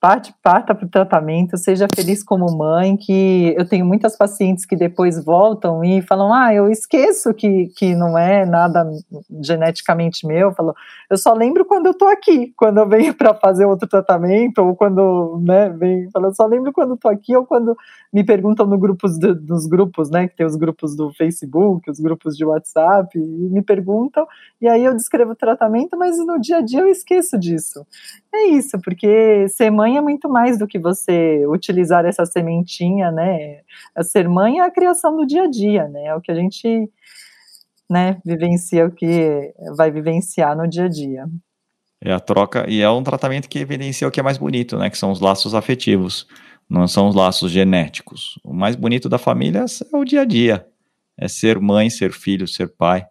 parte, 0.00 0.32
parta 0.42 0.74
para 0.74 0.86
o 0.86 0.88
tratamento, 0.88 1.56
seja 1.56 1.88
feliz 1.92 2.22
como 2.22 2.56
mãe, 2.56 2.96
que 2.96 3.54
eu 3.56 3.68
tenho 3.68 3.84
muitas 3.84 4.16
pacientes 4.16 4.64
que 4.64 4.76
depois 4.76 5.24
voltam 5.24 5.84
e 5.84 6.00
falam, 6.02 6.32
ah, 6.32 6.54
eu 6.54 6.70
esqueço 6.70 7.34
que, 7.34 7.66
que 7.76 7.94
não 7.96 8.16
é 8.16 8.46
nada 8.46 8.88
geneticamente 9.42 10.26
meu, 10.26 10.52
falo, 10.52 10.74
eu 11.10 11.16
só 11.16 11.32
lembro 11.34 11.64
quando 11.64 11.86
eu 11.86 11.92
estou 11.92 12.08
aqui, 12.08 12.52
quando 12.56 12.78
eu 12.78 12.88
venho 12.88 13.12
para 13.12 13.34
fazer 13.34 13.64
outro 13.66 13.88
tratamento, 13.88 14.58
ou 14.58 14.76
quando, 14.76 15.40
né, 15.42 15.68
vem, 15.70 16.08
eu 16.14 16.34
só 16.34 16.46
lembro 16.46 16.72
quando 16.72 16.94
estou 16.94 17.10
aqui, 17.10 17.36
ou 17.36 17.44
quando 17.44 17.76
me 18.12 18.22
perguntam 18.22 18.66
no 18.66 18.78
grupos 18.78 19.18
do, 19.18 19.34
nos 19.34 19.66
grupos, 19.66 20.10
né, 20.10 20.28
que 20.28 20.36
tem 20.36 20.46
os 20.46 20.54
grupos 20.54 20.94
do 20.94 21.12
Facebook, 21.12 21.90
os 21.90 21.98
grupos 21.98 22.36
de 22.36 22.44
WhatsApp, 22.44 23.18
e 23.18 23.48
me 23.50 23.62
perguntam, 23.62 24.26
e 24.60 24.68
aí 24.68 24.84
eu 24.84 24.94
descrevo 24.94 25.32
o 25.32 25.36
tratamento, 25.36 25.98
mas 25.98 26.18
no 26.24 26.40
dia 26.40 26.58
a 26.58 26.60
dia 26.60 26.80
eu 26.80 26.88
esqueço 26.88 27.36
disso. 27.36 27.84
É 28.40 28.46
isso, 28.50 28.80
porque 28.80 29.48
ser 29.48 29.68
mãe 29.68 29.96
é 29.96 30.00
muito 30.00 30.28
mais 30.28 30.56
do 30.56 30.66
que 30.66 30.78
você 30.78 31.44
utilizar 31.48 32.04
essa 32.04 32.24
sementinha, 32.24 33.10
né? 33.10 33.62
A 33.96 34.04
ser 34.04 34.28
mãe 34.28 34.60
é 34.60 34.62
a 34.62 34.70
criação 34.70 35.16
do 35.16 35.26
dia 35.26 35.42
a 35.42 35.50
dia, 35.50 35.88
né? 35.88 36.04
É 36.04 36.14
o 36.14 36.20
que 36.20 36.30
a 36.30 36.34
gente, 36.36 36.88
né, 37.90 38.20
vivencia, 38.24 38.86
o 38.86 38.92
que 38.92 39.52
vai 39.76 39.90
vivenciar 39.90 40.56
no 40.56 40.68
dia 40.68 40.84
a 40.84 40.88
dia. 40.88 41.26
É 42.00 42.12
a 42.12 42.20
troca, 42.20 42.64
e 42.70 42.80
é 42.80 42.88
um 42.88 43.02
tratamento 43.02 43.48
que 43.48 43.58
evidencia 43.58 44.06
o 44.06 44.10
que 44.10 44.20
é 44.20 44.22
mais 44.22 44.38
bonito, 44.38 44.78
né? 44.78 44.88
Que 44.88 44.96
são 44.96 45.10
os 45.10 45.20
laços 45.20 45.52
afetivos, 45.52 46.28
não 46.70 46.86
são 46.86 47.08
os 47.08 47.16
laços 47.16 47.50
genéticos. 47.50 48.38
O 48.44 48.54
mais 48.54 48.76
bonito 48.76 49.08
da 49.08 49.18
família 49.18 49.64
é 49.92 49.96
o 49.96 50.04
dia 50.04 50.20
a 50.20 50.24
dia. 50.24 50.64
É 51.18 51.26
ser 51.26 51.58
mãe, 51.58 51.90
ser 51.90 52.12
filho, 52.12 52.46
ser 52.46 52.68
pai. 52.68 53.04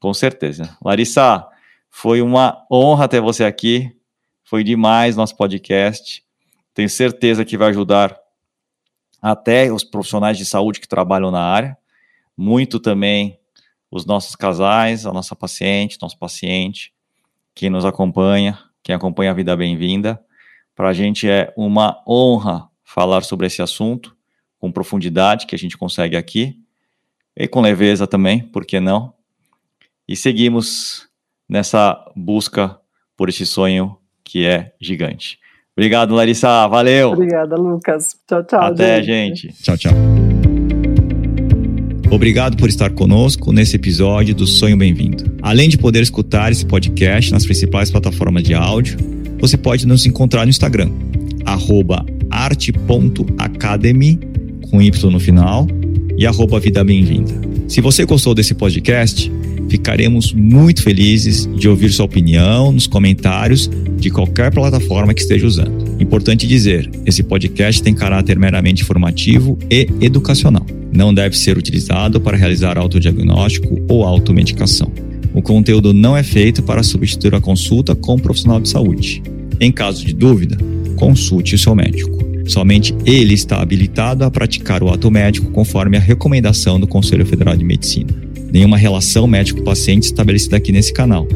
Com 0.00 0.14
certeza. 0.14 0.74
Larissa, 0.82 1.46
foi 1.90 2.22
uma 2.22 2.64
honra 2.72 3.06
ter 3.06 3.20
você 3.20 3.44
aqui. 3.44 3.94
Foi 4.44 4.62
demais 4.62 5.16
nosso 5.16 5.34
podcast. 5.36 6.22
Tenho 6.74 6.90
certeza 6.90 7.46
que 7.46 7.56
vai 7.56 7.70
ajudar 7.70 8.14
até 9.20 9.72
os 9.72 9.82
profissionais 9.82 10.36
de 10.36 10.44
saúde 10.44 10.80
que 10.80 10.86
trabalham 10.86 11.30
na 11.30 11.40
área, 11.40 11.78
muito 12.36 12.78
também 12.78 13.38
os 13.90 14.04
nossos 14.04 14.36
casais, 14.36 15.06
a 15.06 15.12
nossa 15.14 15.34
paciente, 15.34 15.96
nosso 16.02 16.18
paciente, 16.18 16.92
quem 17.54 17.70
nos 17.70 17.86
acompanha, 17.86 18.58
quem 18.82 18.94
acompanha 18.94 19.30
a 19.30 19.34
Vida 19.34 19.56
Bem-vinda. 19.56 20.22
Para 20.74 20.90
a 20.90 20.92
gente 20.92 21.26
é 21.26 21.50
uma 21.56 22.02
honra 22.06 22.68
falar 22.82 23.22
sobre 23.22 23.46
esse 23.46 23.62
assunto 23.62 24.14
com 24.58 24.70
profundidade 24.70 25.46
que 25.46 25.54
a 25.54 25.58
gente 25.58 25.78
consegue 25.78 26.16
aqui 26.16 26.60
e 27.34 27.48
com 27.48 27.62
leveza 27.62 28.06
também, 28.06 28.40
por 28.40 28.66
que 28.66 28.78
não? 28.78 29.14
E 30.06 30.14
seguimos 30.14 31.08
nessa 31.48 32.12
busca 32.14 32.78
por 33.16 33.30
esse 33.30 33.46
sonho 33.46 33.98
que 34.24 34.46
é 34.46 34.72
gigante. 34.80 35.38
Obrigado, 35.76 36.14
Larissa. 36.14 36.66
Valeu. 36.68 37.10
Obrigada, 37.10 37.56
Lucas. 37.56 38.16
Tchau, 38.28 38.44
tchau. 38.44 38.60
Até, 38.62 39.02
gente. 39.02 39.48
gente. 39.48 39.62
Tchau, 39.62 39.76
tchau. 39.76 39.92
Obrigado 42.10 42.56
por 42.56 42.68
estar 42.68 42.90
conosco 42.90 43.52
nesse 43.52 43.74
episódio 43.74 44.36
do 44.36 44.46
Sonho 44.46 44.76
Bem-vindo. 44.76 45.36
Além 45.42 45.68
de 45.68 45.76
poder 45.76 46.00
escutar 46.00 46.52
esse 46.52 46.64
podcast 46.64 47.32
nas 47.32 47.44
principais 47.44 47.90
plataformas 47.90 48.44
de 48.44 48.54
áudio, 48.54 48.96
você 49.40 49.56
pode 49.56 49.84
nos 49.84 50.06
encontrar 50.06 50.44
no 50.44 50.50
Instagram, 50.50 50.90
arte.academy, 52.30 54.20
com 54.70 54.80
Y 54.80 55.10
no 55.10 55.18
final, 55.18 55.66
e 56.16 56.24
arroba 56.24 56.60
Vida 56.60 56.84
Bem-vinda. 56.84 57.34
Se 57.68 57.80
você 57.80 58.04
gostou 58.04 58.32
desse 58.32 58.54
podcast, 58.54 59.30
ficaremos 59.74 60.32
muito 60.32 60.84
felizes 60.84 61.48
de 61.56 61.68
ouvir 61.68 61.90
sua 61.90 62.04
opinião 62.04 62.70
nos 62.70 62.86
comentários 62.86 63.68
de 63.98 64.08
qualquer 64.08 64.52
plataforma 64.52 65.12
que 65.12 65.20
esteja 65.20 65.48
usando. 65.48 66.00
Importante 66.00 66.46
dizer, 66.46 66.88
esse 67.04 67.24
podcast 67.24 67.82
tem 67.82 67.92
caráter 67.92 68.38
meramente 68.38 68.82
informativo 68.82 69.58
e 69.68 69.88
educacional. 70.00 70.64
Não 70.92 71.12
deve 71.12 71.36
ser 71.36 71.58
utilizado 71.58 72.20
para 72.20 72.36
realizar 72.36 72.78
autodiagnóstico 72.78 73.82
ou 73.88 74.04
automedicação. 74.04 74.92
O 75.34 75.42
conteúdo 75.42 75.92
não 75.92 76.16
é 76.16 76.22
feito 76.22 76.62
para 76.62 76.84
substituir 76.84 77.34
a 77.34 77.40
consulta 77.40 77.96
com 77.96 78.14
um 78.14 78.18
profissional 78.18 78.60
de 78.60 78.68
saúde. 78.68 79.24
Em 79.58 79.72
caso 79.72 80.06
de 80.06 80.14
dúvida, 80.14 80.56
consulte 80.94 81.56
o 81.56 81.58
seu 81.58 81.74
médico. 81.74 82.16
Somente 82.46 82.94
ele 83.04 83.34
está 83.34 83.60
habilitado 83.60 84.22
a 84.22 84.30
praticar 84.30 84.84
o 84.84 84.92
ato 84.92 85.10
médico 85.10 85.50
conforme 85.50 85.96
a 85.96 86.00
recomendação 86.00 86.78
do 86.78 86.86
Conselho 86.86 87.26
Federal 87.26 87.56
de 87.56 87.64
Medicina. 87.64 88.23
Nenhuma 88.54 88.76
relação 88.76 89.26
médico-paciente 89.26 90.04
estabelecida 90.04 90.56
aqui 90.56 90.70
nesse 90.70 90.92
canal. 90.92 91.26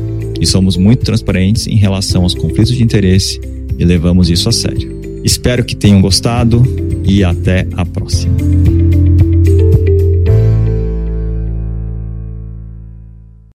E 0.40 0.46
somos 0.46 0.76
muito 0.76 1.04
transparentes 1.04 1.66
em 1.66 1.74
relação 1.74 2.22
aos 2.22 2.32
conflitos 2.32 2.76
de 2.76 2.84
interesse 2.84 3.40
e 3.76 3.84
levamos 3.84 4.30
isso 4.30 4.48
a 4.48 4.52
sério. 4.52 5.20
Espero 5.24 5.64
que 5.64 5.74
tenham 5.74 6.00
gostado 6.00 6.62
e 7.04 7.24
até 7.24 7.66
a 7.72 7.84
próxima. 7.84 8.77